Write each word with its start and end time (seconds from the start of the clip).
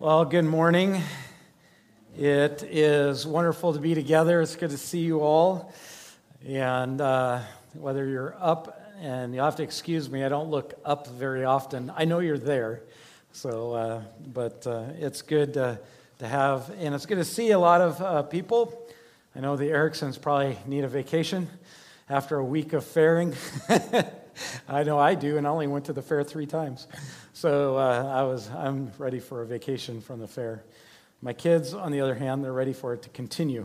Well, 0.00 0.24
good 0.24 0.44
morning. 0.44 1.02
It 2.16 2.62
is 2.62 3.26
wonderful 3.26 3.72
to 3.72 3.80
be 3.80 3.96
together. 3.96 4.40
It's 4.40 4.54
good 4.54 4.70
to 4.70 4.78
see 4.78 5.00
you 5.00 5.22
all. 5.22 5.72
And 6.46 7.00
uh, 7.00 7.40
whether 7.74 8.06
you're 8.06 8.36
up, 8.38 8.80
and 9.00 9.34
you'll 9.34 9.44
have 9.44 9.56
to 9.56 9.64
excuse 9.64 10.08
me, 10.08 10.22
I 10.22 10.28
don't 10.28 10.50
look 10.50 10.74
up 10.84 11.08
very 11.08 11.44
often. 11.44 11.92
I 11.96 12.04
know 12.04 12.20
you're 12.20 12.38
there. 12.38 12.82
So, 13.32 13.72
uh, 13.72 14.02
but 14.24 14.64
uh, 14.68 14.84
it's 15.00 15.20
good 15.20 15.54
to, 15.54 15.80
to 16.20 16.28
have, 16.28 16.70
and 16.78 16.94
it's 16.94 17.04
good 17.04 17.18
to 17.18 17.24
see 17.24 17.50
a 17.50 17.58
lot 17.58 17.80
of 17.80 18.00
uh, 18.00 18.22
people. 18.22 18.80
I 19.34 19.40
know 19.40 19.56
the 19.56 19.72
Ericksons 19.72 20.16
probably 20.16 20.56
need 20.64 20.84
a 20.84 20.88
vacation 20.88 21.48
after 22.08 22.36
a 22.36 22.44
week 22.44 22.72
of 22.72 22.84
fairing. 22.84 23.34
I 24.68 24.84
know 24.84 24.96
I 24.96 25.16
do, 25.16 25.38
and 25.38 25.44
I 25.44 25.50
only 25.50 25.66
went 25.66 25.86
to 25.86 25.92
the 25.92 26.02
fair 26.02 26.22
three 26.22 26.46
times. 26.46 26.86
So 27.38 27.76
uh, 27.76 28.12
I 28.16 28.24
was, 28.24 28.50
I'm 28.50 28.90
ready 28.98 29.20
for 29.20 29.42
a 29.42 29.46
vacation 29.46 30.00
from 30.00 30.18
the 30.18 30.26
fair. 30.26 30.64
My 31.22 31.32
kids, 31.32 31.72
on 31.72 31.92
the 31.92 32.00
other 32.00 32.16
hand, 32.16 32.42
they're 32.42 32.52
ready 32.52 32.72
for 32.72 32.94
it 32.94 33.02
to 33.02 33.10
continue. 33.10 33.64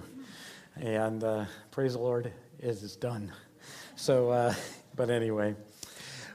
And 0.75 1.23
uh, 1.23 1.45
praise 1.71 1.93
the 1.93 1.99
Lord, 1.99 2.27
it 2.27 2.67
is 2.67 2.95
done. 2.95 3.31
So, 3.95 4.29
uh, 4.29 4.53
but 4.95 5.09
anyway. 5.09 5.55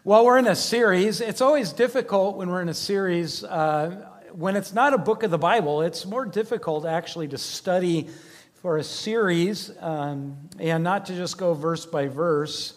Well, 0.03 0.25
we're 0.25 0.39
in 0.39 0.49
a 0.49 0.57
series. 0.57 1.21
It's 1.21 1.41
always 1.41 1.73
difficult 1.73 2.37
when 2.37 2.51
we're 2.51 2.61
in 2.61 2.71
a 2.71 2.75
series. 2.75 3.45
Uh, 3.45 4.05
when 4.33 4.57
it's 4.57 4.73
not 4.73 4.93
a 4.93 4.99
book 4.99 5.23
of 5.23 5.31
the 5.31 5.39
Bible, 5.39 5.83
it's 5.83 6.05
more 6.05 6.27
difficult 6.27 6.87
actually 6.87 7.29
to 7.29 7.39
study 7.39 8.09
for 8.63 8.79
a 8.79 8.83
series 8.83 9.71
um, 9.79 10.37
and 10.59 10.83
not 10.83 11.07
to 11.07 11.15
just 11.15 11.39
go 11.39 11.55
verse 11.55 11.87
by 11.87 12.09
verse. 12.09 12.77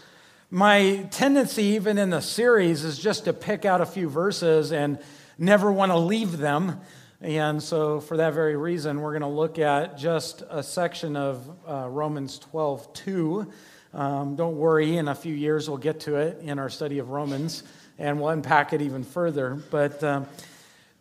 My 0.54 1.08
tendency, 1.12 1.64
even 1.64 1.98
in 1.98 2.10
the 2.10 2.20
series, 2.20 2.84
is 2.84 3.00
just 3.00 3.24
to 3.24 3.32
pick 3.32 3.64
out 3.64 3.80
a 3.80 3.86
few 3.86 4.10
verses 4.10 4.74
and 4.74 5.00
never 5.38 5.72
want 5.72 5.94
to 5.94 5.98
leave 5.98 6.40
them. 6.40 6.82
And 7.22 7.64
so, 7.64 8.02
for 8.02 8.18
that 8.18 8.34
very 8.34 8.58
reason, 8.58 9.00
we're 9.00 9.18
going 9.18 9.22
to 9.22 9.30
look 9.30 9.60
at 9.60 9.98
just 9.98 10.44
a 10.50 10.62
section 10.62 11.16
of 11.16 11.50
uh, 11.66 11.88
Romans 11.88 12.38
12 12.38 12.94
2. 12.94 13.52
Um, 13.94 14.36
don't 14.36 14.58
worry, 14.58 14.98
in 14.98 15.08
a 15.08 15.16
few 15.16 15.34
years 15.34 15.70
we'll 15.70 15.78
get 15.78 16.02
to 16.02 16.18
it 16.18 16.40
in 16.42 16.60
our 16.60 16.70
study 16.70 17.00
of 17.00 17.12
Romans 17.12 17.64
and 17.98 18.20
we'll 18.20 18.32
unpack 18.32 18.74
it 18.74 18.82
even 18.82 19.06
further. 19.06 19.56
But, 19.72 20.04
um, 20.04 20.28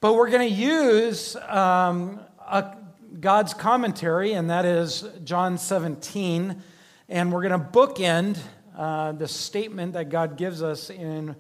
but 0.01 0.15
we're 0.15 0.31
going 0.31 0.49
to 0.49 0.55
use 0.55 1.35
um, 1.35 2.21
a, 2.39 2.77
God's 3.19 3.55
commentary, 3.55 4.33
and 4.33 4.49
that 4.51 4.65
is 4.65 5.05
John 5.25 5.59
17, 5.59 6.63
and 7.09 7.33
we're 7.33 7.43
going 7.43 7.61
to 7.61 7.67
bookend 7.67 8.39
uh, 8.81 9.13
the 9.13 9.29
statement 9.29 9.93
that 9.93 10.09
God 10.09 10.39
gives 10.39 10.63
us 10.63 10.89
in 10.89 11.37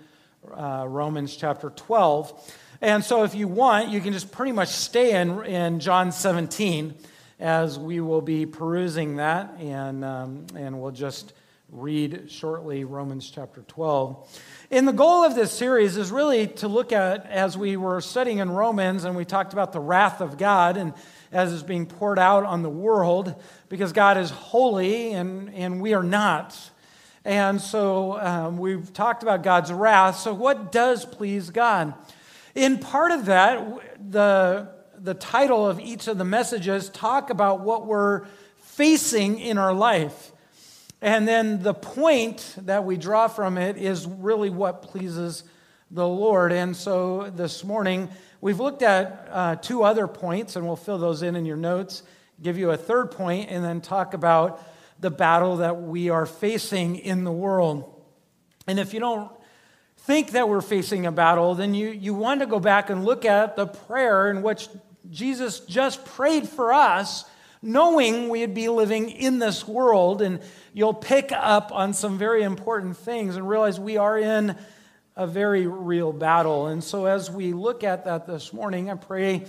uh, 0.54 0.84
Romans 0.86 1.34
chapter 1.34 1.70
12. 1.70 2.54
And 2.82 3.02
so, 3.02 3.24
if 3.24 3.34
you 3.34 3.48
want, 3.48 3.88
you 3.88 4.02
can 4.02 4.12
just 4.12 4.30
pretty 4.30 4.52
much 4.52 4.68
stay 4.68 5.18
in, 5.18 5.42
in 5.46 5.80
John 5.80 6.12
17 6.12 6.94
as 7.38 7.78
we 7.78 7.98
will 8.02 8.20
be 8.20 8.44
perusing 8.44 9.16
that, 9.16 9.54
and, 9.58 10.04
um, 10.04 10.48
and 10.54 10.82
we'll 10.82 10.90
just 10.90 11.32
read 11.70 12.30
shortly 12.30 12.84
Romans 12.84 13.30
chapter 13.30 13.62
12. 13.62 14.38
And 14.70 14.86
the 14.86 14.92
goal 14.92 15.24
of 15.24 15.34
this 15.34 15.50
series 15.50 15.96
is 15.96 16.12
really 16.12 16.46
to 16.46 16.68
look 16.68 16.92
at, 16.92 17.24
as 17.24 17.56
we 17.56 17.78
were 17.78 18.02
studying 18.02 18.40
in 18.40 18.50
Romans, 18.50 19.04
and 19.04 19.16
we 19.16 19.24
talked 19.24 19.54
about 19.54 19.72
the 19.72 19.80
wrath 19.80 20.20
of 20.20 20.36
God, 20.36 20.76
and 20.76 20.92
as 21.32 21.54
is 21.54 21.62
being 21.62 21.86
poured 21.86 22.18
out 22.18 22.44
on 22.44 22.60
the 22.60 22.68
world, 22.68 23.34
because 23.70 23.94
God 23.94 24.18
is 24.18 24.30
holy 24.30 25.14
and, 25.14 25.54
and 25.54 25.80
we 25.80 25.94
are 25.94 26.02
not. 26.02 26.54
And 27.24 27.60
so 27.60 28.18
um, 28.18 28.58
we've 28.58 28.92
talked 28.92 29.22
about 29.22 29.42
God's 29.42 29.72
wrath. 29.72 30.18
So, 30.18 30.32
what 30.32 30.72
does 30.72 31.04
please 31.04 31.50
God? 31.50 31.92
In 32.54 32.78
part 32.78 33.12
of 33.12 33.26
that, 33.26 34.10
the, 34.10 34.68
the 34.98 35.14
title 35.14 35.66
of 35.66 35.78
each 35.78 36.08
of 36.08 36.18
the 36.18 36.24
messages 36.24 36.88
talk 36.88 37.30
about 37.30 37.60
what 37.60 37.86
we're 37.86 38.24
facing 38.62 39.38
in 39.38 39.58
our 39.58 39.74
life. 39.74 40.32
And 41.02 41.28
then 41.28 41.62
the 41.62 41.74
point 41.74 42.54
that 42.58 42.84
we 42.84 42.96
draw 42.96 43.28
from 43.28 43.58
it 43.58 43.76
is 43.76 44.06
really 44.06 44.50
what 44.50 44.82
pleases 44.82 45.44
the 45.90 46.06
Lord. 46.06 46.52
And 46.52 46.76
so 46.76 47.30
this 47.34 47.64
morning, 47.64 48.08
we've 48.40 48.60
looked 48.60 48.82
at 48.82 49.28
uh, 49.30 49.56
two 49.56 49.82
other 49.82 50.06
points, 50.06 50.56
and 50.56 50.66
we'll 50.66 50.76
fill 50.76 50.98
those 50.98 51.22
in 51.22 51.36
in 51.36 51.44
your 51.44 51.56
notes, 51.56 52.02
give 52.42 52.58
you 52.58 52.70
a 52.70 52.76
third 52.76 53.10
point, 53.10 53.50
and 53.50 53.64
then 53.64 53.80
talk 53.80 54.14
about 54.14 54.62
the 55.00 55.10
battle 55.10 55.58
that 55.58 55.80
we 55.80 56.10
are 56.10 56.26
facing 56.26 56.96
in 56.96 57.24
the 57.24 57.32
world. 57.32 58.02
And 58.66 58.78
if 58.78 58.94
you 58.94 59.00
don't 59.00 59.30
think 59.98 60.32
that 60.32 60.48
we're 60.48 60.60
facing 60.60 61.06
a 61.06 61.12
battle, 61.12 61.54
then 61.54 61.74
you, 61.74 61.88
you 61.88 62.14
want 62.14 62.40
to 62.40 62.46
go 62.46 62.60
back 62.60 62.90
and 62.90 63.04
look 63.04 63.24
at 63.24 63.56
the 63.56 63.66
prayer 63.66 64.30
in 64.30 64.42
which 64.42 64.68
Jesus 65.10 65.60
just 65.60 66.04
prayed 66.04 66.48
for 66.48 66.72
us, 66.72 67.24
knowing 67.62 68.28
we'd 68.28 68.54
be 68.54 68.68
living 68.68 69.10
in 69.10 69.38
this 69.38 69.66
world. 69.66 70.22
And 70.22 70.40
you'll 70.72 70.94
pick 70.94 71.32
up 71.32 71.72
on 71.72 71.94
some 71.94 72.18
very 72.18 72.42
important 72.42 72.96
things 72.96 73.36
and 73.36 73.48
realize 73.48 73.80
we 73.80 73.96
are 73.96 74.18
in 74.18 74.56
a 75.16 75.26
very 75.26 75.66
real 75.66 76.12
battle. 76.12 76.66
And 76.66 76.82
so, 76.82 77.06
as 77.06 77.30
we 77.30 77.52
look 77.52 77.84
at 77.84 78.04
that 78.04 78.26
this 78.26 78.52
morning, 78.52 78.90
I 78.90 78.94
pray 78.94 79.46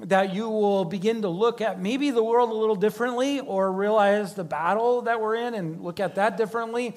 that 0.00 0.32
you 0.32 0.48
will 0.48 0.84
begin 0.84 1.22
to 1.22 1.28
look 1.28 1.60
at 1.60 1.80
maybe 1.80 2.10
the 2.10 2.22
world 2.22 2.50
a 2.50 2.54
little 2.54 2.76
differently 2.76 3.40
or 3.40 3.72
realize 3.72 4.34
the 4.34 4.44
battle 4.44 5.02
that 5.02 5.20
we're 5.20 5.34
in 5.34 5.54
and 5.54 5.82
look 5.82 5.98
at 5.98 6.14
that 6.14 6.36
differently. 6.36 6.94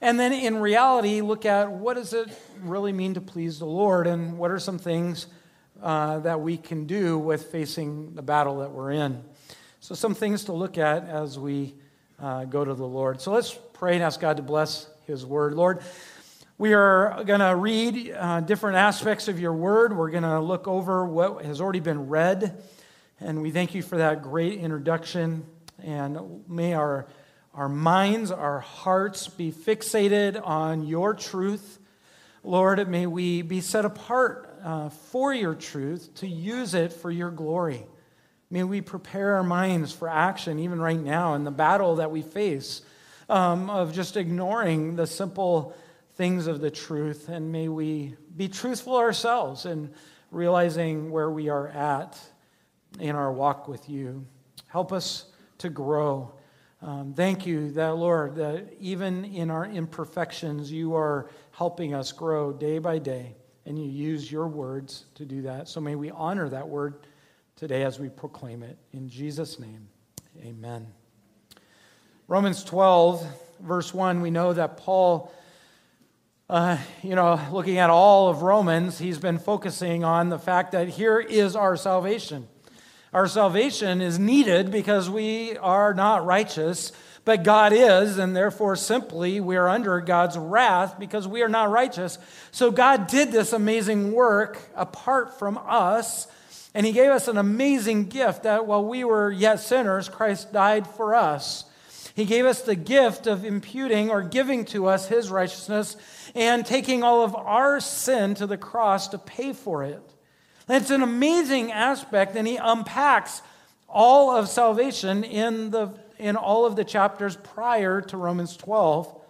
And 0.00 0.20
then 0.20 0.32
in 0.32 0.58
reality, 0.58 1.20
look 1.20 1.44
at 1.44 1.72
what 1.72 1.94
does 1.94 2.12
it 2.12 2.28
really 2.62 2.92
mean 2.92 3.14
to 3.14 3.20
please 3.20 3.58
the 3.58 3.66
Lord 3.66 4.06
and 4.06 4.38
what 4.38 4.52
are 4.52 4.60
some 4.60 4.78
things 4.78 5.26
uh, 5.82 6.20
that 6.20 6.40
we 6.40 6.56
can 6.56 6.86
do 6.86 7.18
with 7.18 7.46
facing 7.46 8.14
the 8.14 8.22
battle 8.22 8.58
that 8.60 8.70
we're 8.70 8.92
in. 8.92 9.22
So, 9.80 9.94
some 9.94 10.14
things 10.14 10.44
to 10.44 10.52
look 10.52 10.78
at 10.78 11.06
as 11.08 11.38
we 11.38 11.74
uh, 12.18 12.44
go 12.44 12.64
to 12.64 12.72
the 12.72 12.86
Lord. 12.86 13.20
So, 13.20 13.32
let's 13.32 13.58
pray 13.74 13.94
and 13.94 14.02
ask 14.02 14.18
God 14.18 14.38
to 14.38 14.42
bless 14.42 14.88
His 15.06 15.26
word. 15.26 15.54
Lord, 15.54 15.80
we 16.56 16.72
are 16.72 17.24
going 17.24 17.40
to 17.40 17.56
read 17.56 18.14
uh, 18.16 18.40
different 18.40 18.76
aspects 18.76 19.26
of 19.26 19.40
your 19.40 19.52
word. 19.52 19.96
We're 19.96 20.10
going 20.10 20.22
to 20.22 20.38
look 20.38 20.68
over 20.68 21.04
what 21.04 21.44
has 21.44 21.60
already 21.60 21.80
been 21.80 22.08
read. 22.08 22.62
And 23.18 23.42
we 23.42 23.50
thank 23.50 23.74
you 23.74 23.82
for 23.82 23.96
that 23.98 24.22
great 24.22 24.60
introduction. 24.60 25.46
And 25.82 26.48
may 26.48 26.74
our, 26.74 27.08
our 27.54 27.68
minds, 27.68 28.30
our 28.30 28.60
hearts 28.60 29.26
be 29.26 29.50
fixated 29.50 30.40
on 30.46 30.86
your 30.86 31.12
truth. 31.12 31.80
Lord, 32.44 32.88
may 32.88 33.08
we 33.08 33.42
be 33.42 33.60
set 33.60 33.84
apart 33.84 34.56
uh, 34.62 34.90
for 34.90 35.34
your 35.34 35.56
truth 35.56 36.14
to 36.16 36.28
use 36.28 36.74
it 36.74 36.92
for 36.92 37.10
your 37.10 37.30
glory. 37.32 37.84
May 38.48 38.62
we 38.62 38.80
prepare 38.80 39.34
our 39.34 39.42
minds 39.42 39.90
for 39.92 40.08
action, 40.08 40.60
even 40.60 40.80
right 40.80 41.00
now, 41.00 41.34
in 41.34 41.42
the 41.42 41.50
battle 41.50 41.96
that 41.96 42.12
we 42.12 42.22
face 42.22 42.82
um, 43.28 43.70
of 43.70 43.92
just 43.92 44.16
ignoring 44.16 44.94
the 44.94 45.08
simple 45.08 45.74
things 46.14 46.46
of 46.46 46.60
the 46.60 46.70
truth, 46.70 47.28
and 47.28 47.50
may 47.50 47.68
we 47.68 48.14
be 48.36 48.48
truthful 48.48 48.96
ourselves 48.96 49.66
in 49.66 49.92
realizing 50.30 51.10
where 51.10 51.30
we 51.30 51.48
are 51.48 51.68
at 51.68 52.18
in 53.00 53.16
our 53.16 53.32
walk 53.32 53.66
with 53.66 53.88
you. 53.88 54.24
Help 54.68 54.92
us 54.92 55.26
to 55.58 55.68
grow. 55.68 56.32
Um, 56.82 57.14
thank 57.14 57.46
you, 57.46 57.70
that 57.72 57.96
Lord, 57.96 58.36
that 58.36 58.74
even 58.78 59.24
in 59.24 59.50
our 59.50 59.66
imperfections, 59.66 60.70
you 60.70 60.94
are 60.94 61.30
helping 61.52 61.94
us 61.94 62.12
grow 62.12 62.52
day 62.52 62.78
by 62.78 62.98
day, 62.98 63.34
and 63.66 63.78
you 63.78 63.90
use 63.90 64.30
your 64.30 64.46
words 64.46 65.06
to 65.14 65.24
do 65.24 65.42
that. 65.42 65.68
So 65.68 65.80
may 65.80 65.94
we 65.96 66.10
honor 66.10 66.48
that 66.48 66.68
word 66.68 67.06
today 67.56 67.82
as 67.82 67.98
we 67.98 68.08
proclaim 68.08 68.62
it. 68.62 68.78
In 68.92 69.08
Jesus' 69.08 69.58
name, 69.58 69.88
amen. 70.44 70.86
Romans 72.28 72.62
12, 72.64 73.26
verse 73.60 73.92
1, 73.92 74.20
we 74.20 74.30
know 74.30 74.52
that 74.52 74.76
Paul 74.76 75.32
uh, 76.48 76.76
you 77.02 77.14
know, 77.14 77.40
looking 77.52 77.78
at 77.78 77.88
all 77.88 78.28
of 78.28 78.42
Romans, 78.42 78.98
he's 78.98 79.18
been 79.18 79.38
focusing 79.38 80.04
on 80.04 80.28
the 80.28 80.38
fact 80.38 80.72
that 80.72 80.88
here 80.88 81.18
is 81.18 81.56
our 81.56 81.76
salvation. 81.76 82.46
Our 83.14 83.26
salvation 83.28 84.02
is 84.02 84.18
needed 84.18 84.70
because 84.70 85.08
we 85.08 85.56
are 85.56 85.94
not 85.94 86.26
righteous, 86.26 86.92
but 87.24 87.44
God 87.44 87.72
is, 87.72 88.18
and 88.18 88.36
therefore 88.36 88.76
simply 88.76 89.40
we 89.40 89.56
are 89.56 89.68
under 89.68 90.00
God's 90.00 90.36
wrath 90.36 90.98
because 90.98 91.26
we 91.26 91.42
are 91.42 91.48
not 91.48 91.70
righteous. 91.70 92.18
So 92.50 92.70
God 92.70 93.06
did 93.06 93.32
this 93.32 93.54
amazing 93.54 94.12
work 94.12 94.58
apart 94.74 95.38
from 95.38 95.58
us, 95.64 96.26
and 96.74 96.84
He 96.84 96.92
gave 96.92 97.10
us 97.10 97.26
an 97.26 97.38
amazing 97.38 98.08
gift 98.08 98.42
that 98.42 98.66
while 98.66 98.84
we 98.84 99.02
were 99.04 99.30
yet 99.30 99.60
sinners, 99.60 100.10
Christ 100.10 100.52
died 100.52 100.86
for 100.86 101.14
us. 101.14 101.64
He 102.14 102.24
gave 102.24 102.46
us 102.46 102.62
the 102.62 102.76
gift 102.76 103.26
of 103.26 103.44
imputing 103.44 104.10
or 104.10 104.22
giving 104.22 104.64
to 104.66 104.86
us 104.86 105.08
His 105.08 105.30
righteousness 105.30 105.96
and 106.34 106.64
taking 106.64 107.02
all 107.02 107.22
of 107.22 107.34
our 107.34 107.80
sin 107.80 108.34
to 108.36 108.46
the 108.46 108.56
cross 108.56 109.08
to 109.08 109.18
pay 109.18 109.52
for 109.52 109.82
it. 109.82 110.02
It's 110.68 110.90
an 110.90 111.02
amazing 111.02 111.72
aspect, 111.72 112.36
and 112.36 112.46
he 112.48 112.56
unpacks 112.56 113.42
all 113.88 114.34
of 114.34 114.48
salvation 114.48 115.22
in, 115.22 115.70
the, 115.70 115.90
in 116.18 116.36
all 116.36 116.64
of 116.64 116.74
the 116.74 116.84
chapters 116.84 117.36
prior 117.36 118.00
to 118.00 118.16
Romans 118.16 118.56
12. 118.56 119.22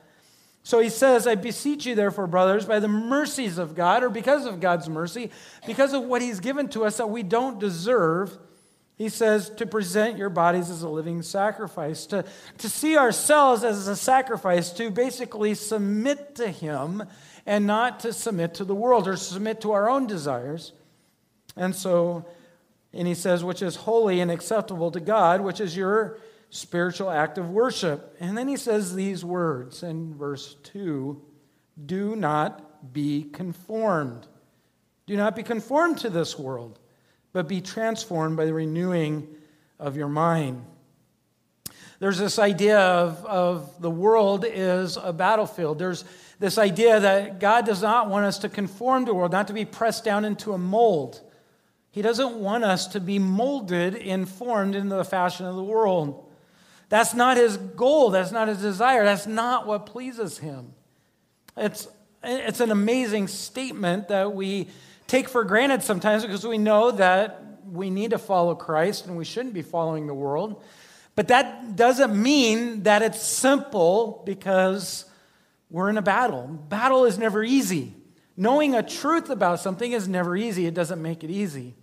So 0.63 0.81
he 0.81 0.89
says, 0.89 1.27
I 1.27 1.35
beseech 1.35 1.87
you, 1.87 1.95
therefore, 1.95 2.27
brothers, 2.27 2.65
by 2.65 2.79
the 2.79 2.89
mercies 2.89 3.59
of 3.59 3.75
God, 3.75 4.03
or 4.03 4.09
because 4.09 4.47
of 4.47 4.61
God's 4.61 4.89
mercy, 4.89 5.31
because 5.67 5.93
of 5.93 6.05
what 6.05 6.23
he's 6.23 6.41
given 6.41 6.69
to 6.69 6.85
us 6.85 6.99
that 6.99 7.11
we 7.11 7.23
don't 7.23 7.59
deserve, 7.59 8.39
he 8.97 9.09
says 9.09 9.51
to 9.51 9.67
present 9.67 10.19
your 10.19 10.31
bodies 10.31 10.71
as 10.71 10.83
a 10.83 10.89
living 10.89 11.23
sacrifice, 11.23 12.07
to, 12.07 12.25
to 12.59 12.69
see 12.69 12.97
ourselves 12.97 13.65
as 13.65 13.89
a 13.89 13.97
sacrifice, 13.97 14.71
to 14.73 14.91
basically 14.91 15.55
submit 15.55 16.37
to 16.37 16.49
him 16.49 17.03
and 17.45 17.67
not 17.67 18.01
to 18.01 18.13
submit 18.13 18.55
to 18.55 18.65
the 18.65 18.75
world 18.75 19.09
or 19.09 19.17
submit 19.17 19.61
to 19.63 19.73
our 19.73 19.91
own 19.91 20.07
desires. 20.07 20.73
And 21.57 21.75
so, 21.75 22.25
and 22.93 23.09
he 23.09 23.15
says, 23.15 23.43
which 23.43 23.63
is 23.63 23.75
holy 23.77 24.21
and 24.21 24.31
acceptable 24.31 24.93
to 24.93 25.01
God, 25.01 25.41
which 25.41 25.61
is 25.61 25.77
your 25.77 26.19
spiritual 26.51 27.11
act 27.11 27.37
of 27.37 27.51
worship. 27.51 28.17
And 28.21 28.39
then 28.39 28.47
he 28.47 28.57
says 28.57 28.95
these 28.95 29.25
words 29.25 29.83
in 29.83 30.15
verse 30.15 30.55
2 30.63 31.21
Do 31.85 32.15
not 32.15 32.93
be 32.93 33.25
conformed. 33.25 34.29
Do 35.07 35.17
not 35.17 35.35
be 35.35 35.43
conformed 35.43 35.99
to 35.99 36.11
this 36.11 36.39
world, 36.39 36.79
but 37.35 37.49
be 37.49 37.61
transformed 37.61 38.39
by 38.39 38.47
the 38.47 38.55
renewing 38.55 39.29
of 39.79 39.97
your 39.97 40.09
mind. 40.09 40.65
There's 41.99 42.19
this 42.19 42.39
idea 42.39 42.79
of, 42.79 43.25
of 43.27 43.83
the 43.83 43.91
world 43.91 44.45
is 44.47 44.97
a 44.97 45.13
battlefield. 45.13 45.79
There's 45.79 46.05
this 46.39 46.59
idea 46.59 47.01
that 47.01 47.41
God 47.41 47.67
does 47.67 47.83
not 47.83 48.09
want 48.09 48.25
us 48.25 48.39
to 48.39 48.49
conform 48.49 49.05
to 49.05 49.11
the 49.11 49.15
world, 49.15 49.33
not 49.33 49.49
to 49.49 49.53
be 49.53 49.65
pressed 49.65 50.05
down 50.05 50.25
into 50.25 50.53
a 50.53 50.59
mold. 50.59 51.21
He 51.91 52.03
doesn't 52.03 52.37
want 52.37 52.65
us 52.65 52.87
to 52.89 53.01
be 53.01 53.19
molded 53.19 53.97
and 53.97 54.29
formed 54.29 54.75
into 54.75 54.95
the 54.95 55.05
fashion 55.05 55.47
of 55.47 55.57
the 55.57 55.65
world. 55.65 56.31
That's 56.89 57.15
not 57.15 57.37
his 57.37 57.57
goal. 57.57 58.11
That's 58.11 58.33
not 58.33 58.47
his 58.47 58.59
desire. 58.59 59.05
That's 59.05 59.27
not 59.27 59.67
what 59.67 59.87
pleases 59.87 60.39
him. 60.39 60.73
It's, 61.57 61.89
it's 62.23 62.61
an 62.61 62.71
amazing 62.71 63.27
statement 63.27 64.09
that 64.09 64.35
we 64.35 64.69
take 65.15 65.29
for 65.29 65.45
granted 65.45 65.81
sometimes 65.81 66.25
because 66.25 66.45
we 66.45 66.59
know 66.59 66.91
that 66.91 67.41
we 67.71 67.89
need 67.89 68.11
to 68.11 68.19
follow 68.19 68.53
Christ 68.57 69.07
and 69.07 69.17
we 69.17 69.25
shouldn't 69.25 69.55
be 69.55 69.63
following 69.63 70.09
the 70.09 70.15
world. 70.15 70.61
But 71.15 71.29
that 71.29 71.77
doesn't 71.77 72.21
mean 72.21 72.83
that 72.83 73.01
it's 73.01 73.23
simple 73.23 74.25
because 74.27 75.05
we're 75.71 75.89
in 75.89 75.99
a 75.99 76.03
battle. 76.03 76.49
Battle 76.49 77.05
is 77.05 77.17
never 77.17 77.45
easy. 77.45 77.95
Knowing 78.37 78.75
a 78.75 78.83
truth 78.83 79.31
about 79.31 79.61
something 79.61 79.93
is 79.93 80.09
never 80.09 80.37
easy, 80.37 80.67
it 80.67 80.75
doesn't 80.75 81.01
make 81.01 81.23
it 81.23 81.31
easy. 81.31 81.75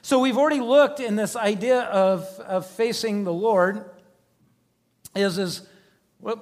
So 0.00 0.20
we've 0.20 0.38
already 0.38 0.60
looked 0.60 1.00
in 1.00 1.16
this 1.16 1.34
idea 1.34 1.80
of, 1.80 2.22
of 2.38 2.66
facing 2.66 3.24
the 3.24 3.32
Lord 3.32 3.84
is, 5.16 5.38
is, 5.38 5.62
well, 6.20 6.40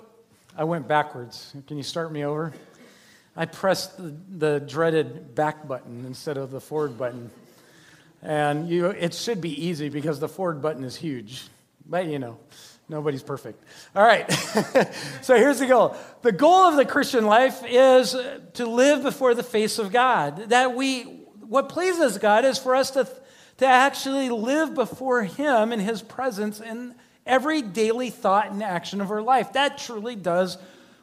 I 0.54 0.64
went 0.64 0.86
backwards. 0.86 1.54
Can 1.66 1.78
you 1.78 1.82
start 1.82 2.12
me 2.12 2.26
over? 2.26 2.52
I 3.38 3.46
pressed 3.46 3.96
the, 3.96 4.12
the 4.36 4.58
dreaded 4.58 5.36
back 5.36 5.68
button 5.68 6.04
instead 6.04 6.36
of 6.36 6.50
the 6.50 6.60
forward 6.60 6.98
button. 6.98 7.30
And 8.20 8.68
you, 8.68 8.86
it 8.86 9.14
should 9.14 9.40
be 9.40 9.66
easy 9.66 9.90
because 9.90 10.18
the 10.18 10.28
forward 10.28 10.60
button 10.60 10.82
is 10.82 10.96
huge. 10.96 11.44
But 11.86 12.06
you 12.06 12.18
know, 12.18 12.36
nobody's 12.88 13.22
perfect. 13.22 13.62
All 13.94 14.02
right. 14.02 14.28
so 15.22 15.36
here's 15.36 15.60
the 15.60 15.66
goal. 15.66 15.96
The 16.22 16.32
goal 16.32 16.64
of 16.64 16.74
the 16.74 16.84
Christian 16.84 17.26
life 17.26 17.62
is 17.64 18.16
to 18.54 18.66
live 18.66 19.04
before 19.04 19.34
the 19.34 19.44
face 19.44 19.78
of 19.78 19.92
God. 19.92 20.48
That 20.48 20.74
we, 20.74 21.04
what 21.04 21.68
pleases 21.68 22.18
God 22.18 22.44
is 22.44 22.58
for 22.58 22.74
us 22.74 22.90
to, 22.90 23.08
to 23.58 23.66
actually 23.66 24.30
live 24.30 24.74
before 24.74 25.22
Him 25.22 25.72
in 25.72 25.78
His 25.78 26.02
presence 26.02 26.60
in 26.60 26.96
every 27.24 27.62
daily 27.62 28.10
thought 28.10 28.50
and 28.50 28.64
action 28.64 29.00
of 29.00 29.12
our 29.12 29.22
life. 29.22 29.52
That 29.52 29.78
truly 29.78 30.16
does 30.16 30.58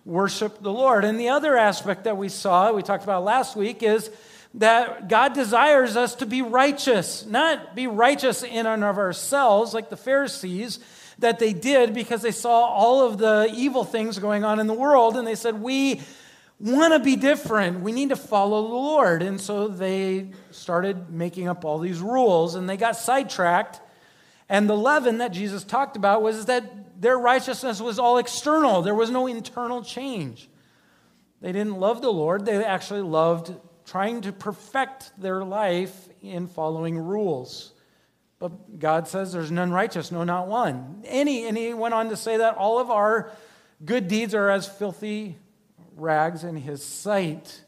worship 0.05 0.61
the 0.61 0.71
Lord. 0.71 1.03
And 1.03 1.19
the 1.19 1.29
other 1.29 1.57
aspect 1.57 2.03
that 2.03 2.17
we 2.17 2.29
saw, 2.29 2.71
we 2.71 2.83
talked 2.83 3.03
about 3.03 3.23
last 3.23 3.55
week, 3.55 3.83
is 3.83 4.09
that 4.53 5.09
God 5.09 5.33
desires 5.33 5.97
us 5.97 6.15
to 6.15 6.25
be 6.25 6.41
righteous, 6.41 7.25
not 7.25 7.75
be 7.75 7.87
righteous 7.87 8.43
in 8.43 8.65
and 8.65 8.83
of 8.83 8.97
ourselves 8.97 9.73
like 9.73 9.89
the 9.89 9.97
Pharisees 9.97 10.79
that 11.19 11.39
they 11.39 11.53
did 11.53 11.93
because 11.93 12.21
they 12.21 12.31
saw 12.31 12.65
all 12.65 13.05
of 13.05 13.17
the 13.17 13.51
evil 13.53 13.83
things 13.83 14.19
going 14.19 14.43
on 14.43 14.59
in 14.59 14.67
the 14.67 14.73
world 14.73 15.17
and 15.17 15.27
they 15.27 15.35
said, 15.35 15.61
We 15.61 16.01
want 16.59 16.93
to 16.93 16.99
be 16.99 17.15
different. 17.15 17.81
We 17.81 17.91
need 17.91 18.09
to 18.09 18.15
follow 18.15 18.61
the 18.61 18.73
Lord. 18.73 19.21
And 19.21 19.41
so 19.41 19.67
they 19.67 20.31
started 20.51 21.09
making 21.09 21.47
up 21.47 21.65
all 21.65 21.79
these 21.79 21.99
rules 21.99 22.55
and 22.55 22.69
they 22.69 22.77
got 22.77 22.95
sidetracked 22.95 23.81
and 24.49 24.69
the 24.69 24.77
leaven 24.77 25.17
that 25.19 25.31
Jesus 25.31 25.63
talked 25.63 25.97
about 25.97 26.21
was 26.21 26.45
that 26.45 26.84
their 26.99 27.17
righteousness 27.17 27.81
was 27.81 27.99
all 27.99 28.17
external, 28.17 28.81
there 28.81 28.95
was 28.95 29.09
no 29.09 29.27
internal 29.27 29.83
change. 29.83 30.49
They 31.41 31.51
didn't 31.51 31.79
love 31.79 32.01
the 32.01 32.11
Lord, 32.11 32.45
they 32.45 32.63
actually 32.63 33.01
loved 33.01 33.53
trying 33.85 34.21
to 34.21 34.31
perfect 34.31 35.11
their 35.17 35.43
life 35.43 36.09
in 36.21 36.47
following 36.47 36.97
rules. 36.97 37.73
But 38.39 38.79
God 38.79 39.07
says 39.07 39.31
there's 39.31 39.51
none 39.51 39.71
righteous, 39.71 40.11
no, 40.11 40.23
not 40.23 40.47
one. 40.47 41.03
Any, 41.05 41.47
and 41.47 41.57
he 41.57 41.73
went 41.73 41.93
on 41.93 42.09
to 42.09 42.17
say 42.17 42.37
that 42.37 42.55
all 42.55 42.79
of 42.79 42.89
our 42.89 43.31
good 43.83 44.07
deeds 44.07 44.33
are 44.33 44.49
as 44.49 44.67
filthy 44.67 45.37
rags 45.95 46.43
in 46.43 46.55
his 46.55 46.83
sight. 46.83 47.61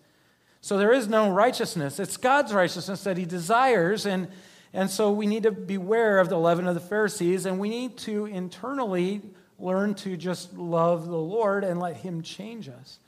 So 0.61 0.77
there 0.77 0.91
is 0.91 1.07
no 1.07 1.29
righteousness. 1.31 1.99
It's 1.99 2.17
God's 2.17 2.53
righteousness 2.53 3.03
that 3.03 3.17
he 3.17 3.25
desires. 3.25 4.05
And 4.05 4.27
and 4.73 4.89
so 4.89 5.11
we 5.11 5.27
need 5.27 5.43
to 5.43 5.51
beware 5.51 6.19
of 6.19 6.29
the 6.29 6.37
leaven 6.37 6.67
of 6.67 6.75
the 6.75 6.81
Pharisees, 6.81 7.45
and 7.45 7.59
we 7.59 7.69
need 7.69 7.97
to 7.99 8.25
internally 8.25 9.21
learn 9.59 9.95
to 9.95 10.17
just 10.17 10.53
love 10.57 11.07
the 11.07 11.17
Lord 11.17 11.63
and 11.63 11.79
let 11.79 11.97
Him 11.97 12.21
change 12.21 12.69
us. 12.69 12.99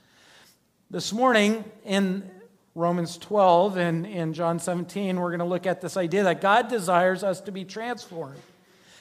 This 0.90 1.12
morning 1.12 1.64
in 1.84 2.28
Romans 2.74 3.18
12 3.18 3.76
and 3.76 4.06
in 4.06 4.32
John 4.32 4.58
17, 4.58 5.20
we're 5.20 5.28
going 5.28 5.40
to 5.40 5.44
look 5.44 5.66
at 5.66 5.80
this 5.80 5.96
idea 5.96 6.24
that 6.24 6.40
God 6.40 6.68
desires 6.68 7.22
us 7.22 7.40
to 7.42 7.52
be 7.52 7.64
transformed. 7.64 8.40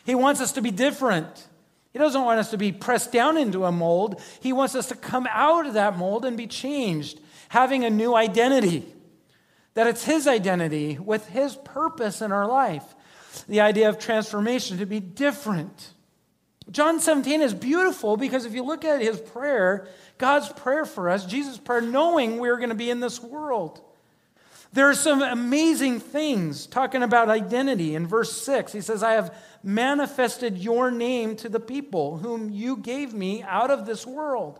He 0.05 0.15
wants 0.15 0.41
us 0.41 0.51
to 0.53 0.62
be 0.62 0.71
different. 0.71 1.47
He 1.94 2.00
doesn't 2.00 2.23
want 2.23 2.39
us 2.39 2.51
to 2.51 2.57
be 2.57 2.71
pressed 2.71 3.12
down 3.12 3.38
into 3.38 3.65
a 3.65 3.71
mold. 3.71 4.21
He 4.41 4.53
wants 4.53 4.75
us 4.75 4.88
to 4.89 4.95
come 4.95 5.27
out 5.31 5.65
of 5.65 5.73
that 5.73 5.97
mold 5.97 6.25
and 6.25 6.38
be 6.38 6.47
changed, 6.47 7.19
having 7.47 7.83
a 7.83 7.89
new 7.89 8.15
identity 8.15 8.94
that 9.79 9.87
it's 9.87 10.03
His 10.03 10.27
identity 10.27 10.99
with 10.99 11.29
His 11.29 11.55
purpose 11.55 12.21
in 12.21 12.33
our 12.33 12.45
life. 12.45 12.83
The 13.47 13.61
idea 13.61 13.87
of 13.87 13.97
transformation 13.97 14.79
to 14.79 14.85
be 14.85 14.99
different. 14.99 15.93
John 16.69 16.99
17 16.99 17.41
is 17.41 17.53
beautiful 17.53 18.17
because 18.17 18.43
if 18.43 18.53
you 18.53 18.63
look 18.63 18.83
at 18.83 18.99
his 18.99 19.21
prayer, 19.21 19.87
God's 20.17 20.49
prayer 20.49 20.83
for 20.83 21.09
us, 21.09 21.25
Jesus' 21.25 21.57
prayer, 21.57 21.79
knowing 21.79 22.39
we're 22.39 22.57
going 22.57 22.69
to 22.71 22.75
be 22.75 22.89
in 22.89 22.99
this 22.99 23.23
world. 23.23 23.79
There 24.73 24.89
are 24.89 24.93
some 24.93 25.21
amazing 25.21 26.01
things 26.01 26.67
talking 26.67 27.01
about 27.01 27.29
identity. 27.29 27.95
In 27.95 28.05
verse 28.05 28.33
6, 28.41 28.73
he 28.73 28.81
says, 28.81 29.01
I 29.01 29.13
have 29.13 29.33
manifested 29.63 30.57
your 30.57 30.91
name 30.91 31.38
to 31.38 31.48
the 31.48 31.62
people 31.62 32.17
whom 32.17 32.50
you 32.50 32.75
gave 32.75 33.13
me 33.13 33.43
out 33.43 33.71
of 33.71 33.86
this 33.86 34.05
world. 34.05 34.59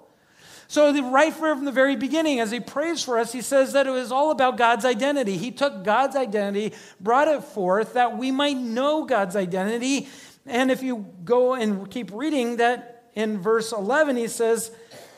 So, 0.70 0.92
the, 0.92 1.02
right 1.02 1.34
from 1.34 1.66
the 1.66 1.72
very 1.72 1.96
beginning, 1.96 2.40
as 2.40 2.52
he 2.52 2.60
prays 2.60 3.04
for 3.04 3.18
us, 3.18 3.32
he 3.32 3.42
says 3.42 3.74
that 3.74 3.88
it 3.88 3.90
was 3.90 4.12
all 4.12 4.30
about 4.30 4.56
God's 4.56 4.86
identity. 4.86 5.36
He 5.36 5.50
took 5.50 5.84
God's 5.84 6.16
identity, 6.16 6.76
brought 7.00 7.28
it 7.28 7.44
forth 7.44 7.94
that 7.94 8.20
we 8.20 8.30
might 8.30 8.56
know 8.56 9.04
God's 9.04 9.36
identity. 9.36 10.08
And 10.46 10.70
if 10.70 10.84
you 10.84 11.08
go 11.26 11.56
and 11.56 11.90
keep 11.90 12.12
reading 12.14 12.58
that 12.58 13.10
in 13.16 13.40
verse 13.40 13.72
11, 13.72 14.16
he 14.16 14.28
says, 14.28 14.72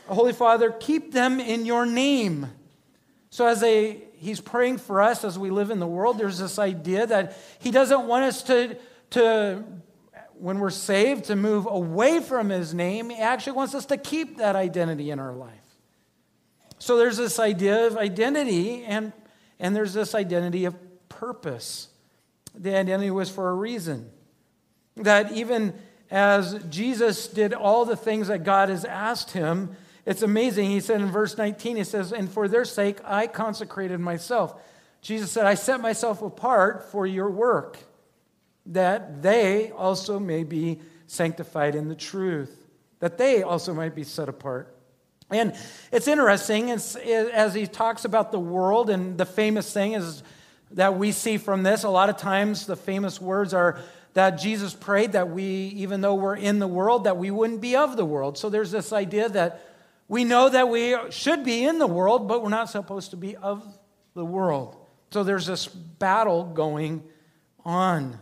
Holy 0.08 0.31
Father, 0.31 0.72
keep 0.72 1.12
them 1.12 1.41
in 1.41 1.65
your 1.65 1.86
name. 1.86 2.48
So, 3.29 3.46
as 3.46 3.62
a, 3.62 4.01
he's 4.15 4.39
praying 4.39 4.77
for 4.77 5.01
us 5.01 5.25
as 5.25 5.38
we 5.38 5.50
live 5.50 5.70
in 5.70 5.79
the 5.79 5.88
world, 5.88 6.17
there's 6.17 6.39
this 6.39 6.60
idea 6.60 7.05
that 7.08 7.38
he 7.60 7.72
doesn't 7.72 8.08
want 8.08 8.24
us 8.24 8.41
to, 8.43 8.77
to 9.10 9.65
when 10.41 10.60
we're 10.60 10.71
saved, 10.71 11.25
to 11.25 11.36
move 11.36 11.67
away 11.69 12.19
from 12.19 12.50
his 12.50 12.74
name. 12.74 13.12
He 13.12 13.17
actually 13.17 13.53
wants 13.53 13.75
us 13.75 13.86
to 13.86 13.98
keep 13.98 14.38
that 14.38 14.55
identity 14.55 15.12
in 15.12 15.19
our 15.19 15.33
life. 15.33 15.53
So 16.79 16.98
there's 16.98 17.17
this 17.17 17.38
idea 17.38 17.86
of 17.86 17.95
identity, 17.95 18.83
and, 18.83 19.13
and 19.60 19.75
there's 19.75 19.93
this 19.93 20.15
identity 20.15 20.65
of 20.65 20.75
purpose. 21.10 21.89
The 22.55 22.75
identity 22.75 23.12
was 23.12 23.29
for 23.29 23.51
a 23.51 23.53
reason. 23.53 24.10
That 24.98 25.31
even 25.31 25.75
as 26.10 26.55
Jesus 26.69 27.27
did 27.27 27.53
all 27.53 27.86
the 27.86 27.95
things 27.95 28.27
that 28.27 28.43
God 28.43 28.69
has 28.69 28.83
asked 28.83 29.31
him, 29.31 29.75
it's 30.07 30.24
amazing. 30.24 30.71
He 30.71 30.79
said 30.79 31.01
in 31.01 31.12
verse 31.12 31.38
19, 31.38 31.77
he 31.77 31.83
says, 31.83 32.12
And 32.12 32.27
for 32.27 32.48
their 32.48 32.65
sake 32.65 32.98
I 33.05 33.27
consecrated 33.27 34.00
myself. 34.00 34.60
Jesus 35.01 35.31
said, 35.31 35.45
I 35.45 35.53
set 35.53 35.81
myself 35.81 36.24
apart 36.24 36.91
for 36.91 37.05
your 37.05 37.29
work 37.29 37.77
that 38.68 39.22
they 39.22 39.72
also 39.72 40.20
may 40.20 40.44
be 40.44 40.80
sanctified 41.08 41.75
in 41.75 41.89
the 41.89 41.96
truth, 41.96 42.68
that 43.00 43.18
they 43.18 43.44
also 43.44 43.74
might 43.74 43.96
be 43.96 44.03
set 44.03 44.30
apart. 44.30 44.75
And 45.30 45.56
it's 45.91 46.08
interesting 46.08 46.72
as 46.72 47.53
he 47.53 47.68
talks 47.68 48.06
about 48.06 48.32
the 48.32 48.39
world, 48.39 48.89
and 48.89 49.18
the 49.18 49.25
famous 49.25 49.72
thing 49.74 49.94
is 49.94 50.24
that 50.72 50.98
we 50.98 51.12
see 51.12 51.38
from 51.38 51.63
this, 51.63 51.84
a 51.84 51.89
lot 51.89 52.10
of 52.10 52.18
times 52.18 52.65
the 52.65 52.75
famous 52.75 53.20
words 53.20 53.53
are 53.53 53.80
that 54.13 54.32
Jesus 54.32 54.74
prayed 54.74 55.13
that 55.13 55.30
we, 55.30 55.46
even 55.46 56.01
though 56.01 56.15
we're 56.15 56.36
in 56.36 56.60
the 56.60 56.68
world, 56.68 57.06
that 57.06 57.15
we 57.15 57.32
wouldn't 57.32 57.62
be 57.62 57.77
of 57.77 57.96
the 57.96 58.03
world. 58.03 58.38
So 58.38 58.50
there's 58.50 58.72
this 58.72 58.91
idea 58.91 59.30
that 59.30 59.62
We 60.12 60.25
know 60.25 60.50
that 60.50 60.68
we 60.68 60.94
should 61.10 61.46
be 61.46 61.63
in 61.63 61.80
the 61.80 61.88
world, 61.88 62.27
but 62.27 62.44
we're 62.44 62.50
not 62.50 62.70
supposed 62.70 63.12
to 63.12 63.15
be 63.15 63.38
of 63.38 63.65
the 64.13 64.25
world. 64.25 64.75
So 65.12 65.24
there's 65.24 65.46
this 65.46 65.68
battle 65.68 66.44
going 66.44 67.01
on. 67.63 68.20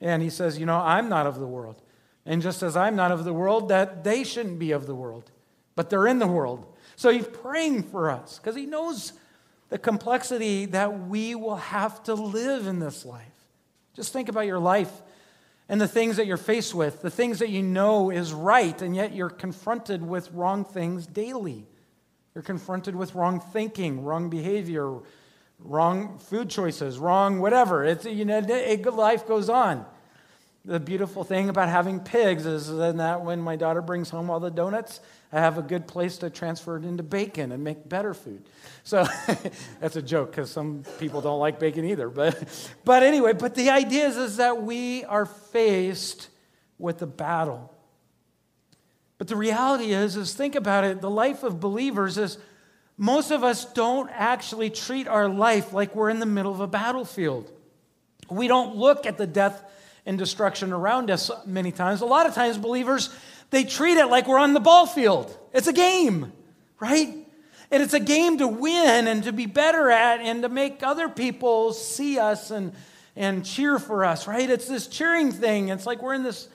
And 0.00 0.22
he 0.22 0.30
says, 0.30 0.58
You 0.58 0.66
know, 0.66 0.78
I'm 0.78 1.08
not 1.08 1.26
of 1.26 1.38
the 1.38 1.46
world. 1.46 1.82
And 2.26 2.42
just 2.42 2.62
as 2.62 2.76
I'm 2.76 2.96
not 2.96 3.12
of 3.12 3.24
the 3.24 3.32
world, 3.32 3.68
that 3.70 4.04
they 4.04 4.24
shouldn't 4.24 4.58
be 4.58 4.72
of 4.72 4.86
the 4.86 4.94
world, 4.94 5.30
but 5.74 5.90
they're 5.90 6.06
in 6.06 6.18
the 6.18 6.26
world. 6.26 6.66
So 6.96 7.10
he's 7.10 7.26
praying 7.26 7.84
for 7.84 8.10
us 8.10 8.38
because 8.38 8.54
he 8.54 8.66
knows 8.66 9.14
the 9.70 9.78
complexity 9.78 10.66
that 10.66 11.06
we 11.08 11.34
will 11.34 11.56
have 11.56 12.02
to 12.04 12.14
live 12.14 12.66
in 12.66 12.78
this 12.78 13.04
life. 13.04 13.24
Just 13.94 14.12
think 14.12 14.28
about 14.28 14.46
your 14.46 14.58
life 14.58 14.92
and 15.68 15.80
the 15.80 15.88
things 15.88 16.16
that 16.16 16.26
you're 16.26 16.36
faced 16.36 16.74
with, 16.74 17.00
the 17.00 17.10
things 17.10 17.38
that 17.38 17.48
you 17.48 17.62
know 17.62 18.10
is 18.10 18.32
right, 18.32 18.82
and 18.82 18.94
yet 18.94 19.14
you're 19.14 19.30
confronted 19.30 20.02
with 20.02 20.30
wrong 20.32 20.64
things 20.64 21.06
daily. 21.06 21.64
You're 22.34 22.42
confronted 22.42 22.96
with 22.96 23.14
wrong 23.14 23.40
thinking, 23.40 24.04
wrong 24.04 24.28
behavior, 24.28 24.98
wrong 25.62 26.18
food 26.18 26.50
choices, 26.50 26.98
wrong 26.98 27.40
whatever. 27.40 27.84
It's, 27.84 28.04
you 28.04 28.24
know, 28.24 28.40
life 28.92 29.26
goes 29.26 29.48
on. 29.48 29.86
The 30.64 30.78
beautiful 30.78 31.24
thing 31.24 31.48
about 31.48 31.70
having 31.70 32.00
pigs 32.00 32.44
is 32.44 32.68
that 32.68 33.22
when 33.22 33.40
my 33.40 33.56
daughter 33.56 33.80
brings 33.80 34.10
home 34.10 34.28
all 34.28 34.40
the 34.40 34.50
donuts, 34.50 35.00
I 35.32 35.40
have 35.40 35.56
a 35.56 35.62
good 35.62 35.86
place 35.86 36.18
to 36.18 36.28
transfer 36.28 36.76
it 36.76 36.84
into 36.84 37.02
bacon 37.02 37.50
and 37.52 37.64
make 37.64 37.88
better 37.88 38.12
food. 38.12 38.42
So 38.84 39.06
that's 39.80 39.96
a 39.96 40.02
joke 40.02 40.32
because 40.32 40.50
some 40.50 40.84
people 40.98 41.22
don't 41.22 41.38
like 41.38 41.58
bacon 41.58 41.86
either. 41.86 42.10
But, 42.10 42.44
but 42.84 43.02
anyway, 43.02 43.32
but 43.32 43.54
the 43.54 43.70
idea 43.70 44.06
is, 44.06 44.18
is 44.18 44.36
that 44.36 44.62
we 44.62 45.04
are 45.04 45.24
faced 45.24 46.28
with 46.78 47.00
a 47.00 47.06
battle. 47.06 47.72
But 49.16 49.28
the 49.28 49.36
reality 49.36 49.92
is, 49.92 50.16
is 50.16 50.34
think 50.34 50.54
about 50.54 50.84
it, 50.84 51.00
the 51.00 51.10
life 51.10 51.42
of 51.42 51.60
believers 51.60 52.18
is 52.18 52.38
most 53.00 53.30
of 53.30 53.42
us 53.42 53.64
don't 53.64 54.10
actually 54.12 54.68
treat 54.68 55.08
our 55.08 55.26
life 55.26 55.72
like 55.72 55.94
we're 55.94 56.10
in 56.10 56.20
the 56.20 56.26
middle 56.26 56.52
of 56.52 56.60
a 56.60 56.66
battlefield. 56.66 57.50
We 58.28 58.46
don't 58.46 58.76
look 58.76 59.06
at 59.06 59.16
the 59.16 59.26
death 59.26 59.64
and 60.04 60.18
destruction 60.18 60.70
around 60.70 61.10
us 61.10 61.30
many 61.46 61.72
times. 61.72 62.02
A 62.02 62.04
lot 62.04 62.26
of 62.26 62.34
times, 62.34 62.58
believers 62.58 63.08
they 63.48 63.64
treat 63.64 63.96
it 63.96 64.08
like 64.08 64.28
we're 64.28 64.38
on 64.38 64.52
the 64.52 64.60
ball 64.60 64.84
field. 64.84 65.34
It's 65.54 65.66
a 65.66 65.72
game, 65.72 66.30
right? 66.78 67.08
And 67.70 67.82
it's 67.82 67.94
a 67.94 68.00
game 68.00 68.36
to 68.36 68.46
win 68.46 69.08
and 69.08 69.24
to 69.24 69.32
be 69.32 69.46
better 69.46 69.90
at 69.90 70.20
and 70.20 70.42
to 70.42 70.50
make 70.50 70.82
other 70.82 71.08
people 71.08 71.72
see 71.72 72.18
us 72.18 72.50
and, 72.50 72.74
and 73.16 73.46
cheer 73.46 73.78
for 73.78 74.04
us, 74.04 74.26
right? 74.26 74.48
It's 74.50 74.68
this 74.68 74.86
cheering 74.86 75.32
thing. 75.32 75.70
It's 75.70 75.86
like 75.86 76.02
we're 76.02 76.12
in 76.12 76.22
this, 76.22 76.48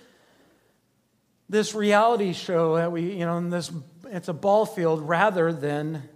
this 1.50 1.74
reality 1.74 2.34
show 2.34 2.76
that 2.76 2.92
we, 2.92 3.14
you 3.14 3.26
know, 3.26 3.38
in 3.38 3.50
this, 3.50 3.72
it's 4.06 4.28
a 4.28 4.34
ball 4.34 4.68
field 4.68 5.02
rather 5.02 5.52
than 5.52 6.08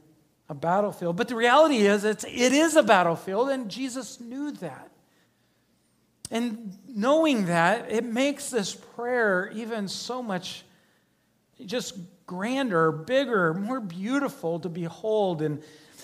a 0.50 0.56
battlefield. 0.56 1.16
But 1.16 1.28
the 1.28 1.36
reality 1.36 1.78
is, 1.78 2.04
it's, 2.04 2.26
it 2.26 2.52
is 2.52 2.76
a 2.76 2.84
battlefield, 2.84 3.50
and 3.50 3.70
Jesus 3.70 4.20
knew 4.20 4.52
that. 4.54 4.90
And 6.32 6.78
knowing 6.88 7.46
that, 7.46 7.92
it 7.92 8.04
makes 8.04 8.50
this 8.50 8.74
prayer 8.74 9.52
even 9.54 9.88
so 9.88 10.22
much 10.22 10.64
just 11.66 11.96
grander, 12.26 12.92
bigger, 12.92 13.54
more 13.54 13.80
beautiful 13.80 14.60
to 14.60 14.70
behold. 14.70 15.42
And 15.42 15.62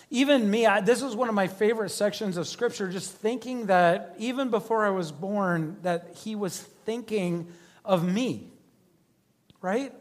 even 0.09 0.49
me, 0.49 0.65
I, 0.65 0.81
this 0.81 1.01
is 1.01 1.15
one 1.15 1.29
of 1.29 1.35
my 1.35 1.47
favorite 1.47 1.89
sections 1.89 2.37
of 2.37 2.47
scripture, 2.47 2.89
just 2.89 3.11
thinking 3.11 3.67
that 3.67 4.15
even 4.17 4.49
before 4.49 4.85
I 4.85 4.89
was 4.89 5.11
born, 5.11 5.77
that 5.83 6.17
he 6.23 6.35
was 6.35 6.59
thinking 6.59 7.47
of 7.83 8.07
me, 8.07 8.49
right? 9.61 9.93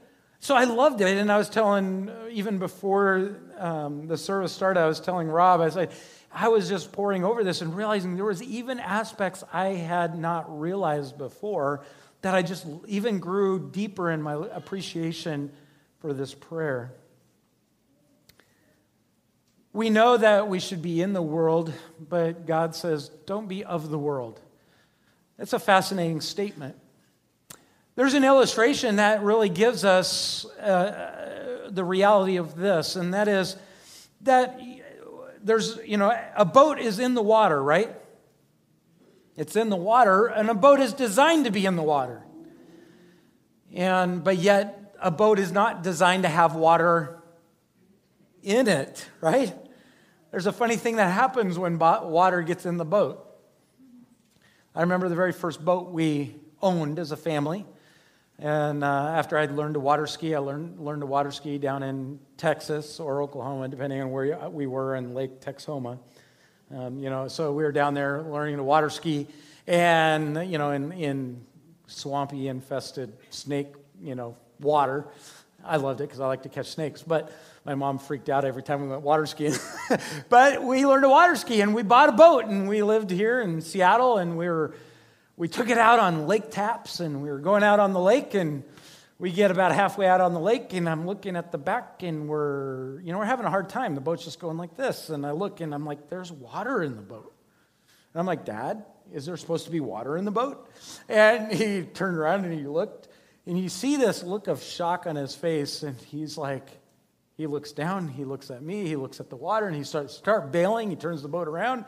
So 0.45 0.55
I 0.55 0.65
loved 0.65 1.01
it. 1.01 1.17
And 1.17 1.33
I 1.33 1.39
was 1.39 1.49
telling, 1.49 2.11
even 2.31 2.59
before 2.59 3.39
um, 3.57 4.09
the 4.09 4.19
service 4.19 4.53
started, 4.53 4.79
I 4.79 4.87
was 4.87 5.01
telling 5.01 5.27
Rob, 5.27 5.63
I 5.63 5.71
said, 5.71 5.91
I 6.31 6.49
was 6.49 6.69
just 6.69 6.93
poring 6.93 7.25
over 7.25 7.43
this 7.43 7.63
and 7.63 7.75
realizing 7.75 8.17
there 8.17 8.27
was 8.27 8.43
even 8.43 8.79
aspects 8.79 9.43
I 9.55 9.69
had 9.69 10.19
not 10.19 10.61
realized 10.61 11.17
before 11.17 11.83
that 12.21 12.35
I 12.35 12.43
just 12.43 12.67
even 12.87 13.21
grew 13.21 13.71
deeper 13.71 14.11
in 14.11 14.21
my 14.21 14.35
appreciation 14.53 15.51
for 16.01 16.13
this 16.13 16.35
prayer. 16.35 16.93
We 19.73 19.89
know 19.89 20.19
that 20.19 20.47
we 20.49 20.61
should 20.61 20.83
be 20.83 21.01
in 21.01 21.15
the 21.15 21.23
world, 21.23 21.73
but 21.99 22.45
God 22.45 22.77
says, 22.77 23.09
don't 23.25 23.49
be 23.49 23.65
of 23.65 23.89
the 23.89 23.99
world. 23.99 24.43
That's 25.39 25.55
a 25.55 25.59
fascinating 25.59 26.21
statement. 26.21 26.77
There's 27.97 28.15
an 28.15 28.25
illustration 28.25 28.97
that 28.97 29.23
really 29.23 29.49
gives 29.49 29.85
us 29.85 30.45
uh, 30.47 31.69
the 31.71 31.85
reality 31.85 32.37
of 32.37 32.57
this, 32.57 32.97
and 32.97 33.15
that 33.15 33.29
is 33.29 33.57
that 34.23 34.61
there's, 35.43 35.79
you 35.85 35.97
know, 35.97 36.17
a 36.37 36.45
boat 36.45 36.79
is 36.79 36.99
in 36.99 37.15
the 37.15 37.23
water, 37.23 37.63
right? 37.63 37.95
It's 39.37 39.55
in 39.55 39.69
the 39.69 39.77
water, 39.77 40.27
and 40.27 40.49
a 40.49 40.55
boat 40.55 40.81
is 40.81 40.93
designed 40.93 41.45
to 41.45 41.53
be 41.53 41.67
in 41.67 41.77
the 41.77 41.83
water. 41.83 42.23
And, 43.73 44.25
but 44.25 44.39
yet, 44.39 44.95
a 45.01 45.11
boat 45.11 45.39
is 45.39 45.53
not 45.53 45.83
designed 45.83 46.23
to 46.23 46.29
have 46.29 46.55
water 46.55 47.23
in 48.43 48.69
it, 48.69 49.09
right? 49.21 49.55
There's 50.31 50.47
a 50.47 50.53
funny 50.53 50.77
thing 50.77 50.97
that 50.97 51.13
happens 51.13 51.59
when 51.59 51.79
water 51.79 52.43
gets 52.43 52.67
in 52.67 52.77
the 52.77 52.85
boat. 52.85 53.25
I 54.75 54.81
remember 54.81 55.09
the 55.09 55.15
very 55.15 55.33
first 55.33 55.65
boat 55.65 55.91
we 55.91 56.35
owned 56.61 56.99
as 56.99 57.13
a 57.13 57.17
family. 57.17 57.67
And 58.39 58.83
uh, 58.83 58.87
after 58.87 59.39
I'd 59.39 59.53
learned 59.53 59.75
to 59.75 59.81
water 59.81 60.07
ski, 60.07 60.35
I 60.35 60.39
learned, 60.39 60.81
learned 60.81 61.03
to 61.03 61.07
water 61.07 61.31
ski 61.31 61.57
down 61.59 61.83
in 61.83 62.19
Texas 62.37 62.99
or 62.99 63.23
Oklahoma, 63.23 63.69
depending 63.69 64.01
on 64.01 64.11
where 64.11 64.49
we 64.49 64.67
were 64.67 64.97
in 64.97 65.15
Lake 65.15 65.41
Texoma. 65.41 65.99
Um, 66.75 66.99
you 66.99 67.11
know, 67.11 67.29
so 67.29 67.53
we 67.53 67.63
were 67.63 67.73
down 67.73 67.95
there 67.95 68.23
learning 68.23 68.57
to 68.57 68.65
water 68.65 68.91
ski, 68.91 69.29
and 69.67 70.51
you 70.51 70.59
know, 70.59 70.73
in, 70.73 70.93
in 70.93 71.45
swampy, 71.87 72.49
infested 72.49 73.13
snake, 73.31 73.69
you 74.03 74.15
know, 74.15 74.37
water. 74.61 75.07
I 75.65 75.77
loved 75.77 76.01
it 76.01 76.05
because 76.05 76.21
I 76.21 76.27
like 76.27 76.43
to 76.43 76.49
catch 76.49 76.71
snakes, 76.71 77.03
but 77.03 77.33
my 77.65 77.75
mom 77.75 77.99
freaked 77.99 78.29
out 78.29 78.45
every 78.45 78.63
time 78.63 78.83
we 78.83 78.89
went 78.89 79.03
water 79.03 79.27
skiing. 79.27 79.55
but 80.29 80.63
we 80.63 80.85
learned 80.85 81.05
to 81.05 81.09
water 81.09 81.37
ski, 81.37 81.61
and 81.61 81.75
we 81.75 81.83
bought 81.83 82.09
a 82.09 82.13
boat, 82.13 82.47
and 82.47 82.69
we 82.69 82.83
lived 82.83 83.11
here 83.11 83.41
in 83.41 83.61
Seattle, 83.61 84.19
and 84.19 84.37
we 84.37 84.49
were 84.49 84.75
we 85.37 85.49
took 85.49 85.69
it 85.69 85.79
out 85.79 85.99
on 85.99 86.27
Lake 86.27 86.51
Tapps, 86.51 87.01
and 87.01 87.23
we 87.23 87.31
were 87.31 87.41
going 87.41 87.63
out 87.63 87.81
on 87.81 87.93
the 87.93 88.01
lake, 88.01 88.35
and 88.35 88.65
we 89.19 89.31
get 89.31 89.51
about 89.51 89.73
halfway 89.73 90.07
out 90.07 90.21
on 90.21 90.35
the 90.35 90.41
lake 90.41 90.73
and 90.73 90.89
i'm 90.89 91.07
looking 91.07 91.37
at 91.37 91.53
the 91.53 91.59
back 91.59 92.03
and 92.03 92.29
we're 92.29 93.01
you 93.01 93.13
know 93.13 93.19
we're 93.19 93.25
having 93.25 93.47
a 93.47 93.51
hard 93.51 93.69
time. 93.69 93.95
The 93.95 94.01
boat's 94.01 94.25
just 94.25 94.39
going 94.39 94.57
like 94.57 94.77
this 94.77 95.11
and 95.11 95.25
i 95.25 95.31
look 95.31 95.61
and 95.61 95.75
i'm 95.75 95.85
like 95.85 96.09
there's 96.09 96.33
water 96.33 96.83
in 96.83 96.97
the 96.97 97.03
boat. 97.03 97.33
And 98.13 98.21
i'm 98.21 98.27
like 98.27 98.45
dad 98.45 98.85
is 99.13 99.27
there 99.27 99.37
supposed 99.37 99.67
to 99.67 99.71
be 99.71 99.81
water 99.81 100.17
in 100.17 100.25
the 100.25 100.31
boat? 100.31 100.69
And 101.09 101.53
he 101.59 101.83
turned 101.83 102.17
around 102.17 102.45
and 102.45 102.53
he 102.53 102.67
looked 102.67 103.09
and 103.47 103.59
you 103.59 103.69
see 103.69 103.97
this 103.97 104.23
look 104.23 104.49
of 104.49 104.63
shock 104.63 105.07
on 105.07 105.17
his 105.17 105.35
face 105.35 105.83
and 105.83 105.97
he's 105.97 106.37
like 106.37 106.69
he 107.37 107.47
looks 107.47 107.73
down 107.73 108.09
he 108.09 108.25
looks 108.25 108.51
at 108.51 108.63
me 108.63 108.87
he 108.87 108.97
looks 108.97 109.21
at 109.21 109.31
the 109.31 109.37
water 109.37 109.67
and 109.67 109.77
he 109.77 109.85
starts 109.85 110.17
start 110.17 110.51
bailing. 110.51 110.91
He 110.91 110.97
turns 110.97 111.23
the 111.23 111.29
boat 111.29 111.49
around 111.49 111.85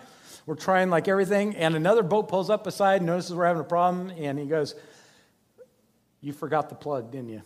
we're 0.46 0.54
trying 0.54 0.88
like 0.90 1.08
everything 1.08 1.56
and 1.56 1.74
another 1.74 2.02
boat 2.02 2.28
pulls 2.28 2.48
up 2.48 2.64
beside 2.64 3.02
notices 3.02 3.34
we're 3.34 3.46
having 3.46 3.60
a 3.60 3.64
problem 3.64 4.10
and 4.10 4.38
he 4.38 4.46
goes 4.46 4.74
you 6.26 6.32
forgot 6.32 6.68
the 6.68 6.74
plug, 6.74 7.12
didn't 7.12 7.28
you? 7.28 7.42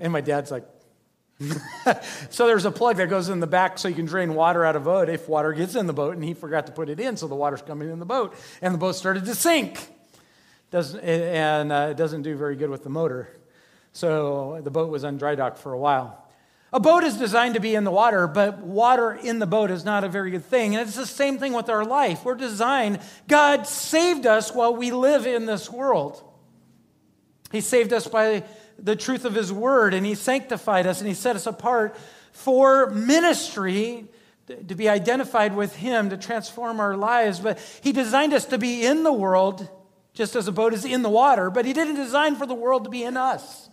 And 0.00 0.12
my 0.12 0.20
dad's 0.20 0.50
like, 0.50 0.64
so 2.30 2.46
there's 2.46 2.64
a 2.64 2.70
plug 2.72 2.96
that 2.96 3.08
goes 3.08 3.28
in 3.28 3.38
the 3.38 3.46
back 3.46 3.78
so 3.78 3.86
you 3.86 3.94
can 3.94 4.04
drain 4.04 4.34
water 4.34 4.64
out 4.64 4.74
of 4.74 4.84
boat 4.84 5.08
if 5.08 5.28
water 5.28 5.52
gets 5.52 5.76
in 5.76 5.86
the 5.86 5.92
boat, 5.92 6.16
and 6.16 6.24
he 6.24 6.34
forgot 6.34 6.66
to 6.66 6.72
put 6.72 6.88
it 6.88 6.98
in, 6.98 7.16
so 7.16 7.28
the 7.28 7.36
water's 7.36 7.62
coming 7.62 7.88
in 7.88 8.00
the 8.00 8.06
boat, 8.06 8.34
and 8.60 8.74
the 8.74 8.78
boat 8.78 8.96
started 8.96 9.24
to 9.26 9.34
sink. 9.34 9.88
Doesn't, 10.72 11.00
and 11.00 11.72
uh, 11.72 11.88
it 11.92 11.96
doesn't 11.96 12.22
do 12.22 12.36
very 12.36 12.56
good 12.56 12.68
with 12.68 12.82
the 12.82 12.90
motor. 12.90 13.28
So 13.92 14.60
the 14.62 14.70
boat 14.70 14.90
was 14.90 15.04
on 15.04 15.16
dry 15.16 15.36
dock 15.36 15.56
for 15.56 15.72
a 15.72 15.78
while. 15.78 16.29
A 16.72 16.78
boat 16.78 17.02
is 17.02 17.16
designed 17.16 17.54
to 17.54 17.60
be 17.60 17.74
in 17.74 17.82
the 17.82 17.90
water, 17.90 18.28
but 18.28 18.58
water 18.58 19.12
in 19.12 19.40
the 19.40 19.46
boat 19.46 19.72
is 19.72 19.84
not 19.84 20.04
a 20.04 20.08
very 20.08 20.30
good 20.30 20.44
thing. 20.44 20.76
And 20.76 20.86
it's 20.86 20.96
the 20.96 21.06
same 21.06 21.38
thing 21.38 21.52
with 21.52 21.68
our 21.68 21.84
life. 21.84 22.24
We're 22.24 22.36
designed, 22.36 23.00
God 23.26 23.66
saved 23.66 24.24
us 24.24 24.54
while 24.54 24.74
we 24.74 24.92
live 24.92 25.26
in 25.26 25.46
this 25.46 25.68
world. 25.68 26.22
He 27.50 27.60
saved 27.60 27.92
us 27.92 28.06
by 28.06 28.44
the 28.78 28.94
truth 28.94 29.24
of 29.24 29.34
His 29.34 29.52
word, 29.52 29.94
and 29.94 30.06
He 30.06 30.14
sanctified 30.14 30.86
us, 30.86 31.00
and 31.00 31.08
He 31.08 31.14
set 31.14 31.34
us 31.34 31.46
apart 31.46 31.96
for 32.32 32.90
ministry 32.90 34.06
to 34.46 34.74
be 34.74 34.88
identified 34.88 35.56
with 35.56 35.74
Him, 35.74 36.10
to 36.10 36.16
transform 36.16 36.78
our 36.78 36.96
lives. 36.96 37.40
But 37.40 37.58
He 37.82 37.90
designed 37.90 38.32
us 38.32 38.44
to 38.46 38.58
be 38.58 38.86
in 38.86 39.02
the 39.02 39.12
world, 39.12 39.68
just 40.12 40.36
as 40.36 40.46
a 40.46 40.52
boat 40.52 40.72
is 40.72 40.84
in 40.84 41.02
the 41.02 41.10
water, 41.10 41.50
but 41.50 41.64
He 41.64 41.72
didn't 41.72 41.96
design 41.96 42.36
for 42.36 42.46
the 42.46 42.54
world 42.54 42.84
to 42.84 42.90
be 42.90 43.02
in 43.02 43.16
us, 43.16 43.68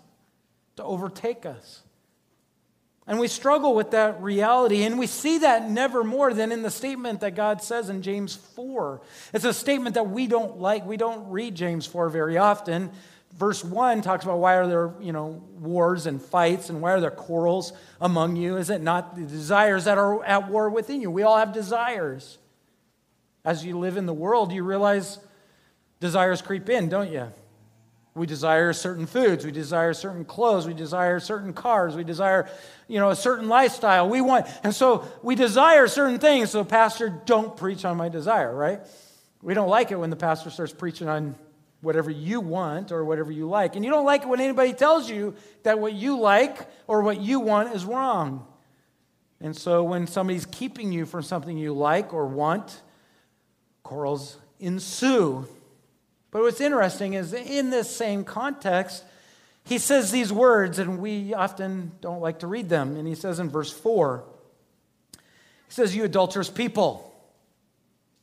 to 0.77 0.84
overtake 0.84 1.46
us. 1.46 1.84
And 3.08 3.20
we 3.20 3.30
struggle 3.30 3.74
with 3.74 3.92
that 3.92 4.22
reality, 4.22 4.84
and 4.84 5.00
we 5.00 5.08
see 5.08 5.38
that 5.40 5.70
never 5.70 6.04
more 6.04 6.34
than 6.34 6.52
in 6.52 6.62
the 6.62 6.70
statement 6.70 7.22
that 7.22 7.36
God 7.36 7.62
says 7.64 7.90
in 7.90 8.02
James 8.02 8.36
4. 8.36 9.02
It's 9.34 9.46
a 9.46 9.54
statement 9.54 9.96
that 9.96 10.10
we 10.10 10.28
don't 10.28 10.60
like. 10.60 10.86
We 10.86 10.98
don't 10.98 11.30
read 11.30 11.56
James 11.56 11.86
4 11.86 12.10
very 12.10 12.38
often 12.38 12.92
verse 13.38 13.64
1 13.64 14.02
talks 14.02 14.24
about 14.24 14.40
why 14.40 14.56
are 14.56 14.68
there, 14.68 14.94
you 15.00 15.14
know, 15.14 15.44
wars 15.60 16.08
and 16.08 16.22
fights 16.22 16.70
and 16.70 16.82
why 16.82 16.92
are 16.92 17.00
there 17.00 17.12
quarrels 17.12 17.72
among 18.02 18.36
you? 18.36 18.58
Is 18.58 18.70
it 18.70 18.82
not 18.82 19.16
the 19.16 19.24
desires 19.24 19.86
that 19.86 19.98
are 19.98 20.24
at 20.26 20.50
war 20.50 20.70
within 20.70 21.02
you? 21.02 21.12
We 21.12 21.24
all 21.24 21.38
have 21.38 21.54
desires. 21.54 22.38
As 23.46 23.64
you 23.64 23.78
live 23.80 23.96
in 23.96 24.06
the 24.06 24.14
world, 24.14 24.52
you 24.52 24.64
realize 24.64 25.20
desires 26.00 26.42
creep 26.42 26.70
in, 26.70 26.90
don't 26.90 27.12
you? 27.12 27.32
We 28.18 28.26
desire 28.26 28.74
certain 28.74 29.06
foods, 29.06 29.46
we 29.46 29.52
desire 29.52 29.94
certain 29.94 30.26
clothes, 30.26 30.66
we 30.66 30.74
desire 30.74 31.20
certain 31.20 31.54
cars, 31.54 31.96
we 31.96 32.04
desire, 32.04 32.50
you 32.88 33.00
know, 33.00 33.12
a 33.12 33.16
certain 33.16 33.48
lifestyle. 33.48 34.10
We 34.10 34.22
want, 34.22 34.48
and 34.64 34.74
so 34.74 35.08
we 35.22 35.36
desire 35.36 35.88
certain 35.88 36.18
things. 36.18 36.50
So, 36.50 36.64
pastor, 36.64 37.10
don't 37.26 37.56
preach 37.56 37.86
on 37.86 37.96
my 37.96 38.10
desire, 38.10 38.54
right? 38.54 38.82
We 39.42 39.54
don't 39.54 39.70
like 39.70 39.92
it 39.92 39.98
when 39.98 40.10
the 40.10 40.16
pastor 40.16 40.50
starts 40.50 40.74
preaching 40.74 41.08
on 41.08 41.36
whatever 41.82 42.10
you 42.10 42.42
want 42.42 42.92
or 42.92 43.06
whatever 43.06 43.32
you 43.32 43.48
like. 43.48 43.76
And 43.76 43.86
you 43.86 43.92
don't 43.92 44.06
like 44.06 44.24
it 44.24 44.28
when 44.28 44.42
anybody 44.42 44.74
tells 44.74 45.10
you 45.10 45.36
that 45.64 45.80
what 45.80 45.94
you 45.94 46.20
like 46.20 46.68
or 46.88 47.02
what 47.02 47.22
you 47.22 47.40
want 47.40 47.76
is 47.76 47.86
wrong. 47.86 48.48
And 49.40 49.56
so 49.56 49.84
when 49.84 50.08
somebody's 50.08 50.48
keeping 50.48 50.92
you 50.92 51.06
from 51.06 51.22
something 51.22 51.56
you 51.56 51.74
like 51.74 52.14
or 52.14 52.26
want, 52.26 52.82
quarrels 53.84 54.38
ensue. 54.60 55.48
But 56.31 56.41
what's 56.41 56.62
interesting 56.62 57.13
is 57.13 57.34
in 57.34 57.69
this 57.69 57.93
same 57.93 58.24
context, 58.24 59.03
he 59.63 59.77
says 59.77 60.12
these 60.12 60.31
words, 60.31 60.79
and 60.79 61.00
we 61.00 61.34
often 61.34 61.91
don't 62.01 62.22
like 62.22 62.39
to 62.39 62.48
read 62.48 62.69
them. 62.69 62.96
And 62.96 63.07
he 63.07 63.15
says 63.15 63.39
in 63.39 63.50
verse 63.50 63.72
4, 63.72 64.24
he 65.13 65.19
says, 65.69 65.96
You 65.96 66.03
adulterous 66.03 66.50
people. 66.50 67.03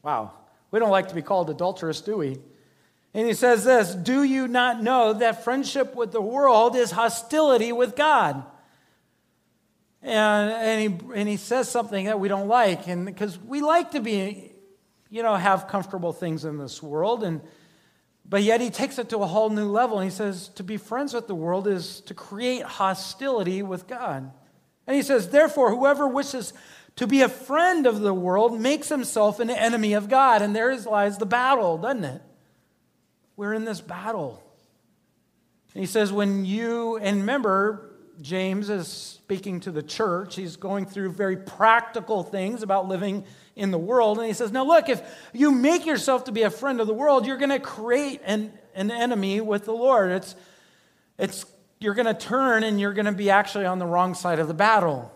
Wow. 0.03 0.33
We 0.71 0.81
don't 0.81 0.91
like 0.91 1.09
to 1.09 1.15
be 1.15 1.23
called 1.23 1.51
adulterous, 1.51 2.01
do 2.01 2.17
we? 2.17 2.39
And 3.15 3.27
he 3.27 3.35
says 3.35 3.65
this 3.65 3.95
Do 3.95 4.23
you 4.23 4.49
not 4.49 4.83
know 4.83 5.13
that 5.15 5.45
friendship 5.45 5.95
with 5.95 6.13
the 6.13 6.21
world 6.21 6.77
is 6.77 6.91
hostility 6.91 7.73
with 7.73 7.97
God? 7.97 8.45
And, 10.03 10.53
and, 10.53 10.81
he, 10.81 11.19
and 11.19 11.29
he 11.29 11.39
says 11.39 11.71
something 11.71 12.07
that 12.07 12.21
we 12.21 12.29
don't 12.29 12.49
like, 12.49 12.89
and 12.89 13.07
because 13.07 13.39
we 13.39 13.63
like 13.63 13.93
to 13.93 14.01
be, 14.01 14.53
you 15.09 15.23
know, 15.23 15.35
have 15.35 15.67
comfortable 15.67 16.13
things 16.13 16.45
in 16.45 16.59
this 16.59 16.83
world, 16.83 17.25
and 17.25 17.41
but 18.27 18.43
yet 18.43 18.61
he 18.61 18.71
takes 18.71 18.99
it 18.99 19.11
to 19.11 19.19
a 19.19 19.27
whole 19.27 19.51
new 19.51 19.69
level 19.69 19.99
and 19.99 20.11
he 20.11 20.15
says 20.15 20.49
to 20.51 20.63
be 20.63 20.77
friends 20.77 21.13
with 21.13 21.27
the 21.27 21.35
world 21.35 21.69
is 21.69 22.01
to 22.03 22.15
create 22.15 22.63
hostility 22.63 23.63
with 23.63 23.87
God. 23.87 24.31
And 24.87 24.97
he 24.97 25.03
says, 25.03 25.29
therefore, 25.29 25.71
whoever 25.71 26.09
wishes 26.09 26.53
to 26.97 27.07
be 27.07 27.23
a 27.23 27.29
friend 27.29 27.87
of 27.87 28.01
the 28.01 28.15
world 28.15 28.59
makes 28.59 28.89
himself 28.89 29.41
an 29.41 29.51
enemy 29.51 29.95
of 29.95 30.09
God. 30.09 30.43
And 30.43 30.55
there 30.55 30.77
lies 30.77 31.19
the 31.19 31.27
battle, 31.27 31.79
doesn't 31.79 32.05
it? 32.05 32.23
We're 33.37 33.55
in 33.55 33.65
this 33.65 33.81
battle. 33.81 34.43
And 35.75 35.81
he 35.81 35.87
says, 35.87 36.13
when 36.13 36.45
you, 36.45 36.97
and 36.97 37.19
remember, 37.21 37.94
James 38.25 38.71
is 38.71 38.89
speaking 38.89 39.61
to 39.61 39.71
the 39.71 39.83
church. 39.83 40.35
He's 40.35 40.57
going 40.57 40.87
through 40.87 41.13
very 41.13 41.37
practical 41.37 42.23
things 42.23 42.63
about 42.63 42.89
living 42.89 43.27
in 43.55 43.71
the 43.71 43.77
world. 43.77 44.17
And 44.17 44.27
he 44.27 44.33
says, 44.33 44.51
Now 44.51 44.65
look, 44.65 44.89
if 44.89 45.03
you 45.35 45.51
make 45.51 45.85
yourself 45.85 46.25
to 46.25 46.33
be 46.33 46.41
a 46.41 46.49
friend 46.49 46.81
of 46.81 46.87
the 46.87 46.95
world, 46.95 47.27
you're 47.27 47.37
going 47.37 47.51
to 47.51 47.61
create 47.61 48.23
an, 48.25 48.51
an 48.75 48.91
enemy 48.91 49.43
with 49.43 49.67
the 49.67 49.75
Lord. 49.75 50.11
It's, 50.11 50.37
it's, 51.19 51.45
you're 51.81 51.93
going 51.93 52.07
to 52.07 52.15
turn 52.15 52.65
and 52.65 52.81
you're 52.81 52.95
going 52.95 53.05
to 53.05 53.13
be 53.13 53.29
actually 53.29 53.67
on 53.67 53.79
the 53.79 53.85
wrong 53.85 54.15
side 54.15 54.39
of 54.39 54.49
the 54.49 54.55
battle. 54.55 55.13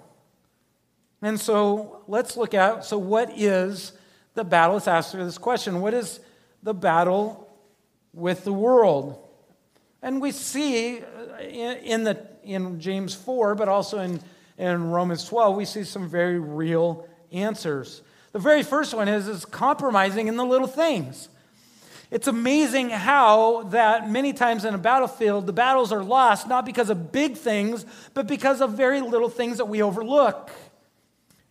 And 1.22 1.40
so 1.40 2.02
let's 2.08 2.36
look 2.36 2.52
at 2.52 2.84
so, 2.84 2.98
what 2.98 3.32
is 3.34 3.92
the 4.34 4.44
battle? 4.44 4.74
Let's 4.74 4.86
answer 4.86 5.24
this 5.24 5.38
question 5.38 5.80
What 5.80 5.94
is 5.94 6.20
the 6.62 6.74
battle 6.74 7.50
with 8.12 8.44
the 8.44 8.52
world? 8.52 9.27
And 10.02 10.20
we 10.20 10.32
see 10.32 11.00
uh, 11.00 11.40
in, 11.40 12.04
the, 12.04 12.26
in 12.44 12.80
James 12.80 13.14
4, 13.14 13.54
but 13.54 13.68
also 13.68 13.98
in, 13.98 14.20
in 14.56 14.90
Romans 14.90 15.24
12, 15.24 15.56
we 15.56 15.64
see 15.64 15.84
some 15.84 16.08
very 16.08 16.38
real 16.38 17.08
answers. 17.32 18.02
The 18.32 18.38
very 18.38 18.62
first 18.62 18.94
one 18.94 19.08
is, 19.08 19.26
is 19.26 19.44
compromising 19.44 20.28
in 20.28 20.36
the 20.36 20.44
little 20.44 20.68
things. 20.68 21.28
It's 22.10 22.26
amazing 22.26 22.88
how 22.88 23.64
that 23.64 24.08
many 24.08 24.32
times 24.32 24.64
in 24.64 24.74
a 24.74 24.78
battlefield, 24.78 25.46
the 25.46 25.52
battles 25.52 25.92
are 25.92 26.02
lost 26.02 26.48
not 26.48 26.64
because 26.64 26.88
of 26.88 27.12
big 27.12 27.36
things, 27.36 27.84
but 28.14 28.26
because 28.26 28.62
of 28.62 28.72
very 28.72 29.00
little 29.02 29.28
things 29.28 29.58
that 29.58 29.66
we 29.66 29.82
overlook. 29.82 30.50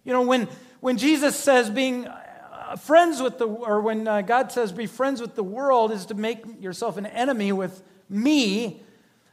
You 0.03 0.13
know, 0.13 0.23
when, 0.23 0.47
when 0.79 0.97
Jesus 0.97 1.35
says 1.35 1.69
being 1.69 2.07
uh, 2.07 2.75
friends 2.77 3.21
with 3.21 3.37
the, 3.37 3.45
or 3.45 3.81
when 3.81 4.07
uh, 4.07 4.21
God 4.21 4.51
says 4.51 4.71
be 4.71 4.87
friends 4.87 5.21
with 5.21 5.35
the 5.35 5.43
world 5.43 5.91
is 5.91 6.07
to 6.07 6.15
make 6.15 6.43
yourself 6.59 6.97
an 6.97 7.05
enemy 7.05 7.51
with 7.51 7.83
me, 8.09 8.81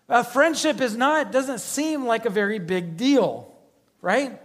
a 0.08 0.24
friendship 0.24 0.80
is 0.80 0.96
not, 0.96 1.32
doesn't 1.32 1.60
seem 1.60 2.06
like 2.06 2.26
a 2.26 2.30
very 2.30 2.58
big 2.58 2.96
deal, 2.96 3.54
right? 4.02 4.40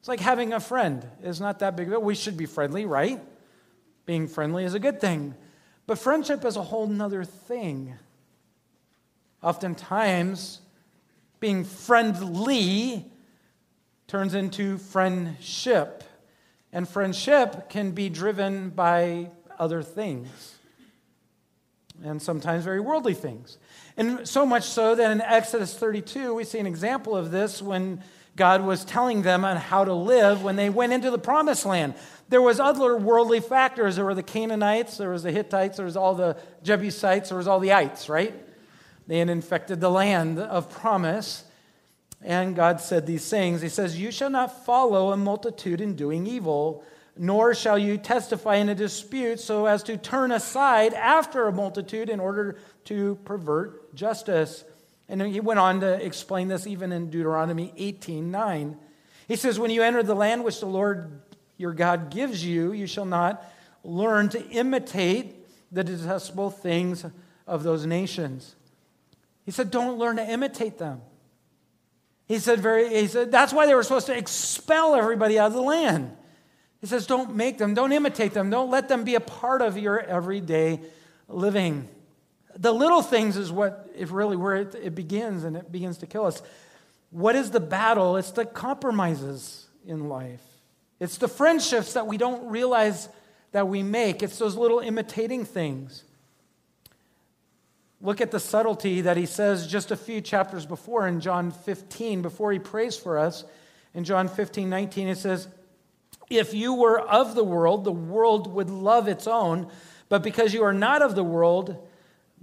It's 0.00 0.08
like 0.08 0.20
having 0.20 0.52
a 0.52 0.60
friend 0.60 1.06
is 1.22 1.40
not 1.40 1.60
that 1.60 1.76
big 1.76 1.86
of 1.86 1.92
a 1.92 1.96
deal. 1.96 2.02
We 2.02 2.14
should 2.14 2.36
be 2.36 2.46
friendly, 2.46 2.84
right? 2.84 3.20
Being 4.06 4.28
friendly 4.28 4.64
is 4.64 4.74
a 4.74 4.78
good 4.78 5.00
thing. 5.00 5.34
But 5.86 5.98
friendship 5.98 6.44
is 6.44 6.56
a 6.56 6.62
whole 6.62 6.86
nother 6.86 7.24
thing. 7.24 7.94
Oftentimes, 9.42 10.60
being 11.40 11.64
friendly 11.64 13.10
turns 14.06 14.34
into 14.34 14.78
friendship. 14.78 16.04
And 16.72 16.88
friendship 16.88 17.70
can 17.70 17.92
be 17.92 18.08
driven 18.08 18.70
by 18.70 19.30
other 19.58 19.82
things, 19.82 20.56
and 22.04 22.20
sometimes 22.20 22.62
very 22.64 22.78
worldly 22.78 23.14
things. 23.14 23.58
And 23.98 24.28
so 24.28 24.46
much 24.46 24.62
so 24.62 24.94
that 24.94 25.10
in 25.10 25.20
Exodus 25.20 25.74
32, 25.74 26.32
we 26.32 26.44
see 26.44 26.60
an 26.60 26.68
example 26.68 27.16
of 27.16 27.32
this 27.32 27.60
when 27.60 28.00
God 28.36 28.62
was 28.62 28.84
telling 28.84 29.22
them 29.22 29.44
on 29.44 29.56
how 29.56 29.84
to 29.84 29.92
live 29.92 30.44
when 30.44 30.54
they 30.54 30.70
went 30.70 30.92
into 30.92 31.10
the 31.10 31.18
promised 31.18 31.66
land. 31.66 31.94
There 32.28 32.40
was 32.40 32.60
other 32.60 32.96
worldly 32.96 33.40
factors. 33.40 33.96
There 33.96 34.04
were 34.04 34.14
the 34.14 34.22
Canaanites, 34.22 34.98
there 34.98 35.10
was 35.10 35.24
the 35.24 35.32
Hittites, 35.32 35.78
there 35.78 35.86
was 35.86 35.96
all 35.96 36.14
the 36.14 36.36
Jebusites, 36.62 37.30
there 37.30 37.38
was 37.38 37.48
all 37.48 37.58
the 37.58 37.72
ites, 37.72 38.08
right? 38.08 38.32
They 39.08 39.18
had 39.18 39.30
infected 39.30 39.80
the 39.80 39.90
land 39.90 40.38
of 40.38 40.70
promise. 40.70 41.42
And 42.22 42.54
God 42.54 42.80
said 42.80 43.04
these 43.04 43.28
things. 43.28 43.62
He 43.62 43.68
says, 43.68 43.98
You 43.98 44.12
shall 44.12 44.30
not 44.30 44.64
follow 44.64 45.10
a 45.10 45.16
multitude 45.16 45.80
in 45.80 45.96
doing 45.96 46.24
evil, 46.24 46.84
nor 47.16 47.52
shall 47.52 47.78
you 47.78 47.98
testify 47.98 48.56
in 48.56 48.68
a 48.68 48.76
dispute 48.76 49.40
so 49.40 49.66
as 49.66 49.82
to 49.84 49.96
turn 49.96 50.30
aside 50.30 50.94
after 50.94 51.48
a 51.48 51.52
multitude 51.52 52.08
in 52.08 52.20
order 52.20 52.58
to 52.88 53.16
pervert 53.24 53.94
justice. 53.94 54.64
And 55.08 55.22
he 55.22 55.40
went 55.40 55.60
on 55.60 55.80
to 55.80 56.04
explain 56.04 56.48
this 56.48 56.66
even 56.66 56.90
in 56.90 57.10
Deuteronomy 57.10 57.72
18 57.76 58.30
9. 58.30 58.76
He 59.28 59.36
says, 59.36 59.58
When 59.58 59.70
you 59.70 59.82
enter 59.82 60.02
the 60.02 60.14
land 60.14 60.42
which 60.42 60.60
the 60.60 60.66
Lord 60.66 61.20
your 61.56 61.72
God 61.72 62.10
gives 62.10 62.44
you, 62.44 62.72
you 62.72 62.86
shall 62.86 63.04
not 63.04 63.44
learn 63.84 64.28
to 64.30 64.48
imitate 64.48 65.34
the 65.70 65.84
detestable 65.84 66.50
things 66.50 67.04
of 67.46 67.62
those 67.62 67.84
nations. 67.84 68.54
He 69.44 69.50
said, 69.50 69.70
Don't 69.70 69.98
learn 69.98 70.16
to 70.16 70.26
imitate 70.26 70.78
them. 70.78 71.02
He 72.26 72.38
said, 72.38 72.60
very, 72.60 72.88
he 72.88 73.06
said, 73.06 73.30
That's 73.30 73.52
why 73.52 73.66
they 73.66 73.74
were 73.74 73.82
supposed 73.82 74.06
to 74.06 74.16
expel 74.16 74.94
everybody 74.94 75.38
out 75.38 75.48
of 75.48 75.54
the 75.54 75.62
land. 75.62 76.16
He 76.80 76.86
says, 76.86 77.06
Don't 77.06 77.34
make 77.34 77.58
them, 77.58 77.74
don't 77.74 77.92
imitate 77.92 78.32
them, 78.32 78.48
don't 78.48 78.70
let 78.70 78.88
them 78.88 79.04
be 79.04 79.14
a 79.14 79.20
part 79.20 79.60
of 79.60 79.76
your 79.76 80.00
everyday 80.00 80.80
living 81.28 81.88
the 82.58 82.72
little 82.72 83.02
things 83.02 83.36
is 83.36 83.52
what 83.52 83.88
is 83.94 84.10
really 84.10 84.36
where 84.36 84.56
it, 84.56 84.74
it 84.74 84.94
begins 84.94 85.44
and 85.44 85.56
it 85.56 85.70
begins 85.70 85.98
to 85.98 86.06
kill 86.06 86.26
us. 86.26 86.42
What 87.10 87.36
is 87.36 87.50
the 87.50 87.60
battle? 87.60 88.16
It's 88.16 88.32
the 88.32 88.44
compromises 88.44 89.66
in 89.86 90.08
life. 90.08 90.42
It's 91.00 91.18
the 91.18 91.28
friendships 91.28 91.92
that 91.92 92.06
we 92.06 92.18
don't 92.18 92.50
realize 92.50 93.08
that 93.52 93.68
we 93.68 93.82
make. 93.82 94.22
It's 94.22 94.38
those 94.38 94.56
little 94.56 94.80
imitating 94.80 95.44
things. 95.44 96.02
Look 98.00 98.20
at 98.20 98.30
the 98.30 98.40
subtlety 98.40 99.02
that 99.02 99.16
he 99.16 99.26
says 99.26 99.66
just 99.66 99.90
a 99.90 99.96
few 99.96 100.20
chapters 100.20 100.66
before 100.66 101.06
in 101.06 101.20
John 101.20 101.50
15, 101.50 102.22
before 102.22 102.52
he 102.52 102.58
prays 102.58 102.96
for 102.96 103.18
us. 103.18 103.44
In 103.94 104.04
John 104.04 104.28
15, 104.28 104.68
19, 104.68 105.08
it 105.08 105.18
says, 105.18 105.48
If 106.28 106.54
you 106.54 106.74
were 106.74 107.00
of 107.00 107.34
the 107.34 107.44
world, 107.44 107.84
the 107.84 107.92
world 107.92 108.52
would 108.52 108.70
love 108.70 109.08
its 109.08 109.26
own, 109.26 109.68
but 110.08 110.22
because 110.22 110.52
you 110.52 110.62
are 110.64 110.74
not 110.74 111.02
of 111.02 111.14
the 111.14 111.24
world, 111.24 111.87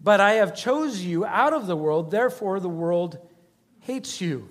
but 0.06 0.22
I 0.22 0.34
have 0.34 0.56
chose 0.56 1.02
you 1.02 1.26
out 1.26 1.52
of 1.52 1.66
the 1.66 1.76
world, 1.76 2.12
therefore 2.12 2.60
the 2.60 2.70
world 2.70 3.18
hates 3.80 4.22
you. 4.22 4.48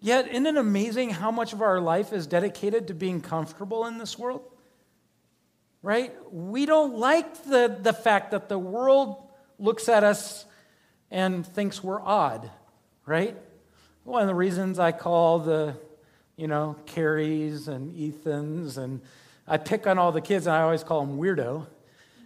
Yet, 0.00 0.26
isn't 0.26 0.44
it 0.44 0.56
amazing 0.56 1.10
how 1.10 1.30
much 1.30 1.52
of 1.52 1.62
our 1.62 1.80
life 1.80 2.12
is 2.12 2.26
dedicated 2.26 2.88
to 2.88 2.94
being 2.94 3.20
comfortable 3.20 3.86
in 3.86 3.98
this 3.98 4.18
world? 4.18 4.42
Right? 5.82 6.12
We 6.32 6.66
don't 6.66 6.96
like 6.96 7.44
the, 7.44 7.78
the 7.80 7.92
fact 7.92 8.32
that 8.32 8.48
the 8.48 8.58
world 8.58 9.22
looks 9.60 9.88
at 9.88 10.02
us 10.02 10.46
and 11.08 11.46
thinks 11.46 11.80
we're 11.80 12.02
odd, 12.02 12.50
right? 13.06 13.36
One 14.02 14.22
of 14.22 14.26
the 14.26 14.34
reasons 14.34 14.80
I 14.80 14.90
call 14.90 15.38
the, 15.38 15.76
you 16.36 16.48
know, 16.48 16.74
Carries 16.86 17.68
and 17.68 17.94
Ethans, 17.94 18.78
and 18.78 19.00
I 19.46 19.58
pick 19.58 19.86
on 19.86 19.96
all 19.96 20.10
the 20.10 20.20
kids 20.20 20.48
and 20.48 20.56
I 20.56 20.62
always 20.62 20.82
call 20.82 21.06
them 21.06 21.18
weirdo 21.18 21.68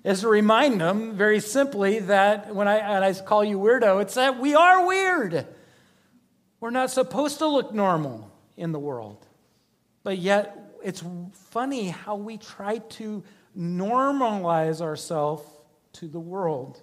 is 0.07 0.21
to 0.21 0.29
remind 0.29 0.81
them 0.81 1.17
very 1.17 1.41
simply 1.41 1.99
that 1.99 2.55
when 2.55 2.69
I, 2.69 2.77
and 2.77 3.05
I 3.05 3.13
call 3.13 3.45
you 3.45 3.59
weirdo, 3.59 4.01
it's 4.03 4.15
that 4.15 4.39
we 4.39 4.55
are 4.55 4.87
weird. 4.87 5.45
We're 6.61 6.71
not 6.71 6.93
supposed 6.93 7.39
to 7.39 7.49
look 7.49 7.75
normal 7.75 8.31
in 8.57 8.71
the 8.71 8.79
world. 8.79 9.27
But 10.05 10.19
yet, 10.19 10.79
it's 10.85 11.03
funny 11.33 11.89
how 11.89 12.15
we 12.15 12.39
try 12.39 12.79
to 12.79 13.25
normalize 13.59 14.81
ourselves 14.81 15.43
to 15.95 16.07
the 16.07 16.21
world. 16.21 16.81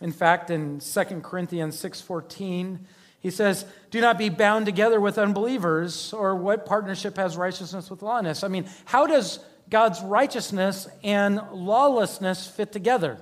In 0.00 0.12
fact, 0.12 0.48
in 0.48 0.80
2 0.80 1.22
Corinthians 1.22 1.78
6:14, 1.78 2.86
he 3.18 3.28
says, 3.28 3.66
"Do 3.90 4.00
not 4.00 4.16
be 4.16 4.30
bound 4.30 4.64
together 4.64 4.98
with 4.98 5.18
unbelievers, 5.18 6.14
or 6.14 6.34
what 6.34 6.64
partnership 6.64 7.18
has 7.18 7.36
righteousness 7.36 7.90
with 7.90 8.00
lawlessness?" 8.00 8.42
I 8.42 8.48
mean, 8.48 8.66
how 8.86 9.06
does 9.06 9.40
God's 9.70 10.02
righteousness 10.02 10.88
and 11.02 11.40
lawlessness 11.52 12.46
fit 12.46 12.72
together? 12.72 13.18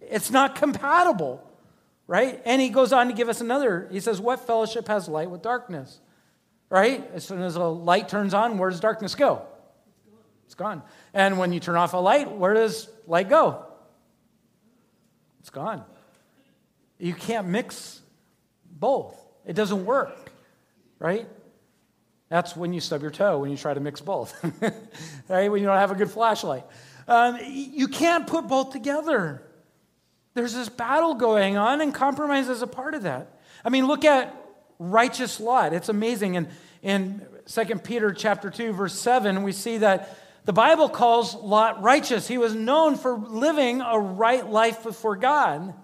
It's 0.00 0.30
not 0.30 0.56
compatible, 0.56 1.42
right? 2.06 2.42
And 2.44 2.60
he 2.60 2.68
goes 2.68 2.92
on 2.92 3.06
to 3.06 3.12
give 3.12 3.28
us 3.28 3.40
another. 3.40 3.88
He 3.90 4.00
says, 4.00 4.20
"What 4.20 4.40
fellowship 4.40 4.88
has 4.88 5.08
light 5.08 5.30
with 5.30 5.40
darkness?" 5.42 6.00
Right? 6.68 7.08
As 7.14 7.24
soon 7.24 7.42
as 7.42 7.56
a 7.56 7.64
light 7.64 8.08
turns 8.08 8.32
on, 8.32 8.56
where 8.56 8.70
does 8.70 8.78
darkness 8.78 9.16
go? 9.16 9.42
It's 10.44 10.54
gone. 10.54 10.82
And 11.12 11.38
when 11.38 11.52
you 11.52 11.58
turn 11.58 11.76
off 11.76 11.94
a 11.94 11.96
light, 11.96 12.30
where 12.30 12.54
does 12.54 12.88
light 13.08 13.28
go? 13.28 13.66
It's 15.40 15.50
gone. 15.50 15.84
You 16.98 17.14
can't 17.14 17.48
mix 17.48 18.00
both. 18.64 19.16
It 19.44 19.54
doesn't 19.54 19.84
work, 19.84 20.30
right? 20.98 21.28
That's 22.30 22.56
when 22.56 22.72
you 22.72 22.80
stub 22.80 23.02
your 23.02 23.10
toe, 23.10 23.40
when 23.40 23.50
you 23.50 23.56
try 23.56 23.74
to 23.74 23.80
mix 23.80 24.00
both, 24.00 24.32
right? 25.28 25.50
When 25.50 25.60
you 25.60 25.66
don't 25.66 25.76
have 25.76 25.90
a 25.90 25.96
good 25.96 26.10
flashlight. 26.10 26.64
Um, 27.08 27.38
you 27.44 27.88
can't 27.88 28.26
put 28.26 28.46
both 28.46 28.70
together. 28.70 29.42
There's 30.34 30.54
this 30.54 30.68
battle 30.68 31.14
going 31.14 31.56
on, 31.56 31.80
and 31.80 31.92
compromise 31.92 32.48
is 32.48 32.62
a 32.62 32.68
part 32.68 32.94
of 32.94 33.02
that. 33.02 33.40
I 33.64 33.68
mean, 33.68 33.88
look 33.88 34.04
at 34.04 34.34
righteous 34.78 35.40
Lot. 35.40 35.72
It's 35.72 35.88
amazing. 35.88 36.36
And 36.36 36.48
in 36.82 37.26
2 37.46 37.64
Peter 37.80 38.12
chapter 38.12 38.48
2, 38.48 38.72
verse 38.74 38.98
7, 38.98 39.42
we 39.42 39.50
see 39.50 39.78
that 39.78 40.16
the 40.44 40.52
Bible 40.52 40.88
calls 40.88 41.34
Lot 41.34 41.82
righteous. 41.82 42.28
He 42.28 42.38
was 42.38 42.54
known 42.54 42.94
for 42.96 43.18
living 43.18 43.80
a 43.80 43.98
right 43.98 44.48
life 44.48 44.84
before 44.84 45.16
God. 45.16 45.74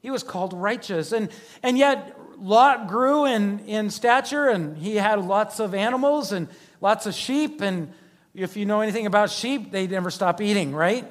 He 0.00 0.10
was 0.10 0.22
called 0.22 0.52
righteous. 0.52 1.10
And, 1.10 1.30
and 1.64 1.76
yet, 1.76 2.16
Lot 2.40 2.88
grew 2.88 3.26
in, 3.26 3.60
in 3.60 3.90
stature 3.90 4.48
and 4.48 4.76
he 4.76 4.96
had 4.96 5.24
lots 5.24 5.60
of 5.60 5.74
animals 5.74 6.32
and 6.32 6.48
lots 6.80 7.06
of 7.06 7.14
sheep. 7.14 7.60
And 7.60 7.92
if 8.34 8.56
you 8.56 8.64
know 8.64 8.80
anything 8.80 9.06
about 9.06 9.30
sheep, 9.30 9.70
they 9.70 9.86
never 9.86 10.10
stop 10.10 10.40
eating, 10.40 10.74
right? 10.74 11.06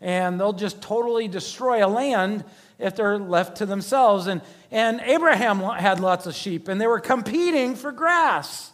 And 0.00 0.38
they'll 0.38 0.52
just 0.52 0.82
totally 0.82 1.26
destroy 1.26 1.84
a 1.84 1.88
land 1.88 2.44
if 2.78 2.96
they're 2.96 3.18
left 3.18 3.56
to 3.58 3.66
themselves. 3.66 4.26
And, 4.26 4.42
and 4.70 5.00
Abraham 5.00 5.60
had 5.60 6.00
lots 6.00 6.26
of 6.26 6.34
sheep 6.34 6.68
and 6.68 6.80
they 6.80 6.86
were 6.86 7.00
competing 7.00 7.74
for 7.74 7.90
grass. 7.90 8.70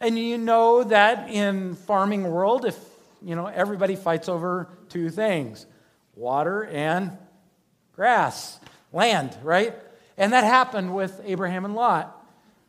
And 0.00 0.18
you 0.18 0.36
know 0.36 0.82
that 0.84 1.30
in 1.30 1.76
farming 1.76 2.24
world, 2.24 2.64
if 2.64 2.76
you 3.24 3.36
know, 3.36 3.46
everybody 3.46 3.96
fights 3.96 4.28
over 4.28 4.68
two 4.88 5.10
things 5.10 5.66
water 6.14 6.64
and 6.64 7.16
grass, 7.94 8.58
land, 8.92 9.36
right? 9.42 9.74
And 10.16 10.32
that 10.32 10.44
happened 10.44 10.94
with 10.94 11.20
Abraham 11.24 11.64
and 11.64 11.74
Lot. 11.74 12.18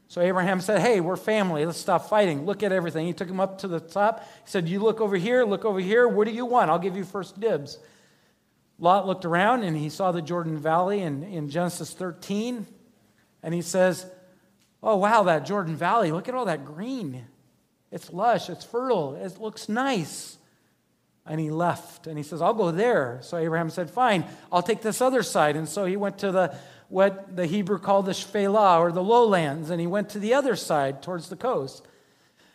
So 0.08 0.22
Abraham 0.22 0.62
said, 0.62 0.80
Hey, 0.82 1.02
we're 1.02 1.16
family. 1.16 1.66
Let's 1.66 1.80
stop 1.80 2.10
fighting. 2.10 2.46
Look 2.46 2.64
at 2.64 2.72
everything. 2.72 3.08
He 3.08 3.14
took 3.14 3.30
him 3.30 3.40
up 3.40 3.60
to 3.60 3.68
the 3.68 3.80
top. 3.80 4.22
He 4.22 4.50
said, 4.50 4.68
You 4.70 4.80
look 4.80 5.02
over 5.02 5.18
here, 5.18 5.44
look 5.44 5.66
over 5.66 5.80
here. 5.80 6.08
What 6.08 6.28
do 6.28 6.34
you 6.34 6.46
want? 6.46 6.70
I'll 6.70 6.80
give 6.80 6.96
you 6.96 7.04
first 7.04 7.40
dibs. 7.40 7.80
Lot 8.80 9.08
looked 9.08 9.26
around 9.26 9.64
and 9.64 9.78
he 9.78 9.90
saw 9.90 10.12
the 10.12 10.22
Jordan 10.22 10.58
Valley 10.58 11.02
in, 11.02 11.24
in 11.24 11.50
Genesis 11.50 11.92
13. 11.94 12.66
And 13.42 13.54
he 13.54 13.62
says, 13.62 14.06
Oh, 14.82 14.98
wow, 14.98 15.24
that 15.24 15.46
Jordan 15.46 15.76
Valley. 15.76 16.12
Look 16.12 16.28
at 16.28 16.36
all 16.36 16.46
that 16.46 16.66
green. 16.66 17.26
It's 17.94 18.12
lush, 18.12 18.50
it's 18.50 18.66
fertile, 18.66 19.16
it 19.16 19.40
looks 19.40 19.70
nice. 19.70 20.38
And 21.26 21.40
he 21.40 21.52
left 21.52 22.08
and 22.08 22.18
he 22.18 22.24
says, 22.24 22.42
I'll 22.42 22.54
go 22.54 22.72
there. 22.72 23.20
So 23.22 23.38
Abraham 23.38 23.70
said, 23.70 23.90
Fine, 23.90 24.26
I'll 24.52 24.64
take 24.64 24.82
this 24.82 25.00
other 25.00 25.24
side. 25.24 25.56
And 25.56 25.70
so 25.70 25.86
he 25.86 25.96
went 25.96 26.18
to 26.20 26.32
the 26.32 26.58
what 26.94 27.36
the 27.36 27.48
Hebrew 27.48 27.80
called 27.80 28.06
the 28.06 28.12
Shephelah 28.12 28.80
or 28.80 28.92
the 28.92 29.02
lowlands, 29.02 29.72
and 29.72 29.82
he 29.82 29.88
went 29.88 30.10
to 30.10 30.20
the 30.20 30.36
other 30.36 30.56
side 30.56 31.02
towards 31.02 31.28
the 31.28 31.36
coast. 31.36 31.84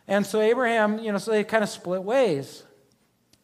And 0.06 0.24
so 0.24 0.40
Abraham, 0.40 1.00
you 1.00 1.10
know, 1.10 1.18
so 1.18 1.32
they 1.32 1.42
kind 1.42 1.64
of 1.64 1.68
split 1.68 2.04
ways. 2.04 2.62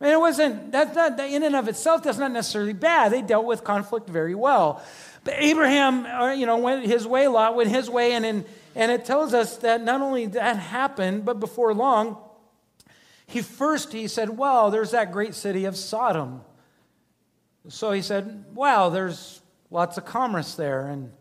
And 0.00 0.12
it 0.12 0.20
wasn't, 0.20 0.70
that's 0.70 0.94
not, 0.94 1.18
in 1.18 1.42
and 1.42 1.56
of 1.56 1.66
itself, 1.66 2.04
that's 2.04 2.18
not 2.18 2.30
necessarily 2.30 2.74
bad. 2.74 3.10
They 3.10 3.22
dealt 3.22 3.44
with 3.44 3.64
conflict 3.64 4.08
very 4.08 4.36
well. 4.36 4.84
But 5.24 5.34
Abraham, 5.38 6.06
uh, 6.06 6.30
you 6.30 6.46
know, 6.46 6.58
went 6.58 6.86
his 6.86 7.08
way, 7.08 7.26
Lot 7.26 7.56
went 7.56 7.70
his 7.70 7.90
way, 7.90 8.12
and, 8.12 8.24
in, 8.24 8.44
and 8.76 8.92
it 8.92 9.04
tells 9.04 9.34
us 9.34 9.56
that 9.58 9.82
not 9.82 10.00
only 10.00 10.26
that 10.26 10.58
happened, 10.58 11.24
but 11.24 11.40
before 11.40 11.74
long, 11.74 12.18
he 13.26 13.42
first, 13.42 13.92
he 13.92 14.06
said, 14.06 14.30
well, 14.30 14.70
there's 14.70 14.92
that 14.92 15.10
great 15.10 15.34
city 15.34 15.64
of 15.64 15.76
Sodom. 15.76 16.42
So 17.68 17.90
he 17.90 18.00
said, 18.00 18.44
wow, 18.54 18.90
there's 18.90 19.40
lots 19.74 19.98
of 19.98 20.04
commerce 20.04 20.54
there, 20.54 20.86
and 20.86 21.12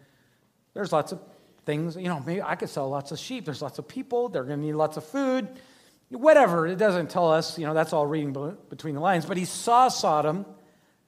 there's 0.74 0.94
lots 0.94 1.12
of 1.12 1.20
things. 1.66 1.98
You 1.98 2.08
know, 2.08 2.24
maybe 2.26 2.42
I 2.42 2.56
could 2.56 2.70
sell 2.70 2.88
lots 2.88 3.12
of 3.12 3.20
sheep. 3.20 3.46
There's 3.46 3.62
lots 3.62 3.80
of 3.80 3.88
people. 3.88 4.30
They're 4.30 4.44
going 4.44 4.60
to 4.60 4.66
need 4.66 4.74
lots 4.74 4.96
of 4.96 5.04
food. 5.04 5.48
Whatever. 6.10 6.68
It 6.68 6.78
doesn't 6.78 7.10
tell 7.10 7.32
us. 7.32 7.58
You 7.58 7.66
know, 7.66 7.74
that's 7.74 7.92
all 7.92 8.06
reading 8.06 8.56
between 8.70 8.96
the 8.96 9.02
lines. 9.02 9.26
But 9.26 9.38
he 9.38 9.46
saw 9.46 9.88
Sodom, 9.88 10.46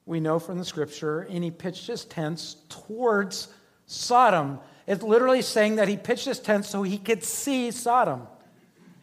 we 0.05 0.19
know 0.19 0.39
from 0.39 0.57
the 0.57 0.65
scripture, 0.65 1.21
and 1.21 1.43
he 1.43 1.51
pitched 1.51 1.87
his 1.87 2.03
tents 2.03 2.57
towards 2.67 3.47
Sodom. 3.85 4.59
It's 4.87 5.03
literally 5.03 5.43
saying 5.43 5.75
that 5.75 5.87
he 5.87 5.97
pitched 5.97 6.25
his 6.25 6.39
tent 6.39 6.65
so 6.65 6.81
he 6.81 6.97
could 6.97 7.23
see 7.23 7.69
Sodom. 7.71 8.27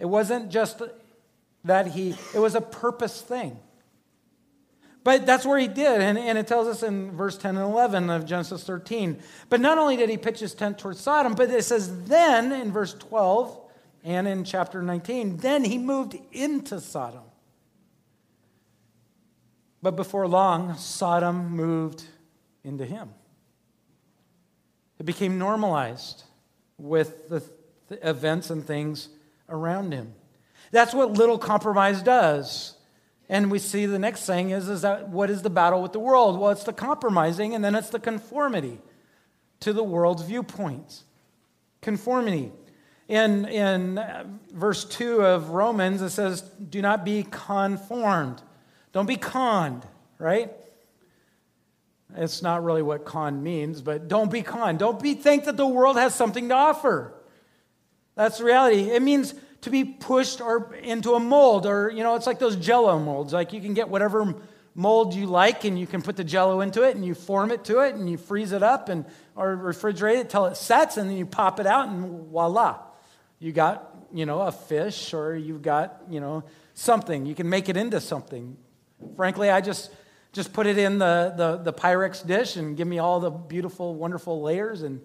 It 0.00 0.06
wasn't 0.06 0.50
just 0.50 0.82
that 1.64 1.86
he, 1.86 2.16
it 2.34 2.38
was 2.38 2.56
a 2.56 2.60
purpose 2.60 3.20
thing. 3.20 3.58
But 5.04 5.26
that's 5.26 5.44
where 5.44 5.58
he 5.58 5.68
did. 5.68 6.00
And, 6.00 6.16
and 6.16 6.38
it 6.38 6.46
tells 6.46 6.68
us 6.68 6.82
in 6.82 7.16
verse 7.16 7.36
10 7.36 7.56
and 7.56 7.64
11 7.64 8.08
of 8.10 8.24
Genesis 8.24 8.62
13. 8.64 9.20
But 9.48 9.60
not 9.60 9.78
only 9.78 9.96
did 9.96 10.08
he 10.08 10.16
pitch 10.16 10.40
his 10.40 10.54
tent 10.54 10.78
towards 10.78 11.00
Sodom, 11.00 11.34
but 11.34 11.50
it 11.50 11.64
says 11.64 12.04
then 12.04 12.52
in 12.52 12.70
verse 12.70 12.94
12 12.94 13.58
and 14.04 14.28
in 14.28 14.44
chapter 14.44 14.82
19, 14.82 15.38
then 15.38 15.64
he 15.64 15.78
moved 15.78 16.16
into 16.32 16.80
Sodom. 16.80 17.22
But 19.82 19.96
before 19.96 20.28
long, 20.28 20.76
Sodom 20.76 21.50
moved 21.50 22.04
into 22.62 22.86
him. 22.86 23.10
It 25.00 25.06
became 25.06 25.38
normalized 25.38 26.22
with 26.78 27.28
the, 27.28 27.42
the 27.88 28.08
events 28.08 28.50
and 28.50 28.64
things 28.64 29.08
around 29.48 29.92
him. 29.92 30.14
That's 30.70 30.94
what 30.94 31.12
little 31.12 31.38
compromise 31.38 32.02
does. 32.02 32.76
And 33.32 33.50
we 33.50 33.60
see 33.60 33.86
the 33.86 33.98
next 33.98 34.26
thing 34.26 34.50
is, 34.50 34.68
is 34.68 34.82
that 34.82 35.08
what 35.08 35.30
is 35.30 35.40
the 35.40 35.48
battle 35.48 35.80
with 35.80 35.92
the 35.92 35.98
world? 35.98 36.38
Well, 36.38 36.50
it's 36.50 36.64
the 36.64 36.72
compromising, 36.74 37.54
and 37.54 37.64
then 37.64 37.74
it's 37.74 37.88
the 37.88 37.98
conformity 37.98 38.78
to 39.60 39.72
the 39.72 39.82
world's 39.82 40.22
viewpoints. 40.22 41.04
Conformity. 41.80 42.52
In, 43.08 43.46
in 43.46 43.96
uh, 43.96 44.24
verse 44.52 44.84
2 44.84 45.22
of 45.22 45.48
Romans, 45.48 46.02
it 46.02 46.10
says, 46.10 46.42
Do 46.42 46.82
not 46.82 47.06
be 47.06 47.22
conformed. 47.22 48.42
Don't 48.92 49.06
be 49.06 49.16
conned, 49.16 49.86
right? 50.18 50.52
It's 52.14 52.42
not 52.42 52.62
really 52.62 52.82
what 52.82 53.06
con 53.06 53.42
means, 53.42 53.80
but 53.80 54.08
don't 54.08 54.30
be 54.30 54.42
conned. 54.42 54.78
Don't 54.78 55.02
be 55.02 55.14
think 55.14 55.46
that 55.46 55.56
the 55.56 55.66
world 55.66 55.96
has 55.96 56.14
something 56.14 56.50
to 56.50 56.54
offer. 56.54 57.14
That's 58.14 58.36
the 58.36 58.44
reality. 58.44 58.90
It 58.90 59.00
means 59.00 59.32
to 59.62 59.70
be 59.70 59.84
pushed 59.84 60.40
or 60.40 60.74
into 60.74 61.14
a 61.14 61.20
mold 61.20 61.66
or 61.66 61.90
you 61.90 62.02
know 62.02 62.14
it's 62.14 62.26
like 62.26 62.38
those 62.38 62.56
jello 62.56 62.98
molds. 62.98 63.32
Like 63.32 63.52
you 63.52 63.60
can 63.60 63.74
get 63.74 63.88
whatever 63.88 64.34
mold 64.74 65.14
you 65.14 65.26
like 65.26 65.64
and 65.64 65.78
you 65.78 65.86
can 65.86 66.02
put 66.02 66.16
the 66.16 66.24
jello 66.24 66.60
into 66.60 66.82
it 66.82 66.96
and 66.96 67.04
you 67.04 67.14
form 67.14 67.50
it 67.50 67.64
to 67.64 67.80
it 67.80 67.94
and 67.94 68.08
you 68.08 68.16
freeze 68.16 68.52
it 68.52 68.62
up 68.62 68.88
and 68.88 69.04
or 69.36 69.56
refrigerate 69.56 70.18
it 70.18 70.30
till 70.30 70.46
it 70.46 70.56
sets 70.56 70.96
and 70.96 71.10
then 71.10 71.16
you 71.16 71.26
pop 71.26 71.60
it 71.60 71.66
out 71.66 71.88
and 71.88 72.30
voila 72.30 72.78
you 73.38 73.52
got 73.52 73.92
you 74.12 74.24
know 74.24 74.40
a 74.40 74.52
fish 74.52 75.12
or 75.12 75.34
you've 75.34 75.62
got 75.62 76.02
you 76.08 76.20
know 76.20 76.44
something. 76.74 77.26
You 77.26 77.34
can 77.34 77.48
make 77.48 77.68
it 77.68 77.76
into 77.76 78.00
something. 78.00 78.56
Frankly 79.16 79.50
i 79.50 79.60
just 79.60 79.90
just 80.32 80.54
put 80.54 80.66
it 80.66 80.78
in 80.78 80.98
the, 80.98 81.34
the, 81.36 81.56
the 81.58 81.72
pyrex 81.74 82.26
dish 82.26 82.56
and 82.56 82.74
give 82.74 82.88
me 82.88 82.98
all 82.98 83.20
the 83.20 83.28
beautiful 83.28 83.94
wonderful 83.94 84.40
layers 84.40 84.82
and 84.82 85.02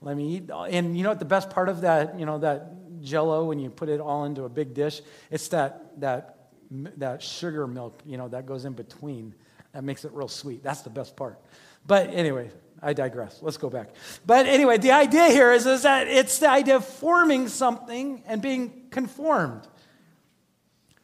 let 0.00 0.16
me 0.16 0.36
eat. 0.36 0.50
And 0.50 0.96
you 0.96 1.02
know 1.02 1.10
what 1.10 1.18
the 1.18 1.26
best 1.26 1.50
part 1.50 1.68
of 1.68 1.82
that 1.82 2.18
you 2.18 2.26
know 2.26 2.38
that 2.38 2.72
jello 3.02 3.44
when 3.44 3.58
you 3.58 3.70
put 3.70 3.88
it 3.88 4.00
all 4.00 4.24
into 4.24 4.44
a 4.44 4.48
big 4.48 4.74
dish. 4.74 5.00
It's 5.30 5.48
that, 5.48 6.00
that, 6.00 6.48
that 6.70 7.22
sugar 7.22 7.66
milk, 7.66 8.00
you 8.04 8.16
know, 8.16 8.28
that 8.28 8.46
goes 8.46 8.64
in 8.64 8.72
between. 8.72 9.34
That 9.72 9.84
makes 9.84 10.04
it 10.04 10.12
real 10.12 10.28
sweet. 10.28 10.62
That's 10.62 10.82
the 10.82 10.90
best 10.90 11.16
part. 11.16 11.40
But 11.86 12.10
anyway, 12.10 12.50
I 12.82 12.92
digress. 12.92 13.38
Let's 13.42 13.56
go 13.56 13.70
back. 13.70 13.90
But 14.26 14.46
anyway, 14.46 14.78
the 14.78 14.92
idea 14.92 15.28
here 15.28 15.52
is, 15.52 15.66
is 15.66 15.82
that 15.82 16.08
it's 16.08 16.38
the 16.38 16.50
idea 16.50 16.76
of 16.76 16.84
forming 16.84 17.48
something 17.48 18.22
and 18.26 18.40
being 18.40 18.88
conformed. 18.90 19.66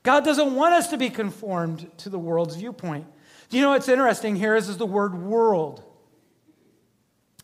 God 0.03 0.25
doesn't 0.25 0.55
want 0.55 0.75
us 0.75 0.89
to 0.89 0.97
be 0.97 1.11
conformed 1.11 1.91
to 1.99 2.09
the 2.09 2.19
world's 2.19 2.57
viewpoint. 2.57 3.07
Do 3.49 3.57
you 3.57 3.63
know 3.63 3.71
what's 3.71 3.89
interesting 3.89 4.37
here 4.37 4.57
is, 4.57 4.69
is 4.69 4.77
the 4.77 4.87
word 4.87 5.15
world. 5.15 5.83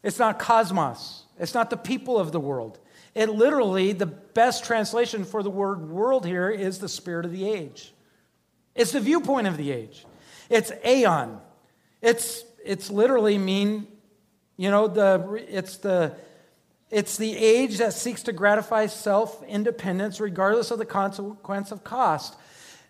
It's 0.03 0.19
not 0.19 0.39
cosmos. 0.39 1.25
It's 1.39 1.55
not 1.55 1.71
the 1.71 1.77
people 1.77 2.19
of 2.19 2.33
the 2.33 2.41
world. 2.41 2.79
It 3.15 3.29
literally, 3.29 3.93
the 3.93 4.07
best 4.07 4.65
translation 4.65 5.25
for 5.25 5.43
the 5.43 5.51
word 5.51 5.89
world 5.89 6.25
here 6.25 6.49
is 6.49 6.79
the 6.79 6.89
spirit 6.89 7.27
of 7.27 7.33
the 7.33 7.49
age. 7.49 7.93
It's 8.75 8.93
the 8.93 9.01
viewpoint 9.01 9.47
of 9.47 9.57
the 9.57 9.71
age. 9.71 10.07
It's 10.49 10.73
aeon. 10.85 11.39
It's, 12.01 12.45
it's 12.65 12.91
literally 12.91 13.37
mean, 13.39 13.87
you 14.57 14.71
know, 14.71 14.89
the, 14.89 15.45
it's, 15.49 15.77
the, 15.79 16.15
it's 16.91 17.17
the 17.17 17.37
age 17.37 17.79
that 17.79 17.93
seeks 17.93 18.23
to 18.25 18.33
gratify 18.33 18.87
self 18.87 19.43
independence 19.45 20.21
regardless 20.21 20.71
of 20.71 20.79
the 20.79 20.87
consequence 20.87 21.71
of 21.71 21.85
cost. 21.85 22.37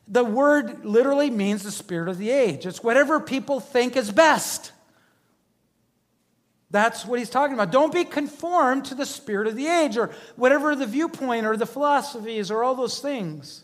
The 0.09 0.25
word 0.25 0.85
literally 0.85 1.31
means 1.31 1.63
the 1.63 1.71
spirit 1.71 2.09
of 2.09 2.19
the 2.19 2.31
age. 2.31 2.67
It's 2.67 2.83
whatever 2.83 3.21
people 3.21 3.61
think 3.61 3.97
is 3.97 4.11
best. 4.11 4.73
That's 6.73 7.05
what 7.05 7.19
he's 7.19 7.31
talking 7.31 7.53
about. 7.53 7.71
Don't 7.71 7.93
be 7.93 8.05
conformed 8.05 8.87
to 8.87 8.95
the 8.95 9.05
spirit 9.05 9.47
of 9.47 9.57
the 9.57 9.67
age 9.69 9.99
or 9.99 10.11
whatever 10.37 10.75
the 10.75 10.87
viewpoint 10.87 11.47
or 11.47 11.57
the 11.57 11.67
philosophies 11.67 12.51
or 12.51 12.65
all 12.65 12.75
those 12.75 12.99
things. 12.99 13.63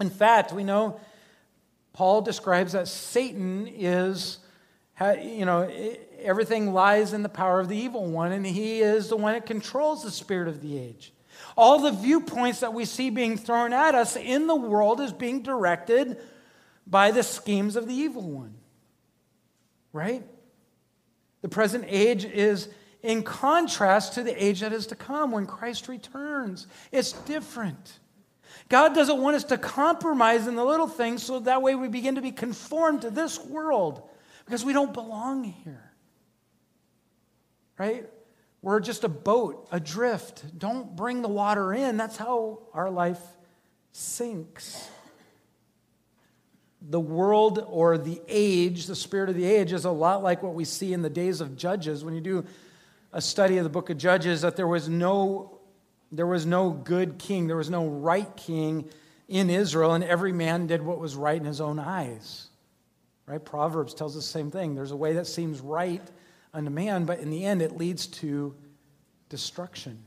In 0.00 0.10
fact, 0.10 0.52
we 0.52 0.62
know 0.62 1.00
Paul 1.94 2.20
describes 2.20 2.72
that 2.72 2.88
Satan 2.88 3.66
is, 3.66 4.38
you 5.00 5.46
know, 5.46 5.70
everything 6.20 6.74
lies 6.74 7.14
in 7.14 7.22
the 7.22 7.30
power 7.30 7.58
of 7.58 7.70
the 7.70 7.76
evil 7.76 8.04
one, 8.04 8.32
and 8.32 8.46
he 8.46 8.80
is 8.80 9.08
the 9.08 9.16
one 9.16 9.32
that 9.32 9.46
controls 9.46 10.02
the 10.02 10.10
spirit 10.10 10.46
of 10.46 10.60
the 10.60 10.78
age. 10.78 11.14
All 11.56 11.78
the 11.78 11.90
viewpoints 11.90 12.60
that 12.60 12.74
we 12.74 12.84
see 12.84 13.08
being 13.08 13.38
thrown 13.38 13.72
at 13.72 13.94
us 13.94 14.14
in 14.14 14.46
the 14.46 14.54
world 14.54 15.00
is 15.00 15.12
being 15.12 15.40
directed 15.40 16.18
by 16.86 17.12
the 17.12 17.22
schemes 17.22 17.76
of 17.76 17.88
the 17.88 17.94
evil 17.94 18.30
one. 18.30 18.56
Right? 19.94 20.22
The 21.46 21.50
present 21.50 21.84
age 21.86 22.24
is 22.24 22.68
in 23.04 23.22
contrast 23.22 24.14
to 24.14 24.24
the 24.24 24.44
age 24.44 24.62
that 24.62 24.72
is 24.72 24.88
to 24.88 24.96
come 24.96 25.30
when 25.30 25.46
Christ 25.46 25.86
returns. 25.86 26.66
It's 26.90 27.12
different. 27.12 28.00
God 28.68 28.96
doesn't 28.96 29.22
want 29.22 29.36
us 29.36 29.44
to 29.44 29.56
compromise 29.56 30.48
in 30.48 30.56
the 30.56 30.64
little 30.64 30.88
things 30.88 31.22
so 31.22 31.38
that 31.38 31.62
way 31.62 31.76
we 31.76 31.86
begin 31.86 32.16
to 32.16 32.20
be 32.20 32.32
conformed 32.32 33.02
to 33.02 33.10
this 33.10 33.38
world 33.38 34.02
because 34.44 34.64
we 34.64 34.72
don't 34.72 34.92
belong 34.92 35.44
here. 35.44 35.92
Right? 37.78 38.10
We're 38.60 38.80
just 38.80 39.04
a 39.04 39.08
boat 39.08 39.68
adrift. 39.70 40.58
Don't 40.58 40.96
bring 40.96 41.22
the 41.22 41.28
water 41.28 41.72
in. 41.72 41.96
That's 41.96 42.16
how 42.16 42.62
our 42.74 42.90
life 42.90 43.22
sinks 43.92 44.88
the 46.88 47.00
world 47.00 47.64
or 47.66 47.98
the 47.98 48.20
age, 48.28 48.86
the 48.86 48.94
spirit 48.94 49.28
of 49.28 49.34
the 49.34 49.44
age, 49.44 49.72
is 49.72 49.84
a 49.84 49.90
lot 49.90 50.22
like 50.22 50.42
what 50.42 50.54
we 50.54 50.64
see 50.64 50.92
in 50.92 51.02
the 51.02 51.10
days 51.10 51.40
of 51.40 51.56
Judges. 51.56 52.04
When 52.04 52.14
you 52.14 52.20
do 52.20 52.44
a 53.12 53.20
study 53.20 53.58
of 53.58 53.64
the 53.64 53.70
book 53.70 53.90
of 53.90 53.98
Judges, 53.98 54.42
that 54.42 54.56
there 54.56 54.66
was 54.66 54.88
no, 54.88 55.58
there 56.12 56.26
was 56.26 56.46
no 56.46 56.70
good 56.70 57.18
king, 57.18 57.46
there 57.46 57.56
was 57.56 57.70
no 57.70 57.86
right 57.86 58.34
king 58.36 58.88
in 59.28 59.50
Israel, 59.50 59.94
and 59.94 60.04
every 60.04 60.32
man 60.32 60.66
did 60.66 60.82
what 60.82 60.98
was 60.98 61.16
right 61.16 61.38
in 61.38 61.44
his 61.44 61.60
own 61.60 61.78
eyes. 61.78 62.48
Right? 63.26 63.44
Proverbs 63.44 63.92
tells 63.92 64.16
us 64.16 64.24
the 64.24 64.30
same 64.30 64.52
thing. 64.52 64.76
There's 64.76 64.92
a 64.92 64.96
way 64.96 65.14
that 65.14 65.26
seems 65.26 65.60
right 65.60 66.02
unto 66.54 66.70
man, 66.70 67.04
but 67.04 67.18
in 67.18 67.30
the 67.30 67.44
end, 67.44 67.60
it 67.62 67.76
leads 67.76 68.06
to 68.06 68.54
destruction. 69.28 70.04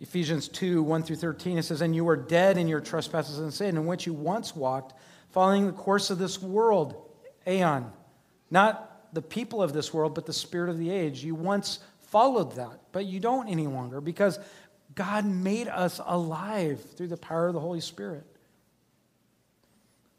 Ephesians 0.00 0.48
2 0.48 0.82
1 0.82 1.02
through 1.02 1.16
13, 1.16 1.58
it 1.58 1.62
says, 1.64 1.80
And 1.80 1.94
you 1.94 2.04
were 2.04 2.16
dead 2.16 2.58
in 2.58 2.68
your 2.68 2.80
trespasses 2.80 3.38
and 3.38 3.52
sin, 3.52 3.76
in 3.76 3.86
which 3.86 4.06
you 4.06 4.12
once 4.12 4.54
walked, 4.54 4.94
following 5.30 5.66
the 5.66 5.72
course 5.72 6.10
of 6.10 6.18
this 6.18 6.42
world, 6.42 7.10
aeon. 7.46 7.90
Not 8.50 9.14
the 9.14 9.22
people 9.22 9.62
of 9.62 9.72
this 9.72 9.94
world, 9.94 10.14
but 10.14 10.26
the 10.26 10.32
spirit 10.32 10.70
of 10.70 10.78
the 10.78 10.90
age. 10.90 11.24
You 11.24 11.34
once 11.34 11.78
followed 12.02 12.56
that, 12.56 12.80
but 12.92 13.06
you 13.06 13.20
don't 13.20 13.48
any 13.48 13.66
longer 13.66 14.00
because 14.00 14.38
God 14.94 15.24
made 15.24 15.68
us 15.68 16.00
alive 16.04 16.80
through 16.96 17.08
the 17.08 17.16
power 17.16 17.48
of 17.48 17.54
the 17.54 17.60
Holy 17.60 17.80
Spirit. 17.80 18.24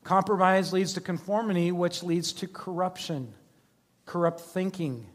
Compromise 0.03 0.71
leads 0.71 0.93
to 0.93 1.01
conformity, 1.01 1.71
which 1.71 2.03
leads 2.03 2.33
to 2.33 2.47
corruption, 2.47 3.33
corrupt 4.05 4.39
thinking, 4.39 5.07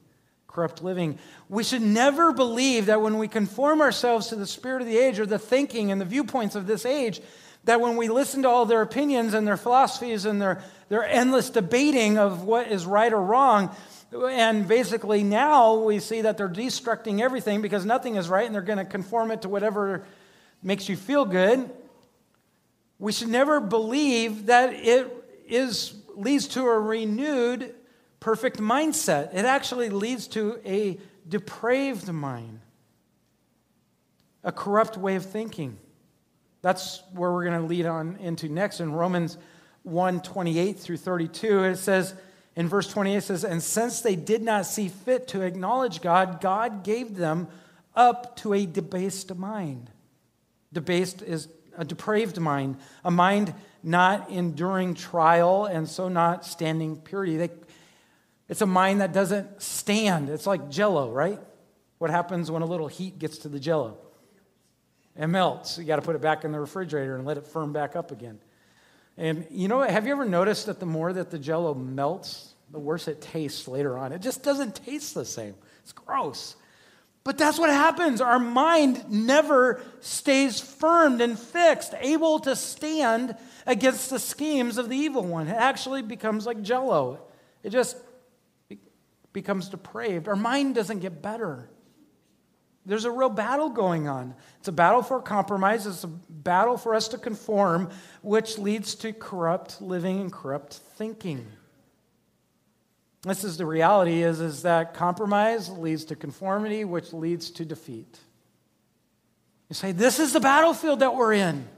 corrupt 0.50 0.82
living. 0.82 1.18
We 1.48 1.62
should 1.62 1.82
never 1.82 2.32
believe 2.32 2.86
that 2.86 3.00
when 3.00 3.18
we 3.18 3.28
conform 3.28 3.80
ourselves 3.80 4.28
to 4.28 4.36
the 4.36 4.46
spirit 4.46 4.82
of 4.82 4.88
the 4.88 4.98
age 4.98 5.20
or 5.20 5.26
the 5.26 5.38
thinking 5.38 5.92
and 5.92 6.00
the 6.00 6.04
viewpoints 6.04 6.56
of 6.56 6.66
this 6.66 6.84
age, 6.84 7.20
that 7.64 7.80
when 7.80 7.96
we 7.96 8.08
listen 8.08 8.42
to 8.42 8.48
all 8.48 8.66
their 8.66 8.82
opinions 8.82 9.34
and 9.34 9.46
their 9.46 9.56
philosophies 9.56 10.24
and 10.24 10.40
their, 10.40 10.62
their 10.88 11.04
endless 11.04 11.50
debating 11.50 12.18
of 12.18 12.42
what 12.44 12.68
is 12.68 12.84
right 12.84 13.12
or 13.12 13.22
wrong, 13.22 13.74
and 14.12 14.66
basically 14.66 15.22
now 15.22 15.74
we 15.74 16.00
see 16.00 16.22
that 16.22 16.36
they're 16.36 16.48
destructing 16.48 17.20
everything 17.20 17.62
because 17.62 17.84
nothing 17.84 18.16
is 18.16 18.28
right 18.28 18.46
and 18.46 18.54
they're 18.54 18.62
going 18.62 18.78
to 18.78 18.84
conform 18.84 19.30
it 19.30 19.42
to 19.42 19.48
whatever 19.48 20.04
makes 20.62 20.88
you 20.88 20.96
feel 20.96 21.24
good. 21.24 21.70
We 22.98 23.12
should 23.12 23.28
never 23.28 23.60
believe 23.60 24.46
that 24.46 24.72
it 24.74 25.06
is, 25.46 25.94
leads 26.16 26.48
to 26.48 26.62
a 26.66 26.78
renewed 26.78 27.74
perfect 28.20 28.58
mindset. 28.58 29.34
It 29.34 29.44
actually 29.44 29.90
leads 29.90 30.28
to 30.28 30.60
a 30.64 30.98
depraved 31.28 32.12
mind, 32.12 32.60
a 34.44 34.52
corrupt 34.52 34.96
way 34.96 35.16
of 35.16 35.24
thinking. 35.24 35.78
That's 36.62 37.02
where 37.14 37.32
we're 37.32 37.44
going 37.44 37.60
to 37.60 37.66
lead 37.66 37.86
on 37.86 38.16
into 38.16 38.48
next 38.48 38.80
in 38.80 38.92
Romans 38.92 39.38
1 39.82 40.20
28 40.20 40.78
through 40.78 40.98
32. 40.98 41.64
It 41.64 41.76
says, 41.76 42.14
in 42.56 42.68
verse 42.68 42.88
28, 42.88 43.16
it 43.16 43.22
says, 43.22 43.44
And 43.44 43.62
since 43.62 44.00
they 44.02 44.16
did 44.16 44.42
not 44.42 44.66
see 44.66 44.88
fit 44.88 45.28
to 45.28 45.42
acknowledge 45.42 46.02
God, 46.02 46.40
God 46.40 46.84
gave 46.84 47.16
them 47.16 47.48
up 47.94 48.36
to 48.36 48.52
a 48.52 48.66
debased 48.66 49.34
mind. 49.34 49.90
Debased 50.72 51.22
is 51.22 51.48
a 51.78 51.84
depraved 51.84 52.38
mind, 52.38 52.76
a 53.04 53.10
mind 53.10 53.54
not 53.82 54.28
enduring 54.30 54.94
trial 54.94 55.64
and 55.64 55.88
so 55.88 56.08
not 56.08 56.44
standing 56.44 56.96
purity. 56.96 57.36
They 57.36 57.50
it's 58.50 58.60
a 58.62 58.66
mind 58.66 59.00
that 59.00 59.12
doesn't 59.12 59.62
stand. 59.62 60.28
It's 60.28 60.44
like 60.44 60.70
jello, 60.70 61.12
right? 61.12 61.38
What 61.98 62.10
happens 62.10 62.50
when 62.50 62.62
a 62.62 62.66
little 62.66 62.88
heat 62.88 63.20
gets 63.20 63.38
to 63.38 63.48
the 63.48 63.60
jello? 63.60 63.96
It 65.16 65.28
melts. 65.28 65.78
You 65.78 65.84
got 65.84 65.96
to 65.96 66.02
put 66.02 66.16
it 66.16 66.20
back 66.20 66.44
in 66.44 66.50
the 66.50 66.58
refrigerator 66.58 67.14
and 67.14 67.24
let 67.24 67.36
it 67.36 67.46
firm 67.46 67.72
back 67.72 67.94
up 67.94 68.10
again. 68.10 68.40
And 69.16 69.46
you 69.50 69.68
know, 69.68 69.82
have 69.82 70.04
you 70.04 70.10
ever 70.10 70.24
noticed 70.24 70.66
that 70.66 70.80
the 70.80 70.86
more 70.86 71.12
that 71.12 71.30
the 71.30 71.38
jello 71.38 71.74
melts, 71.74 72.54
the 72.72 72.80
worse 72.80 73.06
it 73.06 73.20
tastes 73.20 73.68
later 73.68 73.96
on? 73.96 74.10
It 74.12 74.20
just 74.20 74.42
doesn't 74.42 74.74
taste 74.84 75.14
the 75.14 75.24
same. 75.24 75.54
It's 75.84 75.92
gross. 75.92 76.56
But 77.22 77.38
that's 77.38 77.58
what 77.58 77.70
happens. 77.70 78.20
Our 78.20 78.40
mind 78.40 79.04
never 79.08 79.80
stays 80.00 80.60
firmed 80.60 81.20
and 81.20 81.38
fixed, 81.38 81.94
able 82.00 82.40
to 82.40 82.56
stand 82.56 83.36
against 83.64 84.10
the 84.10 84.18
schemes 84.18 84.76
of 84.76 84.88
the 84.88 84.96
evil 84.96 85.22
one. 85.22 85.46
It 85.46 85.56
actually 85.56 86.02
becomes 86.02 86.46
like 86.46 86.62
jello. 86.62 87.20
It 87.62 87.70
just 87.70 87.96
becomes 89.32 89.68
depraved. 89.68 90.28
Our 90.28 90.36
mind 90.36 90.74
doesn't 90.74 91.00
get 91.00 91.22
better. 91.22 91.68
There's 92.86 93.04
a 93.04 93.10
real 93.10 93.28
battle 93.28 93.68
going 93.68 94.08
on. 94.08 94.34
It's 94.58 94.68
a 94.68 94.72
battle 94.72 95.02
for 95.02 95.20
compromise, 95.20 95.86
it's 95.86 96.04
a 96.04 96.08
battle 96.08 96.76
for 96.76 96.94
us 96.94 97.08
to 97.08 97.18
conform, 97.18 97.90
which 98.22 98.58
leads 98.58 98.94
to 98.96 99.12
corrupt 99.12 99.80
living 99.82 100.20
and 100.20 100.32
corrupt 100.32 100.74
thinking. 100.74 101.46
This 103.22 103.44
is 103.44 103.58
the 103.58 103.66
reality 103.66 104.22
is, 104.22 104.40
is 104.40 104.62
that 104.62 104.94
compromise 104.94 105.68
leads 105.68 106.06
to 106.06 106.16
conformity, 106.16 106.84
which 106.84 107.12
leads 107.12 107.50
to 107.52 107.66
defeat. 107.66 108.18
You 109.68 109.74
say, 109.74 109.92
This 109.92 110.18
is 110.18 110.32
the 110.32 110.40
battlefield 110.40 111.00
that 111.00 111.14
we're 111.14 111.34
in. 111.34 111.68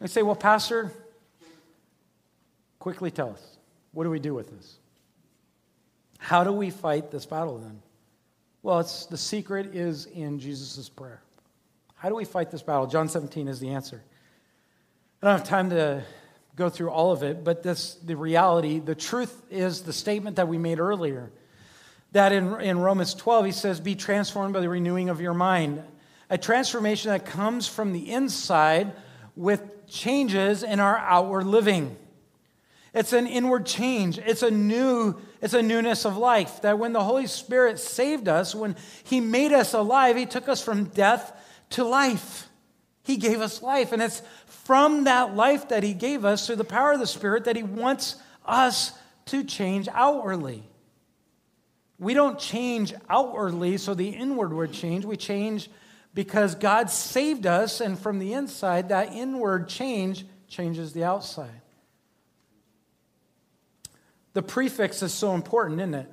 I 0.00 0.06
say, 0.06 0.22
Well, 0.22 0.36
Pastor, 0.36 0.92
quickly 2.78 3.10
tell 3.10 3.30
us, 3.30 3.56
what 3.92 4.04
do 4.04 4.10
we 4.10 4.20
do 4.20 4.34
with 4.34 4.54
this? 4.54 4.76
How 6.18 6.44
do 6.44 6.52
we 6.52 6.70
fight 6.70 7.10
this 7.10 7.24
battle 7.24 7.58
then? 7.58 7.80
Well, 8.62 8.80
it's, 8.80 9.06
the 9.06 9.16
secret 9.16 9.74
is 9.74 10.06
in 10.06 10.40
Jesus' 10.40 10.88
prayer. 10.88 11.22
How 11.94 12.08
do 12.08 12.14
we 12.14 12.24
fight 12.24 12.50
this 12.50 12.62
battle? 12.62 12.86
John 12.86 13.08
17 13.08 13.48
is 13.48 13.60
the 13.60 13.70
answer. 13.70 14.02
I 15.22 15.26
don't 15.26 15.38
have 15.38 15.48
time 15.48 15.70
to 15.70 16.04
go 16.54 16.68
through 16.68 16.90
all 16.90 17.12
of 17.12 17.22
it, 17.22 17.44
but 17.44 17.62
this, 17.62 17.94
the 17.94 18.16
reality, 18.16 18.78
the 18.80 18.94
truth 18.94 19.42
is 19.50 19.82
the 19.82 19.92
statement 19.92 20.36
that 20.36 20.48
we 20.48 20.58
made 20.58 20.80
earlier. 20.80 21.30
That 22.12 22.32
in, 22.32 22.60
in 22.60 22.78
Romans 22.78 23.14
12, 23.14 23.46
he 23.46 23.52
says, 23.52 23.80
Be 23.80 23.94
transformed 23.94 24.54
by 24.54 24.60
the 24.60 24.68
renewing 24.68 25.08
of 25.08 25.20
your 25.20 25.34
mind. 25.34 25.82
A 26.30 26.38
transformation 26.38 27.10
that 27.10 27.26
comes 27.26 27.68
from 27.68 27.92
the 27.92 28.10
inside 28.10 28.92
with 29.36 29.86
changes 29.86 30.62
in 30.62 30.80
our 30.80 30.98
outward 30.98 31.46
living. 31.46 31.96
It's 32.94 33.12
an 33.12 33.26
inward 33.26 33.66
change. 33.66 34.18
It's 34.18 34.42
a 34.42 34.50
new, 34.50 35.16
it's 35.42 35.54
a 35.54 35.62
newness 35.62 36.04
of 36.04 36.16
life. 36.16 36.62
That 36.62 36.78
when 36.78 36.92
the 36.92 37.04
Holy 37.04 37.26
Spirit 37.26 37.78
saved 37.78 38.28
us, 38.28 38.54
when 38.54 38.76
He 39.04 39.20
made 39.20 39.52
us 39.52 39.74
alive, 39.74 40.16
He 40.16 40.26
took 40.26 40.48
us 40.48 40.62
from 40.62 40.84
death 40.84 41.32
to 41.70 41.84
life. 41.84 42.48
He 43.02 43.16
gave 43.16 43.40
us 43.40 43.62
life. 43.62 43.92
And 43.92 44.02
it's 44.02 44.22
from 44.46 45.04
that 45.04 45.36
life 45.36 45.68
that 45.68 45.82
He 45.82 45.94
gave 45.94 46.24
us, 46.24 46.46
through 46.46 46.56
the 46.56 46.64
power 46.64 46.92
of 46.92 47.00
the 47.00 47.06
Spirit, 47.06 47.44
that 47.44 47.56
He 47.56 47.62
wants 47.62 48.16
us 48.44 48.92
to 49.26 49.44
change 49.44 49.88
outwardly. 49.92 50.62
We 51.98 52.14
don't 52.14 52.38
change 52.38 52.94
outwardly 53.08 53.76
so 53.76 53.92
the 53.94 54.08
inward 54.08 54.52
would 54.52 54.72
change. 54.72 55.04
We 55.04 55.16
change 55.16 55.68
because 56.14 56.54
God 56.54 56.90
saved 56.90 57.46
us, 57.46 57.80
and 57.80 57.98
from 57.98 58.18
the 58.18 58.32
inside, 58.32 58.88
that 58.88 59.12
inward 59.12 59.68
change 59.68 60.24
changes 60.48 60.92
the 60.92 61.04
outside. 61.04 61.60
The 64.38 64.42
prefix 64.42 65.02
is 65.02 65.12
so 65.12 65.34
important, 65.34 65.80
isn't 65.80 65.94
it? 65.94 66.08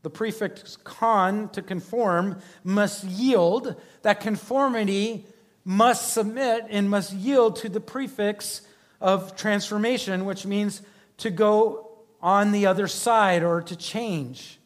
The 0.00 0.08
prefix 0.08 0.76
con, 0.76 1.50
to 1.50 1.60
conform, 1.60 2.40
must 2.64 3.04
yield. 3.04 3.76
That 4.00 4.20
conformity 4.20 5.26
must 5.62 6.14
submit 6.14 6.64
and 6.70 6.88
must 6.88 7.12
yield 7.12 7.56
to 7.56 7.68
the 7.68 7.78
prefix 7.78 8.62
of 8.98 9.36
transformation, 9.36 10.24
which 10.24 10.46
means 10.46 10.80
to 11.18 11.28
go 11.28 11.98
on 12.22 12.52
the 12.52 12.64
other 12.64 12.88
side 12.88 13.42
or 13.42 13.60
to 13.60 13.76
change. 13.76 14.58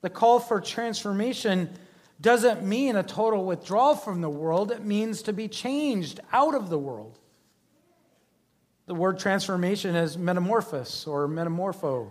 The 0.00 0.08
call 0.08 0.38
for 0.38 0.60
transformation 0.60 1.68
doesn't 2.20 2.62
mean 2.62 2.94
a 2.94 3.02
total 3.02 3.44
withdrawal 3.44 3.96
from 3.96 4.20
the 4.20 4.30
world, 4.30 4.70
it 4.70 4.84
means 4.84 5.22
to 5.22 5.32
be 5.32 5.48
changed 5.48 6.20
out 6.32 6.54
of 6.54 6.70
the 6.70 6.78
world. 6.78 7.18
The 8.88 8.94
word 8.94 9.18
transformation 9.18 9.94
is 9.94 10.16
metamorphosis 10.16 11.06
or 11.06 11.28
metamorpho. 11.28 12.10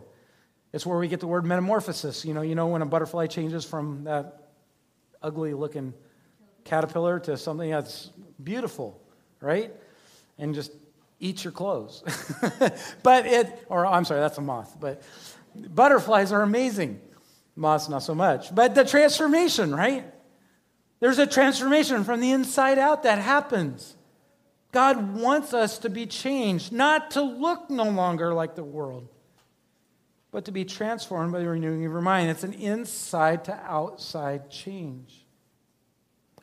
It's 0.72 0.86
where 0.86 1.00
we 1.00 1.08
get 1.08 1.20
the 1.20 1.26
word 1.26 1.44
metamorphosis. 1.44 2.24
You 2.24 2.36
know, 2.36 2.44
you 2.44 2.54
know 2.54 2.68
when 2.68 2.84
a 2.84 2.86
butterfly 2.86 3.26
changes 3.26 3.66
from 3.66 4.04
that 4.04 4.52
ugly 5.24 5.56
looking 5.56 5.96
caterpillar 6.66 7.20
to 7.22 7.36
something 7.36 7.72
that's 7.72 8.12
beautiful, 8.44 9.02
right? 9.42 9.74
And 10.38 10.54
just 10.54 10.72
eat 11.20 11.44
your 11.44 11.52
clothes. 11.52 12.04
but 13.02 13.26
it, 13.26 13.66
or 13.70 13.88
I'm 13.88 14.06
sorry, 14.06 14.20
that's 14.20 14.38
a 14.38 14.42
moth, 14.42 14.78
but 14.80 15.02
butterflies 15.56 16.32
are 16.32 16.44
amazing. 16.44 17.02
Moths, 17.56 17.90
not 17.90 18.04
so 18.04 18.14
much. 18.14 18.54
But 18.54 18.76
the 18.76 18.86
transformation, 18.86 19.74
right? 19.74 20.06
There's 21.00 21.18
a 21.18 21.26
transformation 21.26 22.04
from 22.04 22.22
the 22.22 22.30
inside 22.30 22.78
out 22.78 23.02
that 23.02 23.18
happens. 23.18 23.97
God 24.72 25.16
wants 25.16 25.54
us 25.54 25.78
to 25.80 25.90
be 25.90 26.06
changed, 26.06 26.72
not 26.72 27.12
to 27.12 27.22
look 27.22 27.70
no 27.70 27.90
longer 27.90 28.34
like 28.34 28.56
the 28.56 28.64
world, 28.64 29.08
but 30.32 30.46
to 30.46 30.52
be 30.52 30.66
transformed 30.66 31.32
by 31.32 31.40
the 31.40 31.48
renewing 31.48 31.86
of 31.86 31.92
your 31.92 32.02
mind. 32.02 32.30
It's 32.30 32.44
an 32.44 32.54
inside 32.54 33.46
to 33.46 33.54
outside 33.54 34.50
change. 34.50 35.26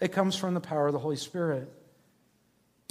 It 0.01 0.13
comes 0.13 0.37
from 0.37 0.55
the 0.55 0.61
power 0.61 0.87
of 0.87 0.93
the 0.93 0.99
Holy 0.99 1.17
Spirit. 1.17 1.71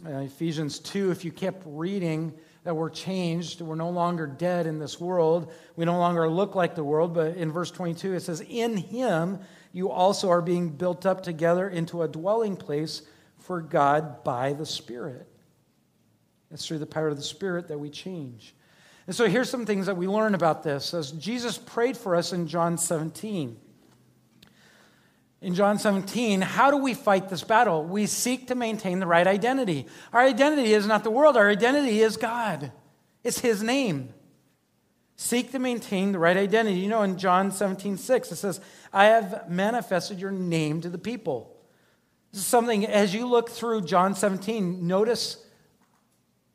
Uh, 0.05 0.19
Ephesians 0.19 0.79
2, 0.79 1.11
if 1.11 1.25
you 1.25 1.31
kept 1.31 1.63
reading, 1.65 2.33
that 2.63 2.75
we're 2.75 2.89
changed. 2.89 3.61
We're 3.61 3.75
no 3.75 3.89
longer 3.89 4.25
dead 4.25 4.67
in 4.67 4.79
this 4.79 4.99
world. 4.99 5.51
We 5.75 5.85
no 5.85 5.97
longer 5.97 6.29
look 6.29 6.55
like 6.55 6.75
the 6.75 6.83
world. 6.83 7.13
But 7.13 7.35
in 7.35 7.51
verse 7.51 7.71
22, 7.71 8.13
it 8.13 8.21
says, 8.21 8.41
In 8.41 8.77
him 8.77 9.39
you 9.71 9.89
also 9.89 10.29
are 10.29 10.41
being 10.41 10.69
built 10.69 11.05
up 11.05 11.23
together 11.23 11.67
into 11.67 12.01
a 12.01 12.07
dwelling 12.07 12.55
place 12.55 13.01
for 13.43 13.62
God 13.62 14.23
by 14.23 14.53
the 14.53 14.65
Spirit. 14.65 15.27
It's 16.51 16.65
through 16.65 16.79
the 16.79 16.86
power 16.86 17.08
of 17.08 17.17
the 17.17 17.23
Spirit 17.23 17.67
that 17.67 17.79
we 17.79 17.89
change. 17.89 18.56
And 19.06 19.15
so 19.15 19.27
here's 19.27 19.49
some 19.49 19.65
things 19.65 19.88
that 19.88 19.97
we 19.97 20.08
learn 20.08 20.34
about 20.34 20.63
this. 20.63 20.93
As 20.93 21.12
Jesus 21.12 21.58
prayed 21.58 21.97
for 21.97 22.15
us 22.15 22.32
in 22.32 22.47
John 22.47 22.77
17. 22.77 23.58
In 25.41 25.56
John 25.56 25.77
17, 25.77 26.39
how 26.39 26.71
do 26.71 26.77
we 26.77 26.93
fight 26.93 27.27
this 27.27 27.43
battle? 27.43 27.84
We 27.84 28.06
seek 28.06 28.47
to 28.47 28.56
maintain 28.56 28.99
the 28.99 29.08
right 29.08 29.27
identity. 29.27 29.88
Our 30.13 30.21
identity 30.21 30.73
is 30.73 30.88
not 30.88 31.03
the 31.03 31.12
world, 31.12 31.36
our 31.36 31.49
identity 31.49 31.99
is 31.99 32.15
God, 32.15 32.71
it's 33.25 33.39
His 33.39 33.62
name. 33.62 34.13
Seek 35.17 35.51
to 35.51 35.60
maintain 35.60 36.13
the 36.13 36.19
right 36.19 36.38
identity. 36.38 36.79
You 36.79 36.88
know, 36.88 37.03
in 37.03 37.17
John 37.17 37.51
17, 37.51 37.97
6, 37.97 38.32
it 38.32 38.36
says, 38.38 38.60
I 38.91 39.06
have 39.06 39.49
manifested 39.49 40.19
your 40.19 40.32
name 40.32 40.82
to 40.82 40.89
the 40.89 40.97
people. 40.97 41.52
Something, 42.33 42.85
as 42.85 43.13
you 43.13 43.27
look 43.27 43.49
through 43.49 43.81
John 43.81 44.15
17, 44.15 44.85
notice 44.85 45.37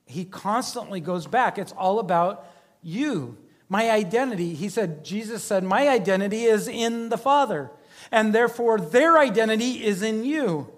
he 0.06 0.24
constantly 0.24 1.00
goes 1.00 1.26
back. 1.26 1.56
It's 1.56 1.72
all 1.72 1.98
about 2.00 2.46
you. 2.82 3.38
My 3.68 3.90
identity, 3.90 4.54
he 4.54 4.68
said, 4.68 5.04
Jesus 5.04 5.44
said, 5.44 5.62
My 5.62 5.88
identity 5.88 6.44
is 6.44 6.68
in 6.68 7.10
the 7.10 7.18
Father, 7.18 7.70
and 8.10 8.34
therefore 8.34 8.78
their 8.78 9.18
identity 9.18 9.84
is 9.84 10.02
in 10.02 10.24
you. 10.24 10.72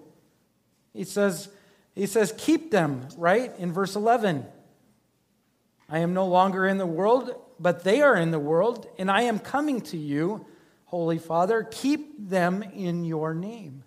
He 0.93 1.03
says, 1.03 1.49
he 1.95 2.05
says, 2.05 2.33
keep 2.37 2.71
them, 2.71 3.07
right? 3.17 3.51
In 3.57 3.71
verse 3.71 3.95
11. 3.95 4.45
I 5.89 5.99
am 5.99 6.13
no 6.13 6.25
longer 6.25 6.65
in 6.65 6.77
the 6.77 6.85
world, 6.85 7.35
but 7.59 7.83
they 7.83 8.01
are 8.01 8.15
in 8.15 8.31
the 8.31 8.39
world, 8.39 8.87
and 8.97 9.11
I 9.11 9.23
am 9.23 9.39
coming 9.39 9.81
to 9.81 9.97
you, 9.97 10.45
Holy 10.85 11.17
Father. 11.17 11.67
Keep 11.69 12.29
them 12.29 12.63
in 12.63 13.03
your 13.03 13.33
name. 13.33 13.83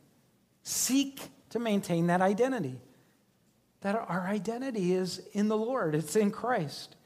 Seek 0.64 1.20
to 1.50 1.60
maintain 1.60 2.08
that 2.08 2.20
identity 2.20 2.80
that 3.84 3.94
our 4.08 4.26
identity 4.26 4.94
is 4.94 5.20
in 5.34 5.48
the 5.48 5.56
Lord, 5.56 5.94
it's 5.94 6.16
in 6.16 6.30
Christ, 6.30 6.96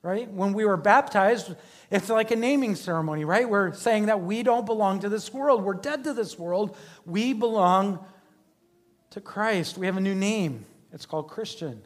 right? 0.00 0.28
When 0.28 0.54
we 0.54 0.64
were 0.64 0.78
baptized, 0.78 1.54
it's 1.90 2.08
like 2.08 2.30
a 2.30 2.36
naming 2.36 2.76
ceremony, 2.76 3.26
right? 3.26 3.46
We're 3.46 3.74
saying 3.74 4.06
that 4.06 4.22
we 4.22 4.42
don't 4.42 4.64
belong 4.64 5.00
to 5.00 5.10
this 5.10 5.34
world, 5.34 5.62
we're 5.62 5.74
dead 5.74 6.04
to 6.04 6.14
this 6.14 6.38
world, 6.38 6.78
we 7.04 7.34
belong 7.34 8.02
to 9.10 9.20
Christ. 9.20 9.76
We 9.76 9.84
have 9.84 9.98
a 9.98 10.00
new 10.00 10.14
name, 10.14 10.64
it's 10.94 11.04
called 11.04 11.28
Christian. 11.28 11.82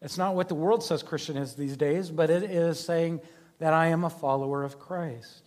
It's 0.00 0.16
not 0.16 0.36
what 0.36 0.46
the 0.48 0.54
world 0.54 0.84
says 0.84 1.02
Christian 1.02 1.36
is 1.36 1.56
these 1.56 1.76
days, 1.76 2.08
but 2.08 2.30
it 2.30 2.44
is 2.44 2.78
saying 2.78 3.20
that 3.58 3.72
I 3.72 3.88
am 3.88 4.04
a 4.04 4.10
follower 4.10 4.62
of 4.62 4.78
Christ. 4.78 5.45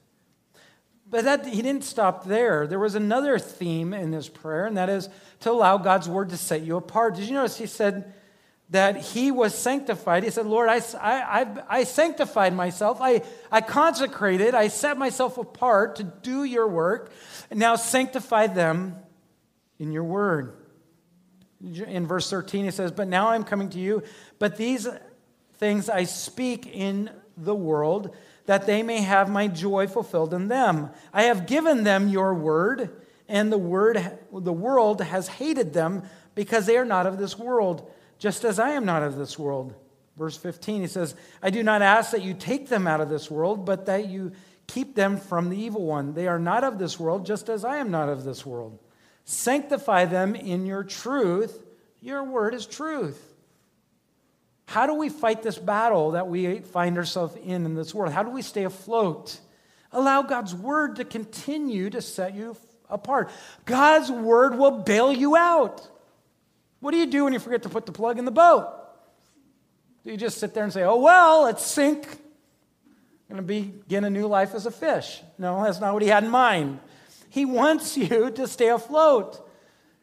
But 1.09 1.23
that, 1.23 1.45
he 1.47 1.61
didn't 1.61 1.83
stop 1.83 2.25
there. 2.25 2.67
There 2.67 2.79
was 2.79 2.95
another 2.95 3.39
theme 3.39 3.93
in 3.93 4.11
his 4.11 4.29
prayer, 4.29 4.65
and 4.65 4.77
that 4.77 4.89
is 4.89 5.09
to 5.41 5.51
allow 5.51 5.77
God's 5.77 6.07
word 6.07 6.29
to 6.29 6.37
set 6.37 6.61
you 6.61 6.77
apart. 6.77 7.15
Did 7.15 7.25
you 7.25 7.33
notice 7.33 7.57
he 7.57 7.65
said 7.65 8.13
that 8.69 8.97
he 8.97 9.31
was 9.31 9.57
sanctified? 9.57 10.23
He 10.23 10.29
said, 10.29 10.45
Lord, 10.45 10.69
I, 10.69 10.81
I, 11.01 11.47
I 11.67 11.83
sanctified 11.83 12.53
myself. 12.53 12.99
I, 13.01 13.23
I 13.51 13.61
consecrated. 13.61 14.53
I 14.53 14.67
set 14.67 14.97
myself 14.97 15.39
apart 15.39 15.95
to 15.95 16.03
do 16.03 16.43
your 16.43 16.67
work. 16.67 17.11
And 17.49 17.59
now 17.59 17.75
sanctify 17.75 18.47
them 18.47 18.97
in 19.79 19.91
your 19.91 20.03
word. 20.03 20.55
In 21.59 22.05
verse 22.05 22.29
13, 22.29 22.65
he 22.65 22.71
says, 22.71 22.91
But 22.91 23.07
now 23.07 23.29
I'm 23.29 23.43
coming 23.43 23.69
to 23.71 23.79
you, 23.79 24.03
but 24.37 24.55
these 24.57 24.87
things 25.57 25.89
I 25.89 26.03
speak 26.03 26.67
in 26.67 27.09
the 27.35 27.55
world 27.55 28.15
that 28.49 28.65
they 28.65 28.81
may 28.81 28.99
have 29.01 29.29
my 29.29 29.47
joy 29.47 29.85
fulfilled 29.85 30.33
in 30.33 30.47
them. 30.47 30.89
I 31.13 31.25
have 31.25 31.45
given 31.45 31.83
them 31.83 32.07
your 32.07 32.33
word, 32.33 32.89
and 33.27 33.51
the 33.51 33.59
word 33.59 34.17
the 34.33 34.51
world 34.51 35.01
has 35.01 35.27
hated 35.27 35.71
them 35.71 36.01
because 36.33 36.65
they 36.65 36.75
are 36.75 36.83
not 36.83 37.05
of 37.05 37.19
this 37.19 37.37
world, 37.37 37.87
just 38.17 38.43
as 38.43 38.57
I 38.57 38.71
am 38.71 38.85
not 38.85 39.03
of 39.03 39.17
this 39.17 39.37
world. 39.37 39.75
Verse 40.17 40.35
15, 40.35 40.81
he 40.81 40.87
says, 40.87 41.13
I 41.43 41.51
do 41.51 41.61
not 41.61 41.83
ask 41.83 42.09
that 42.09 42.23
you 42.23 42.33
take 42.33 42.69
them 42.69 42.87
out 42.87 43.01
of 43.01 43.09
this 43.09 43.29
world, 43.29 43.65
but 43.65 43.85
that 43.85 44.07
you 44.07 44.31
keep 44.65 44.95
them 44.95 45.17
from 45.17 45.51
the 45.51 45.57
evil 45.61 45.85
one. 45.85 46.15
They 46.15 46.27
are 46.27 46.39
not 46.39 46.63
of 46.63 46.79
this 46.79 46.99
world, 46.99 47.27
just 47.27 47.49
as 47.49 47.63
I 47.63 47.77
am 47.77 47.91
not 47.91 48.09
of 48.09 48.23
this 48.23 48.47
world. 48.47 48.79
Sanctify 49.25 50.05
them 50.05 50.33
in 50.33 50.65
your 50.65 50.83
truth. 50.83 51.63
Your 52.01 52.23
word 52.23 52.55
is 52.55 52.65
truth. 52.65 53.28
How 54.69 54.85
do 54.85 54.93
we 54.93 55.09
fight 55.09 55.41
this 55.41 55.57
battle 55.57 56.11
that 56.11 56.27
we 56.27 56.59
find 56.59 56.95
ourselves 56.99 57.35
in 57.43 57.65
in 57.65 57.73
this 57.73 57.91
world? 57.91 58.13
How 58.13 58.21
do 58.21 58.29
we 58.29 58.43
stay 58.43 58.65
afloat? 58.65 59.39
Allow 59.91 60.21
God's 60.21 60.53
word 60.53 60.97
to 60.97 61.05
continue 61.05 61.89
to 61.89 62.03
set 62.03 62.35
you 62.35 62.55
apart. 62.87 63.31
God's 63.65 64.11
word 64.11 64.59
will 64.59 64.69
bail 64.69 65.11
you 65.11 65.35
out. 65.35 65.89
What 66.81 66.91
do 66.91 66.97
you 66.97 67.07
do 67.07 67.23
when 67.23 67.33
you 67.33 67.39
forget 67.39 67.63
to 67.63 67.69
put 67.69 67.87
the 67.87 67.91
plug 67.91 68.19
in 68.19 68.25
the 68.25 68.31
boat? 68.31 68.71
Do 70.03 70.11
you 70.11 70.17
just 70.17 70.37
sit 70.37 70.53
there 70.53 70.65
and 70.65 70.71
say, 70.71 70.83
oh, 70.83 70.97
well, 70.97 71.45
let's 71.45 71.65
sink? 71.65 72.05
I'm 73.27 73.37
going 73.37 73.47
to 73.47 73.71
begin 73.71 74.03
a 74.03 74.09
new 74.11 74.27
life 74.27 74.53
as 74.53 74.67
a 74.67 74.71
fish. 74.71 75.23
No, 75.39 75.63
that's 75.63 75.79
not 75.79 75.93
what 75.93 76.03
he 76.03 76.09
had 76.09 76.23
in 76.23 76.29
mind. 76.29 76.79
He 77.31 77.43
wants 77.43 77.97
you 77.97 78.29
to 78.29 78.47
stay 78.47 78.69
afloat. 78.69 79.43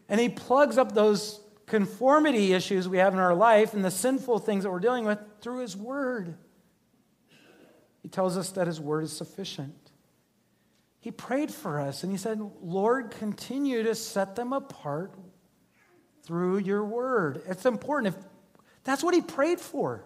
And 0.09 0.21
he 0.21 0.29
plugs 0.29 0.77
up 0.77 0.93
those 0.93 1.39
conformity 1.67 2.53
issues 2.53 2.89
we 2.89 2.99
have 2.99 3.13
in 3.13 3.19
our 3.19 3.35
life 3.35 3.75
and 3.75 3.85
the 3.85 3.91
sinful 3.91 4.39
things 4.39 4.65
that 4.65 4.71
we're 4.71 4.81
dealing 4.81 5.05
with 5.05 5.19
through 5.41 5.61
His 5.61 5.77
Word. 5.77 6.37
He 8.03 8.09
tells 8.09 8.37
us 8.37 8.51
that 8.53 8.67
His 8.67 8.81
Word 8.81 9.05
is 9.05 9.13
sufficient. 9.13 9.75
He 11.01 11.11
prayed 11.11 11.53
for 11.53 11.81
us 11.81 12.03
and 12.03 12.13
He 12.13 12.19
said, 12.19 12.41
Lord, 12.63 13.11
continue 13.11 13.83
to 13.83 13.95
set 13.95 14.37
them 14.37 14.53
apart 14.53 15.15
through 16.25 16.59
your 16.59 16.85
Word. 16.85 17.43
It's 17.47 17.67
important. 17.67 18.15
If 18.15 18.23
that's 18.85 19.03
what 19.03 19.15
He 19.15 19.21
prayed 19.21 19.61
for. 19.61 20.05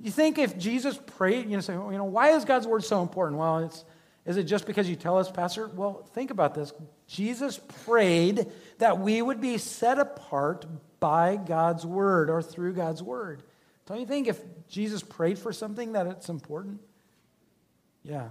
You 0.00 0.10
think 0.10 0.38
if 0.38 0.58
Jesus 0.58 0.98
prayed, 1.16 1.46
you 1.48 1.56
know, 1.56 1.60
say, 1.60 1.72
you 1.72 1.92
know, 1.92 2.04
why 2.04 2.30
is 2.30 2.44
God's 2.44 2.66
Word 2.66 2.84
so 2.84 3.02
important? 3.02 3.38
Well, 3.38 3.58
it's, 3.58 3.84
Is 4.24 4.36
it 4.36 4.44
just 4.44 4.66
because 4.66 4.88
you 4.88 4.96
tell 4.96 5.18
us, 5.18 5.30
Pastor? 5.30 5.68
Well, 5.68 6.08
think 6.14 6.30
about 6.30 6.54
this. 6.54 6.72
Jesus 7.06 7.60
prayed 7.84 8.46
that 8.78 8.98
we 8.98 9.20
would 9.20 9.40
be 9.40 9.58
set 9.58 9.98
apart 9.98 10.66
by 11.00 11.36
God's 11.36 11.84
word 11.84 12.30
or 12.30 12.42
through 12.42 12.74
God's 12.74 13.02
word. 13.02 13.42
Don't 13.86 14.00
you 14.00 14.06
think 14.06 14.26
if 14.26 14.40
Jesus 14.68 15.02
prayed 15.02 15.38
for 15.38 15.52
something 15.52 15.92
that 15.92 16.06
it's 16.06 16.28
important? 16.28 16.80
Yeah. 18.02 18.28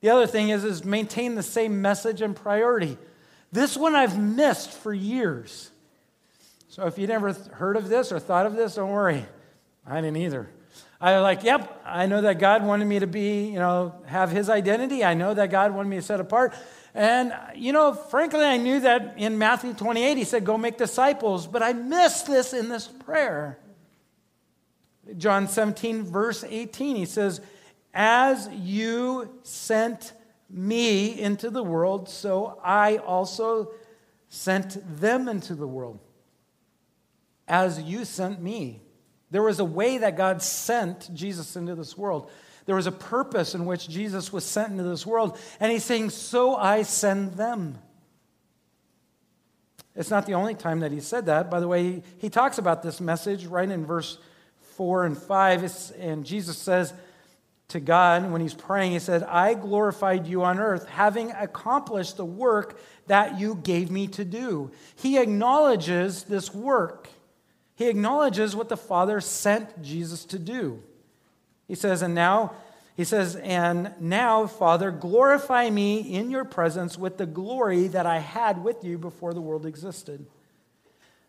The 0.00 0.10
other 0.10 0.26
thing 0.26 0.50
is, 0.50 0.64
is 0.64 0.84
maintain 0.84 1.34
the 1.34 1.42
same 1.42 1.80
message 1.80 2.20
and 2.20 2.36
priority. 2.36 2.98
This 3.50 3.76
one 3.76 3.94
I've 3.94 4.18
missed 4.18 4.70
for 4.70 4.92
years. 4.92 5.70
So 6.68 6.86
if 6.86 6.98
you 6.98 7.06
never 7.06 7.32
heard 7.32 7.76
of 7.76 7.88
this 7.88 8.12
or 8.12 8.20
thought 8.20 8.46
of 8.46 8.54
this, 8.54 8.74
don't 8.74 8.90
worry. 8.90 9.24
I 9.86 10.00
didn't 10.00 10.18
either. 10.18 10.48
I 11.00 11.14
was 11.14 11.22
like, 11.22 11.44
yep, 11.44 11.80
I 11.86 12.06
know 12.06 12.20
that 12.22 12.38
God 12.38 12.64
wanted 12.64 12.84
me 12.84 12.98
to 12.98 13.06
be, 13.06 13.46
you 13.46 13.58
know, 13.58 13.94
have 14.06 14.30
his 14.30 14.50
identity. 14.50 15.04
I 15.04 15.14
know 15.14 15.32
that 15.32 15.50
God 15.50 15.72
wanted 15.72 15.88
me 15.88 15.96
to 15.96 16.02
set 16.02 16.20
apart. 16.20 16.54
And, 16.94 17.34
you 17.54 17.72
know, 17.72 17.92
frankly, 17.92 18.44
I 18.44 18.56
knew 18.56 18.80
that 18.80 19.14
in 19.18 19.38
Matthew 19.38 19.74
28, 19.74 20.16
he 20.16 20.24
said, 20.24 20.44
go 20.44 20.56
make 20.58 20.78
disciples, 20.78 21.46
but 21.46 21.62
I 21.62 21.72
missed 21.72 22.26
this 22.26 22.52
in 22.52 22.68
this 22.68 22.88
prayer. 22.88 23.58
John 25.16 25.48
17, 25.48 26.04
verse 26.04 26.44
18, 26.46 26.96
he 26.96 27.04
says, 27.04 27.40
As 27.94 28.48
you 28.52 29.38
sent 29.42 30.12
me 30.50 31.18
into 31.18 31.50
the 31.50 31.62
world, 31.62 32.08
so 32.08 32.60
I 32.62 32.98
also 32.98 33.72
sent 34.28 34.78
them 35.00 35.28
into 35.28 35.54
the 35.54 35.66
world. 35.66 35.98
As 37.46 37.80
you 37.80 38.04
sent 38.04 38.42
me. 38.42 38.82
There 39.30 39.42
was 39.42 39.60
a 39.60 39.64
way 39.64 39.98
that 39.98 40.16
God 40.16 40.42
sent 40.42 41.12
Jesus 41.14 41.56
into 41.56 41.74
this 41.74 41.96
world. 41.96 42.30
There 42.68 42.76
was 42.76 42.86
a 42.86 42.92
purpose 42.92 43.54
in 43.54 43.64
which 43.64 43.88
Jesus 43.88 44.30
was 44.30 44.44
sent 44.44 44.72
into 44.72 44.82
this 44.82 45.06
world. 45.06 45.38
And 45.58 45.72
he's 45.72 45.84
saying, 45.84 46.10
So 46.10 46.54
I 46.54 46.82
send 46.82 47.32
them. 47.32 47.78
It's 49.96 50.10
not 50.10 50.26
the 50.26 50.34
only 50.34 50.54
time 50.54 50.80
that 50.80 50.92
he 50.92 51.00
said 51.00 51.24
that. 51.26 51.50
By 51.50 51.60
the 51.60 51.66
way, 51.66 52.02
he, 52.18 52.28
talks 52.28 52.58
about 52.58 52.82
this 52.82 53.00
message 53.00 53.46
right 53.46 53.70
in 53.70 53.86
verse 53.86 54.18
4 54.76 55.06
and 55.06 55.16
5. 55.16 55.94
And 55.98 56.26
Jesus 56.26 56.58
says 56.58 56.92
to 57.68 57.80
God, 57.80 58.30
when 58.30 58.42
he's 58.42 58.52
praying, 58.52 58.92
he 58.92 58.98
said, 58.98 59.22
I 59.22 59.54
glorified 59.54 60.26
you 60.26 60.44
on 60.44 60.58
earth, 60.58 60.86
having 60.88 61.30
accomplished 61.30 62.18
the 62.18 62.26
work 62.26 62.78
that 63.06 63.40
you 63.40 63.54
gave 63.54 63.90
me 63.90 64.08
to 64.08 64.26
do. 64.26 64.72
He 64.94 65.16
acknowledges 65.16 66.24
this 66.24 66.52
work. 66.52 67.08
He 67.76 67.88
acknowledges 67.88 68.54
what 68.54 68.68
the 68.68 68.76
Father 68.76 69.22
sent 69.22 69.80
Jesus 69.80 70.26
to 70.26 70.38
do. 70.38 70.82
He 71.68 71.74
says, 71.74 72.02
and 72.02 72.14
now, 72.14 72.54
he 72.96 73.04
says, 73.04 73.36
and 73.36 73.92
now, 74.00 74.46
Father, 74.48 74.90
glorify 74.90 75.70
me 75.70 76.00
in 76.00 76.30
your 76.30 76.44
presence 76.44 76.98
with 76.98 77.18
the 77.18 77.26
glory 77.26 77.86
that 77.88 78.06
I 78.06 78.18
had 78.18 78.64
with 78.64 78.82
you 78.82 78.98
before 78.98 79.34
the 79.34 79.40
world 79.40 79.66
existed. 79.66 80.26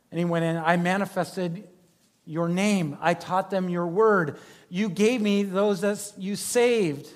And 0.09 0.17
he 0.17 0.25
went 0.25 0.45
in, 0.45 0.57
I 0.57 0.77
manifested 0.77 1.67
your 2.25 2.49
name. 2.49 2.97
I 3.01 3.13
taught 3.13 3.51
them 3.51 3.69
your 3.69 3.85
word. 3.85 4.37
You 4.69 4.89
gave 4.89 5.21
me 5.21 5.43
those 5.43 5.81
that 5.81 6.13
you 6.17 6.35
saved. 6.35 7.07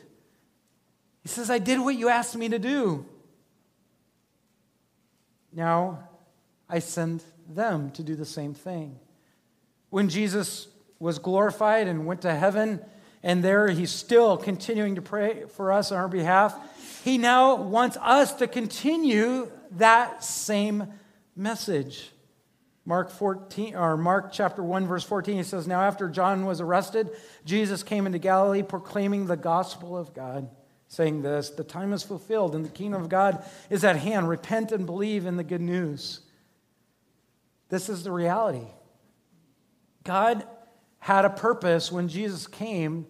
He 1.24 1.30
says, 1.30 1.50
I 1.50 1.60
did 1.60 1.80
what 1.80 1.96
you 1.96 2.10
asked 2.10 2.36
me 2.36 2.50
to 2.50 2.60
do. 2.60 3.06
Now 5.54 6.10
I 6.68 6.80
send 6.80 7.24
them 7.48 7.92
to 7.92 8.04
do 8.04 8.16
the 8.16 8.26
same 8.26 8.54
thing 8.54 9.00
when 9.90 10.10
Jesus 10.10 10.68
was 10.98 11.20
glorified 11.20 11.88
and 11.88 12.08
went 12.08 12.22
to 12.22 12.34
heaven, 12.34 12.80
and 13.24 13.42
there 13.42 13.70
he's 13.70 13.92
still 13.92 14.38
continuing 14.38 14.96
to 14.96 15.02
pray 15.02 15.46
for 15.56 15.72
us 15.72 15.92
on 15.92 15.98
our 15.98 16.10
behalf. 16.10 16.56
He 17.04 17.18
now 17.18 17.56
wants 17.56 17.98
us 18.02 18.34
to 18.34 18.48
continue 18.48 19.50
that 19.72 20.24
same 20.24 20.88
message. 21.36 22.12
Mark 22.86 23.10
14 23.12 23.76
or 23.76 23.96
Mark 23.96 24.34
chapter 24.34 24.62
1 24.62 24.88
verse 24.88 25.06
14 25.06 25.38
he 25.38 25.44
says 25.44 25.68
now 25.68 25.82
after 25.82 26.10
John 26.10 26.46
was 26.46 26.60
arrested 26.60 27.10
Jesus 27.46 27.82
came 27.82 28.06
into 28.06 28.20
Galilee 28.20 28.62
proclaiming 28.62 29.26
the 29.26 29.38
gospel 29.38 29.98
of 29.98 30.14
God 30.14 30.50
saying 30.90 31.22
this 31.22 31.50
the 31.52 31.64
time 31.64 31.94
is 31.94 32.04
fulfilled 32.04 32.56
and 32.56 32.66
the 32.66 32.70
kingdom 32.70 33.02
of 33.02 33.08
God 33.08 33.46
is 33.70 33.86
at 33.86 33.96
hand 33.96 34.28
repent 34.28 34.74
and 34.74 34.86
believe 34.86 35.26
in 35.26 35.38
the 35.38 35.46
good 35.46 35.62
news 35.62 36.20
This 37.70 37.88
is 37.88 38.04
the 38.04 38.12
reality 38.12 38.68
God 40.04 40.46
had 41.00 41.24
a 41.24 41.30
purpose 41.30 41.90
when 41.90 42.10
Jesus 42.10 42.48
came 42.48 43.08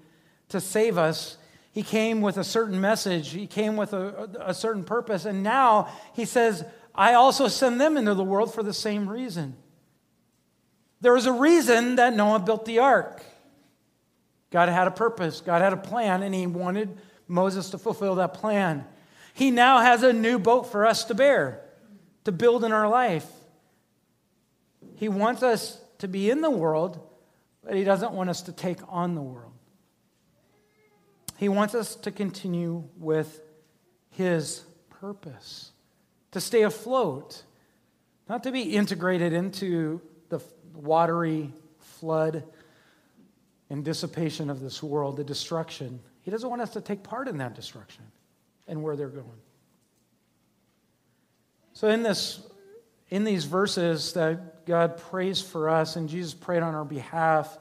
to 0.50 0.60
save 0.60 0.98
us. 0.98 1.38
He 1.72 1.84
came 1.84 2.22
with 2.22 2.38
a 2.38 2.44
certain 2.44 2.80
message, 2.80 3.32
He 3.32 3.48
came 3.48 3.76
with 3.76 3.94
a, 3.94 4.30
a 4.39 4.54
certain 4.54 4.84
purpose. 4.84 5.26
And 5.26 5.44
now 5.44 5.89
He 6.14 6.26
says, 6.26 6.64
I 6.96 7.14
also 7.14 7.48
send 7.48 7.82
them 7.82 7.98
into 7.98 8.14
the 8.14 8.24
world 8.24 8.54
for 8.54 8.64
the 8.64 8.74
same 8.74 9.10
reason. 9.10 9.56
There 11.02 11.14
was 11.14 11.26
a 11.26 11.34
reason 11.34 11.96
that 11.96 12.16
Noah 12.16 12.39
built 12.39 12.66
the 12.66 12.80
ark. 12.80 13.24
God 14.52 14.70
had 14.70 14.88
a 14.88 14.91
purpose, 14.91 15.41
God 15.41 15.62
had 15.62 15.74
a 15.74 15.78
plan, 15.78 16.22
and 16.22 16.34
He 16.34 16.46
wanted 16.46 16.96
Moses 17.28 17.72
to 17.72 17.78
fulfill 17.78 18.16
that 18.16 18.36
plan. 18.36 18.86
He 19.34 19.50
now 19.50 19.80
has 19.80 20.04
a 20.04 20.14
new 20.14 20.38
boat 20.38 20.72
for 20.72 20.86
us 20.86 21.06
to 21.06 21.16
bear, 21.16 21.62
to 22.26 22.32
build 22.32 22.64
in 22.64 22.72
our 22.72 22.88
life. 22.88 23.28
He 24.96 25.10
wants 25.10 25.41
us 25.41 25.82
to 25.98 26.08
be 26.08 26.30
in 26.30 26.41
the 26.41 26.52
world, 26.52 27.00
but 27.64 27.76
He 27.76 27.84
doesn't 27.84 28.12
want 28.12 28.30
us 28.30 28.44
to 28.44 28.52
take 28.52 28.78
on 28.88 29.16
the 29.16 29.22
world. 29.22 29.53
He 31.44 31.50
wants 31.50 31.76
us 31.76 31.96
to 31.96 32.12
continue 32.12 32.86
with 32.98 33.41
His 34.12 34.64
purpose, 34.89 35.74
to 36.32 36.39
stay 36.39 36.62
afloat, 36.62 37.44
not 38.30 38.44
to 38.44 38.52
be 38.54 38.62
integrated 38.62 39.34
into 39.34 40.00
the 40.30 40.39
watery 40.74 41.52
flood 41.80 42.46
and 43.70 43.84
dissipation 43.84 44.50
of 44.50 44.62
this 44.62 44.82
world, 44.82 45.18
the 45.18 45.26
destruction. 45.26 46.00
He 46.22 46.32
doesn't 46.32 46.50
want 46.50 46.62
us 46.62 46.70
to 46.72 46.82
take 46.82 47.04
part 47.04 47.28
in 47.28 47.39
that 47.39 47.56
destruction 47.56 48.06
and 48.66 48.82
where 48.82 48.96
they're 48.96 49.10
going. 49.10 49.28
So, 51.74 51.89
in 51.89 52.04
this 52.04 52.41
in 53.10 53.26
these 53.26 53.44
verses 53.44 54.14
that 54.14 54.66
God 54.66 54.96
prays 54.98 55.41
for 55.41 55.70
us 55.70 55.98
and 55.98 56.08
Jesus 56.08 56.34
prayed 56.34 56.64
on 56.64 56.74
our 56.74 56.86
behalf, 56.86 57.58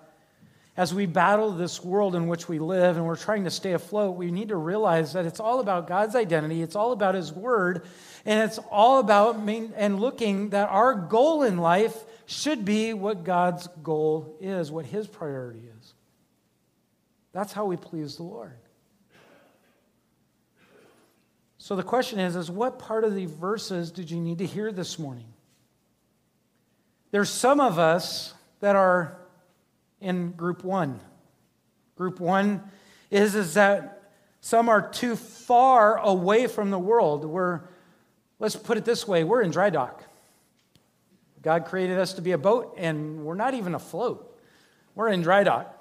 as 0.77 0.95
we 0.95 1.05
battle 1.05 1.53
this 1.53 1.85
world 1.85 2.15
in 2.15 2.29
which 2.29 2.49
we 2.49 2.59
live 2.59 2.97
and 2.97 3.07
we're 3.07 3.17
trying 3.17 3.45
to 3.45 3.51
stay 3.51 3.73
afloat, 3.73 4.17
we 4.17 4.31
need 4.31 4.49
to 4.49 4.57
realize 4.57 5.13
that 5.13 5.27
it's 5.27 5.41
all 5.41 5.61
about 5.61 5.87
God's 5.87 6.17
identity, 6.17 6.63
it's 6.63 6.77
all 6.77 6.93
about 6.93 7.15
His 7.15 7.31
Word, 7.33 7.87
and 8.25 8.43
it's 8.43 8.59
all 8.71 8.99
about 8.99 9.43
main, 9.43 9.73
and 9.77 10.01
looking 10.01 10.51
that 10.51 10.71
our 10.71 10.95
goal 10.95 11.43
in 11.43 11.59
life 11.59 11.97
should 12.25 12.65
be 12.65 12.95
what 12.95 13.23
God's 13.23 13.69
goal 13.83 14.37
is, 14.41 14.71
what 14.71 14.87
His 14.87 15.07
priority 15.07 15.63
is. 15.79 15.95
That's 17.33 17.53
how 17.53 17.67
we 17.67 17.77
please 17.77 18.17
the 18.17 18.23
Lord. 18.23 18.57
So 21.59 21.77
the 21.77 21.83
question 21.83 22.19
is, 22.19 22.35
is 22.35 22.51
what 22.51 22.79
part 22.79 23.05
of 23.05 23.15
the 23.15 23.27
verses 23.27 23.91
did 23.91 24.11
you 24.11 24.19
need 24.21 24.39
to 24.39 24.47
hear 24.47 24.73
this 24.73 24.99
morning? 24.99 25.33
There's 27.11 27.31
some 27.31 27.61
of 27.61 27.79
us 27.79 28.33
that 28.61 28.75
are 28.75 29.22
in 30.03 30.33
group 30.33 30.65
one. 30.65 31.01
Group 31.97 32.21
one 32.21 32.63
is, 33.11 33.35
is 33.35 33.55
that 33.55 34.11
some 34.41 34.69
are 34.69 34.91
too 34.91 35.17
far 35.17 35.99
away 35.99 36.47
from 36.49 36.71
the 36.71 36.79
world. 36.79 37.25
We're, 37.25 37.61
let's 38.39 38.57
put 38.57 38.77
it 38.77 38.85
this 38.85 39.07
way 39.07 39.25
we're 39.25 39.43
in 39.43 39.51
dry 39.51 39.71
dock. 39.71 40.03
God 41.41 41.65
created 41.65 41.99
us 41.99 42.15
to 42.15 42.23
be 42.23 42.33
a 42.33 42.39
boat, 42.39 42.75
and 42.79 43.25
we're 43.25 43.35
not 43.35 43.55
even 43.55 43.75
afloat. 43.75 44.39
We're 44.95 45.09
in 45.09 45.23
dry 45.23 45.43
dock. 45.45 45.79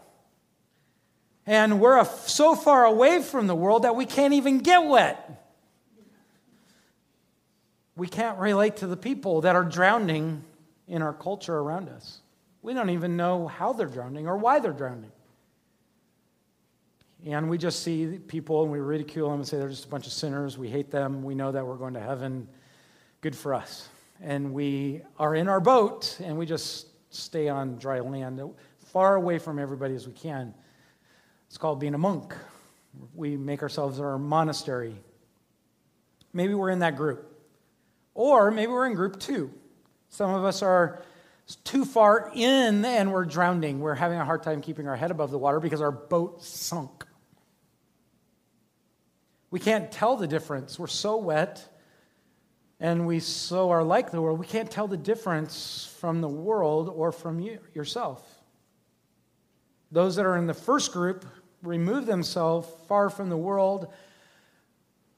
And 1.45 1.79
we're 1.79 2.03
so 2.05 2.55
far 2.55 2.85
away 2.85 3.21
from 3.21 3.47
the 3.47 3.55
world 3.55 3.83
that 3.83 3.95
we 3.95 4.05
can't 4.05 4.33
even 4.33 4.59
get 4.59 4.85
wet. 4.85 5.27
We 7.95 8.07
can't 8.07 8.39
relate 8.39 8.77
to 8.77 8.87
the 8.87 8.97
people 8.97 9.41
that 9.41 9.55
are 9.55 9.63
drowning 9.63 10.43
in 10.87 11.01
our 11.01 11.13
culture 11.13 11.57
around 11.57 11.89
us. 11.89 12.20
We 12.61 12.73
don't 12.73 12.91
even 12.91 13.17
know 13.17 13.47
how 13.47 13.73
they're 13.73 13.87
drowning 13.87 14.27
or 14.27 14.37
why 14.37 14.59
they're 14.59 14.71
drowning. 14.71 15.11
And 17.25 17.49
we 17.49 17.57
just 17.57 17.83
see 17.83 18.17
people 18.27 18.63
and 18.63 18.71
we 18.71 18.79
ridicule 18.79 19.29
them 19.29 19.39
and 19.39 19.47
say 19.47 19.57
they're 19.57 19.69
just 19.69 19.85
a 19.85 19.89
bunch 19.89 20.07
of 20.07 20.13
sinners. 20.13 20.57
We 20.57 20.69
hate 20.69 20.89
them. 20.89 21.23
We 21.23 21.35
know 21.35 21.51
that 21.51 21.65
we're 21.65 21.75
going 21.75 21.93
to 21.93 21.99
heaven. 21.99 22.47
Good 23.21 23.35
for 23.35 23.53
us. 23.53 23.89
And 24.21 24.53
we 24.53 25.01
are 25.19 25.35
in 25.35 25.47
our 25.47 25.59
boat 25.59 26.19
and 26.23 26.37
we 26.37 26.45
just 26.45 26.87
stay 27.13 27.49
on 27.49 27.77
dry 27.77 27.99
land, 27.99 28.41
far 28.77 29.15
away 29.15 29.37
from 29.37 29.59
everybody 29.59 29.93
as 29.93 30.07
we 30.07 30.13
can. 30.13 30.53
It's 31.47 31.57
called 31.57 31.79
being 31.79 31.93
a 31.93 31.99
monk. 31.99 32.35
We 33.13 33.37
make 33.37 33.61
ourselves 33.61 33.99
our 33.99 34.17
monastery. 34.17 34.95
Maybe 36.33 36.53
we're 36.53 36.69
in 36.69 36.79
that 36.79 36.95
group. 36.95 37.27
Or 38.13 38.51
maybe 38.51 38.71
we're 38.71 38.87
in 38.87 38.93
group 38.93 39.19
two. 39.19 39.51
Some 40.09 40.33
of 40.33 40.43
us 40.43 40.61
are 40.61 41.03
too 41.57 41.85
far 41.85 42.31
in 42.33 42.83
and 42.85 43.11
we're 43.11 43.25
drowning. 43.25 43.79
We're 43.79 43.95
having 43.95 44.19
a 44.19 44.25
hard 44.25 44.43
time 44.43 44.61
keeping 44.61 44.87
our 44.87 44.95
head 44.95 45.11
above 45.11 45.31
the 45.31 45.37
water 45.37 45.59
because 45.59 45.81
our 45.81 45.91
boat 45.91 46.43
sunk. 46.43 47.05
We 49.49 49.59
can't 49.59 49.91
tell 49.91 50.15
the 50.15 50.27
difference. 50.27 50.79
We're 50.79 50.87
so 50.87 51.17
wet 51.17 51.67
and 52.81 53.05
we 53.05 53.19
so 53.19 53.69
are 53.69 53.83
like 53.83 54.09
the 54.09 54.19
world, 54.21 54.39
we 54.39 54.47
can't 54.47 54.69
tell 54.69 54.87
the 54.87 54.97
difference 54.97 55.95
from 55.99 56.19
the 56.19 56.27
world 56.27 56.89
or 56.89 57.11
from 57.11 57.39
you, 57.39 57.59
yourself. 57.75 58.27
Those 59.91 60.15
that 60.15 60.25
are 60.25 60.35
in 60.35 60.47
the 60.47 60.55
first 60.55 60.91
group 60.91 61.23
remove 61.61 62.07
themselves 62.07 62.67
far 62.87 63.11
from 63.11 63.29
the 63.29 63.37
world 63.37 63.93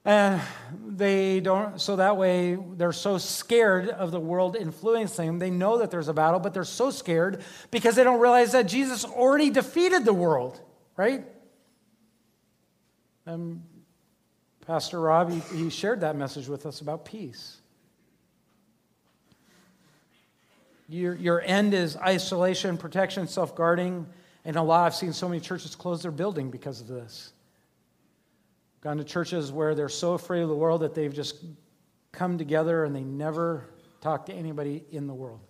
and 0.04 0.40
they 0.86 1.40
don't 1.40 1.80
so 1.80 1.96
that 1.96 2.16
way 2.16 2.58
they're 2.74 2.92
so 2.92 3.16
scared 3.18 3.88
of 3.88 4.10
the 4.10 4.20
world 4.20 4.54
influencing 4.54 5.26
them 5.26 5.38
they 5.38 5.50
know 5.50 5.78
that 5.78 5.90
there's 5.90 6.08
a 6.08 6.12
battle 6.12 6.38
but 6.38 6.52
they're 6.52 6.64
so 6.64 6.90
scared 6.90 7.42
because 7.70 7.96
they 7.96 8.04
don't 8.04 8.20
realize 8.20 8.52
that 8.52 8.64
jesus 8.64 9.04
already 9.04 9.50
defeated 9.50 10.04
the 10.04 10.12
world 10.12 10.60
right 10.96 11.24
and 13.26 13.62
Pastor 14.66 14.98
Rob, 14.98 15.30
he, 15.30 15.40
he 15.56 15.70
shared 15.70 16.00
that 16.00 16.16
message 16.16 16.48
with 16.48 16.64
us 16.64 16.80
about 16.80 17.04
peace. 17.04 17.58
Your, 20.88 21.14
your 21.14 21.42
end 21.42 21.74
is 21.74 21.96
isolation, 21.96 22.78
protection, 22.78 23.26
self 23.28 23.54
guarding. 23.54 24.06
And 24.46 24.56
a 24.56 24.62
lot, 24.62 24.86
I've 24.86 24.94
seen 24.94 25.12
so 25.12 25.28
many 25.28 25.40
churches 25.40 25.74
close 25.74 26.02
their 26.02 26.10
building 26.10 26.50
because 26.50 26.80
of 26.80 26.86
this. 26.86 27.33
Gone 28.84 28.98
to 28.98 29.04
churches 29.04 29.50
where 29.50 29.74
they're 29.74 29.88
so 29.88 30.12
afraid 30.12 30.42
of 30.42 30.50
the 30.50 30.54
world 30.54 30.82
that 30.82 30.94
they've 30.94 31.12
just 31.12 31.42
come 32.12 32.36
together 32.36 32.84
and 32.84 32.94
they 32.94 33.02
never 33.02 33.64
talk 34.02 34.26
to 34.26 34.32
anybody 34.34 34.84
in 34.92 35.06
the 35.06 35.14
world. 35.14 35.40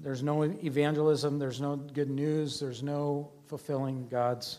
There's 0.00 0.20
no 0.20 0.42
evangelism, 0.42 1.38
there's 1.38 1.60
no 1.60 1.76
good 1.76 2.10
news, 2.10 2.58
there's 2.58 2.82
no 2.82 3.30
fulfilling 3.46 4.08
God's 4.08 4.58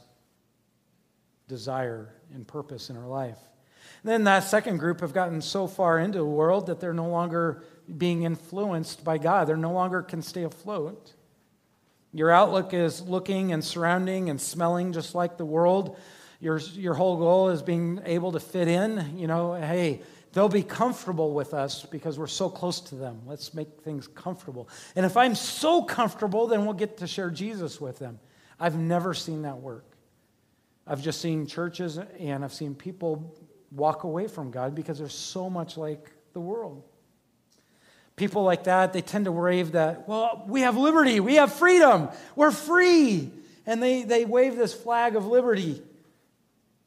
desire 1.50 2.16
and 2.34 2.48
purpose 2.48 2.90
in 2.90 2.96
our 2.96 3.08
life. 3.08 3.38
And 4.02 4.12
then 4.12 4.24
that 4.24 4.46
second 4.46 4.78
group 4.78 5.02
have 5.02 5.14
gotten 5.14 5.42
so 5.42 5.68
far 5.68 6.00
into 6.00 6.20
the 6.20 6.26
world 6.26 6.68
that 6.68 6.80
they're 6.80 6.94
no 6.94 7.10
longer 7.10 7.62
being 7.98 8.24
influenced 8.24 9.04
by 9.04 9.18
God. 9.18 9.50
They're 9.50 9.58
no 9.58 9.74
longer 9.74 10.02
can 10.02 10.22
stay 10.22 10.44
afloat. 10.44 11.12
Your 12.14 12.32
outlook 12.32 12.74
is 12.74 13.02
looking 13.02 13.52
and 13.52 13.62
surrounding 13.62 14.30
and 14.30 14.40
smelling 14.40 14.94
just 14.94 15.14
like 15.14 15.38
the 15.38 15.46
world. 15.46 15.98
Your, 16.44 16.58
your 16.58 16.94
whole 16.94 17.16
goal 17.16 17.52
is 17.52 17.62
being 17.62 18.02
able 18.04 18.34
to 18.34 18.40
fit 18.42 18.68
in. 18.68 19.18
You 19.18 19.28
know, 19.28 19.54
hey, 19.54 20.02
they'll 20.34 20.50
be 20.50 20.62
comfortable 20.62 21.32
with 21.32 21.54
us 21.54 21.86
because 21.86 22.20
we're 22.20 22.28
so 22.28 22.50
close 22.50 22.82
to 22.82 22.96
them. 22.96 23.22
Let's 23.26 23.54
make 23.54 23.70
things 23.84 24.10
comfortable. 24.10 24.68
And 24.98 25.06
if 25.06 25.16
I'm 25.16 25.36
so 25.36 25.84
comfortable, 25.84 26.48
then 26.48 26.66
we'll 26.66 26.74
get 26.74 26.98
to 26.98 27.08
share 27.08 27.30
Jesus 27.30 27.80
with 27.80 27.98
them. 27.98 28.20
I've 28.60 28.78
never 28.78 29.14
seen 29.14 29.44
that 29.44 29.60
work. 29.60 29.86
I've 30.86 31.02
just 31.02 31.22
seen 31.22 31.48
churches 31.48 31.98
and 32.20 32.44
I've 32.44 32.54
seen 32.54 32.76
people 32.76 33.34
walk 33.72 34.04
away 34.04 34.28
from 34.28 34.52
God 34.52 34.76
because 34.76 35.00
they're 35.00 35.08
so 35.08 35.50
much 35.50 35.78
like 35.78 36.12
the 36.34 36.42
world. 36.42 36.84
People 38.18 38.44
like 38.44 38.66
that, 38.66 38.92
they 38.92 39.02
tend 39.02 39.26
to 39.26 39.32
rave 39.32 39.72
that, 39.72 40.10
well, 40.10 40.44
we 40.46 40.60
have 40.62 40.76
liberty, 40.76 41.22
we 41.22 41.36
have 41.36 41.54
freedom, 41.54 42.10
we're 42.36 42.52
free. 42.52 43.32
And 43.66 43.82
they, 43.82 44.04
they 44.04 44.26
wave 44.26 44.58
this 44.58 44.74
flag 44.74 45.16
of 45.16 45.26
liberty. 45.26 45.82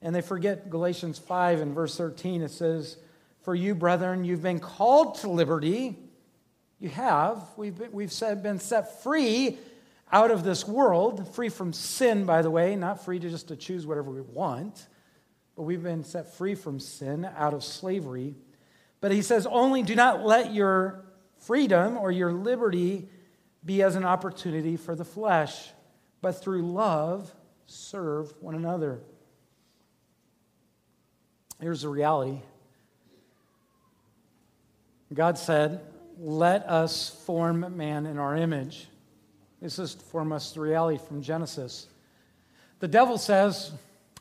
And 0.07 0.15
they 0.15 0.21
forget 0.21 0.71
Galatians 0.71 1.19
5 1.19 1.61
and 1.61 1.75
verse 1.75 1.97
13. 1.97 2.43
It 2.43 2.53
says, 2.53 2.97
For 3.43 3.57
you, 3.57 3.75
brethren, 3.75 4.25
you've 4.25 4.41
been 4.41 4.61
called 4.61 5.17
to 5.17 5.29
liberty. 5.29 5.99
You 6.79 6.91
have. 6.91 7.43
We've 7.57 7.77
been, 7.77 7.91
we've 7.91 8.13
been 8.41 8.61
set 8.61 9.03
free 9.03 9.59
out 10.13 10.31
of 10.31 10.45
this 10.45 10.65
world, 10.65 11.35
free 11.35 11.49
from 11.49 11.73
sin, 11.73 12.25
by 12.25 12.43
the 12.43 12.53
way, 12.53 12.77
not 12.77 13.05
free 13.05 13.19
to 13.19 13.29
just 13.29 13.49
to 13.49 13.57
choose 13.57 13.85
whatever 13.85 14.13
we 14.13 14.21
want, 14.21 14.87
but 15.57 15.65
we've 15.65 15.83
been 15.83 16.05
set 16.05 16.33
free 16.37 16.55
from 16.55 16.79
sin, 16.79 17.29
out 17.37 17.53
of 17.53 17.65
slavery. 17.65 18.37
But 19.01 19.11
he 19.11 19.23
says, 19.23 19.45
only 19.45 19.83
do 19.83 19.97
not 19.97 20.25
let 20.25 20.55
your 20.55 21.05
freedom 21.41 21.97
or 21.97 22.13
your 22.13 22.33
liberty 22.33 23.09
be 23.65 23.83
as 23.83 23.97
an 23.97 24.05
opportunity 24.05 24.77
for 24.77 24.95
the 24.95 25.05
flesh, 25.05 25.71
but 26.23 26.41
through 26.41 26.63
love 26.63 27.35
serve 27.67 28.33
one 28.41 28.55
another. 28.55 29.01
Here's 31.61 31.83
the 31.83 31.89
reality 31.89 32.41
God 35.13 35.39
said, 35.39 35.81
Let 36.19 36.69
us 36.69 37.09
form 37.25 37.77
man 37.77 38.07
in 38.07 38.19
our 38.19 38.37
image. 38.37 38.89
This 39.61 39.79
is 39.79 39.95
for 39.95 40.33
us 40.33 40.53
the 40.53 40.61
reality 40.61 41.01
from 41.09 41.23
Genesis. 41.23 41.87
The 42.81 42.89
devil 42.89 43.17
says, 43.17 43.73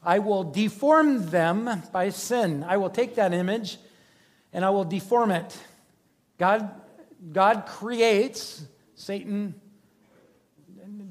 I 0.02 0.20
will 0.20 0.44
deform 0.44 1.30
them 1.30 1.84
by 1.92 2.10
sin. 2.10 2.64
I 2.64 2.78
will 2.78 2.90
take 2.90 3.16
that 3.16 3.34
image 3.34 3.78
and 4.54 4.64
I 4.64 4.70
will 4.70 4.86
deform 4.86 5.32
it. 5.32 5.58
God, 6.38 6.70
God 7.34 7.66
creates, 7.66 8.64
Satan 8.96 9.56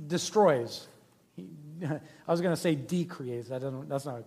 destroys. 0.06 0.86
He, 1.36 1.48
I 1.84 2.30
was 2.30 2.40
going 2.40 2.54
to 2.54 2.60
say 2.60 2.74
decreates. 2.74 3.50
I 3.50 3.58
don't, 3.58 3.88
that's 3.88 4.06
not 4.06 4.22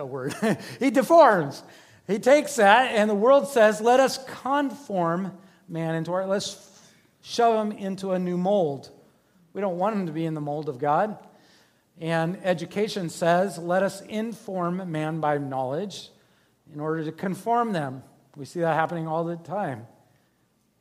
a 0.00 0.06
word. 0.06 0.34
he 0.78 0.90
deforms. 0.90 1.62
He 2.06 2.18
takes 2.18 2.56
that, 2.56 2.92
and 2.92 3.08
the 3.08 3.14
world 3.14 3.48
says, 3.48 3.80
let 3.80 4.00
us 4.00 4.18
conform 4.42 5.32
man 5.68 5.94
into 5.94 6.12
our, 6.12 6.26
let's 6.26 6.68
shove 7.22 7.66
him 7.66 7.72
into 7.72 8.12
a 8.12 8.18
new 8.18 8.36
mold. 8.36 8.90
We 9.52 9.60
don't 9.60 9.78
want 9.78 9.96
him 9.96 10.06
to 10.06 10.12
be 10.12 10.24
in 10.24 10.34
the 10.34 10.40
mold 10.40 10.68
of 10.68 10.78
God. 10.78 11.18
And 12.00 12.38
education 12.42 13.08
says, 13.08 13.58
let 13.58 13.82
us 13.82 14.00
inform 14.02 14.90
man 14.90 15.20
by 15.20 15.38
knowledge 15.38 16.10
in 16.72 16.80
order 16.80 17.04
to 17.04 17.12
conform 17.12 17.72
them. 17.72 18.02
We 18.36 18.44
see 18.44 18.60
that 18.60 18.74
happening 18.74 19.06
all 19.06 19.24
the 19.24 19.36
time. 19.36 19.86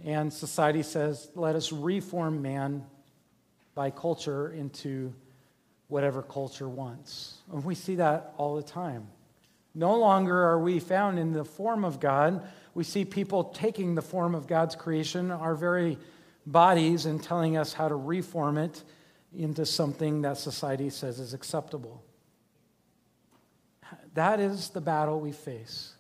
And 0.04 0.34
society 0.34 0.84
says, 0.84 1.30
let 1.36 1.56
us 1.56 1.72
reform 1.72 2.42
man 2.42 2.86
by 3.76 3.92
culture 3.92 4.52
into 4.52 5.14
whatever 5.90 6.24
culture 6.24 6.68
wants. 6.68 7.38
And 7.52 7.64
we 7.64 7.76
see 7.76 7.96
that 7.96 8.34
all 8.38 8.56
the 8.56 8.64
time. 8.64 9.08
No 9.74 9.98
longer 9.98 10.44
are 10.50 10.60
we 10.60 10.80
found 10.80 11.20
in 11.20 11.34
the 11.34 11.46
form 11.46 11.86
of 11.86 12.00
God. 12.00 12.48
We 12.74 12.84
see 12.84 13.06
people 13.06 13.46
taking 13.46 13.96
the 13.96 14.02
form 14.02 14.36
of 14.36 14.48
God's 14.48 14.76
creation, 14.76 15.32
our 15.32 15.56
very 15.56 15.98
bodies 16.46 17.06
and 17.06 17.22
telling 17.22 17.58
us 17.58 17.74
how 17.74 17.88
to 17.88 17.96
reform 17.96 18.58
it 18.58 18.84
into 19.36 19.66
something 19.66 20.24
that 20.24 20.38
society 20.38 20.90
says 20.90 21.20
is 21.20 21.34
acceptable. 21.34 22.04
That 24.14 24.40
is 24.40 24.70
the 24.70 24.82
battle 24.82 25.20
we 25.20 25.32
face. 25.32 25.94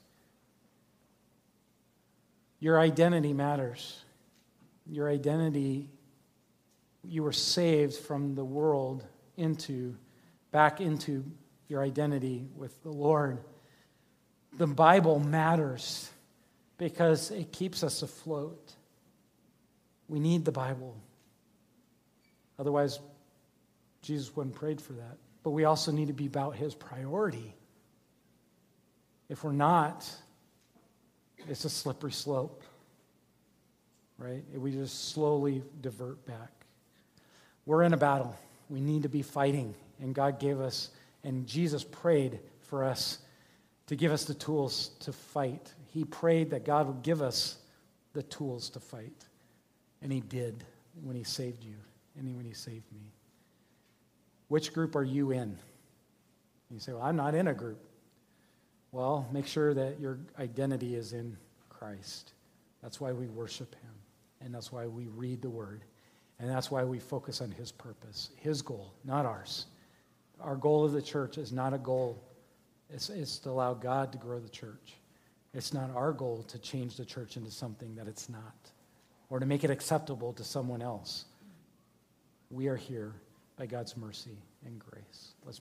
Your 2.59 2.79
identity 2.79 3.33
matters. 3.33 4.03
Your 4.85 5.09
identity, 5.09 5.89
you 7.03 7.23
were 7.23 7.31
saved 7.31 7.95
from 7.95 8.35
the 8.35 8.43
world 8.43 9.05
into, 9.37 9.95
back 10.51 10.81
into 10.81 11.23
your 11.71 11.81
identity 11.81 12.45
with 12.55 12.83
the 12.83 12.91
Lord. 12.91 13.39
The 14.57 14.67
Bible 14.67 15.19
matters 15.19 16.11
because 16.77 17.31
it 17.31 17.51
keeps 17.53 17.81
us 17.83 18.01
afloat. 18.01 18.73
We 20.09 20.19
need 20.19 20.43
the 20.43 20.51
Bible. 20.51 20.97
Otherwise, 22.59 22.99
Jesus 24.01 24.35
wouldn't 24.35 24.55
prayed 24.55 24.81
for 24.81 24.93
that. 24.93 25.17
But 25.43 25.51
we 25.51 25.63
also 25.63 25.91
need 25.91 26.07
to 26.07 26.13
be 26.13 26.25
about 26.25 26.55
his 26.55 26.75
priority. 26.75 27.55
If 29.29 29.43
we're 29.45 29.53
not, 29.53 30.11
it's 31.47 31.63
a 31.63 31.69
slippery 31.69 32.11
slope, 32.11 32.63
right? 34.17 34.43
We 34.53 34.71
just 34.73 35.09
slowly 35.09 35.63
divert 35.79 36.25
back. 36.25 36.51
We're 37.65 37.83
in 37.83 37.93
a 37.93 37.97
battle. 37.97 38.35
We 38.69 38.81
need 38.81 39.03
to 39.03 39.09
be 39.09 39.21
fighting. 39.21 39.73
And 40.01 40.13
God 40.13 40.39
gave 40.39 40.59
us, 40.59 40.89
and 41.23 41.47
Jesus 41.47 41.83
prayed 41.83 42.39
for 42.61 42.83
us 42.83 43.19
to 43.87 43.95
give 43.95 44.11
us 44.11 44.25
the 44.25 44.33
tools 44.33 44.91
to 45.01 45.11
fight. 45.11 45.73
He 45.87 46.05
prayed 46.05 46.51
that 46.51 46.65
God 46.65 46.87
would 46.87 47.03
give 47.03 47.21
us 47.21 47.57
the 48.13 48.23
tools 48.23 48.69
to 48.71 48.79
fight. 48.79 49.25
And 50.01 50.11
he 50.11 50.21
did 50.21 50.63
when 51.03 51.15
he 51.15 51.23
saved 51.23 51.63
you 51.63 51.75
and 52.17 52.35
when 52.35 52.45
he 52.45 52.53
saved 52.53 52.91
me. 52.91 53.11
Which 54.47 54.73
group 54.73 54.95
are 54.95 55.03
you 55.03 55.31
in? 55.31 55.57
You 56.69 56.79
say, 56.79 56.93
Well, 56.93 57.03
I'm 57.03 57.15
not 57.15 57.35
in 57.35 57.47
a 57.47 57.53
group. 57.53 57.85
Well, 58.91 59.27
make 59.31 59.47
sure 59.47 59.73
that 59.73 59.99
your 59.99 60.19
identity 60.39 60.95
is 60.95 61.13
in 61.13 61.37
Christ. 61.69 62.33
That's 62.81 62.99
why 62.99 63.13
we 63.13 63.27
worship 63.27 63.75
him. 63.75 63.91
And 64.43 64.53
that's 64.53 64.71
why 64.71 64.87
we 64.87 65.07
read 65.07 65.41
the 65.41 65.49
word. 65.49 65.83
And 66.39 66.49
that's 66.49 66.71
why 66.71 66.83
we 66.83 66.99
focus 66.99 67.41
on 67.41 67.51
his 67.51 67.71
purpose, 67.71 68.31
his 68.37 68.61
goal, 68.61 68.93
not 69.05 69.25
ours. 69.25 69.67
Our 70.43 70.55
goal 70.55 70.85
of 70.85 70.91
the 70.91 71.01
church 71.01 71.37
is 71.37 71.51
not 71.51 71.73
a 71.73 71.77
goal, 71.77 72.23
it's, 72.89 73.09
it's 73.09 73.39
to 73.39 73.49
allow 73.49 73.73
God 73.73 74.11
to 74.11 74.17
grow 74.17 74.39
the 74.39 74.49
church. 74.49 74.95
It's 75.53 75.73
not 75.73 75.93
our 75.95 76.13
goal 76.13 76.43
to 76.43 76.57
change 76.59 76.95
the 76.95 77.05
church 77.05 77.35
into 77.37 77.51
something 77.51 77.95
that 77.95 78.07
it's 78.07 78.29
not 78.29 78.71
or 79.29 79.39
to 79.39 79.45
make 79.45 79.63
it 79.63 79.69
acceptable 79.69 80.33
to 80.33 80.43
someone 80.43 80.81
else. 80.81 81.25
We 82.49 82.67
are 82.67 82.75
here 82.75 83.13
by 83.57 83.65
God's 83.65 83.95
mercy 83.95 84.37
and 84.65 84.79
grace. 84.79 85.33
Let's 85.45 85.59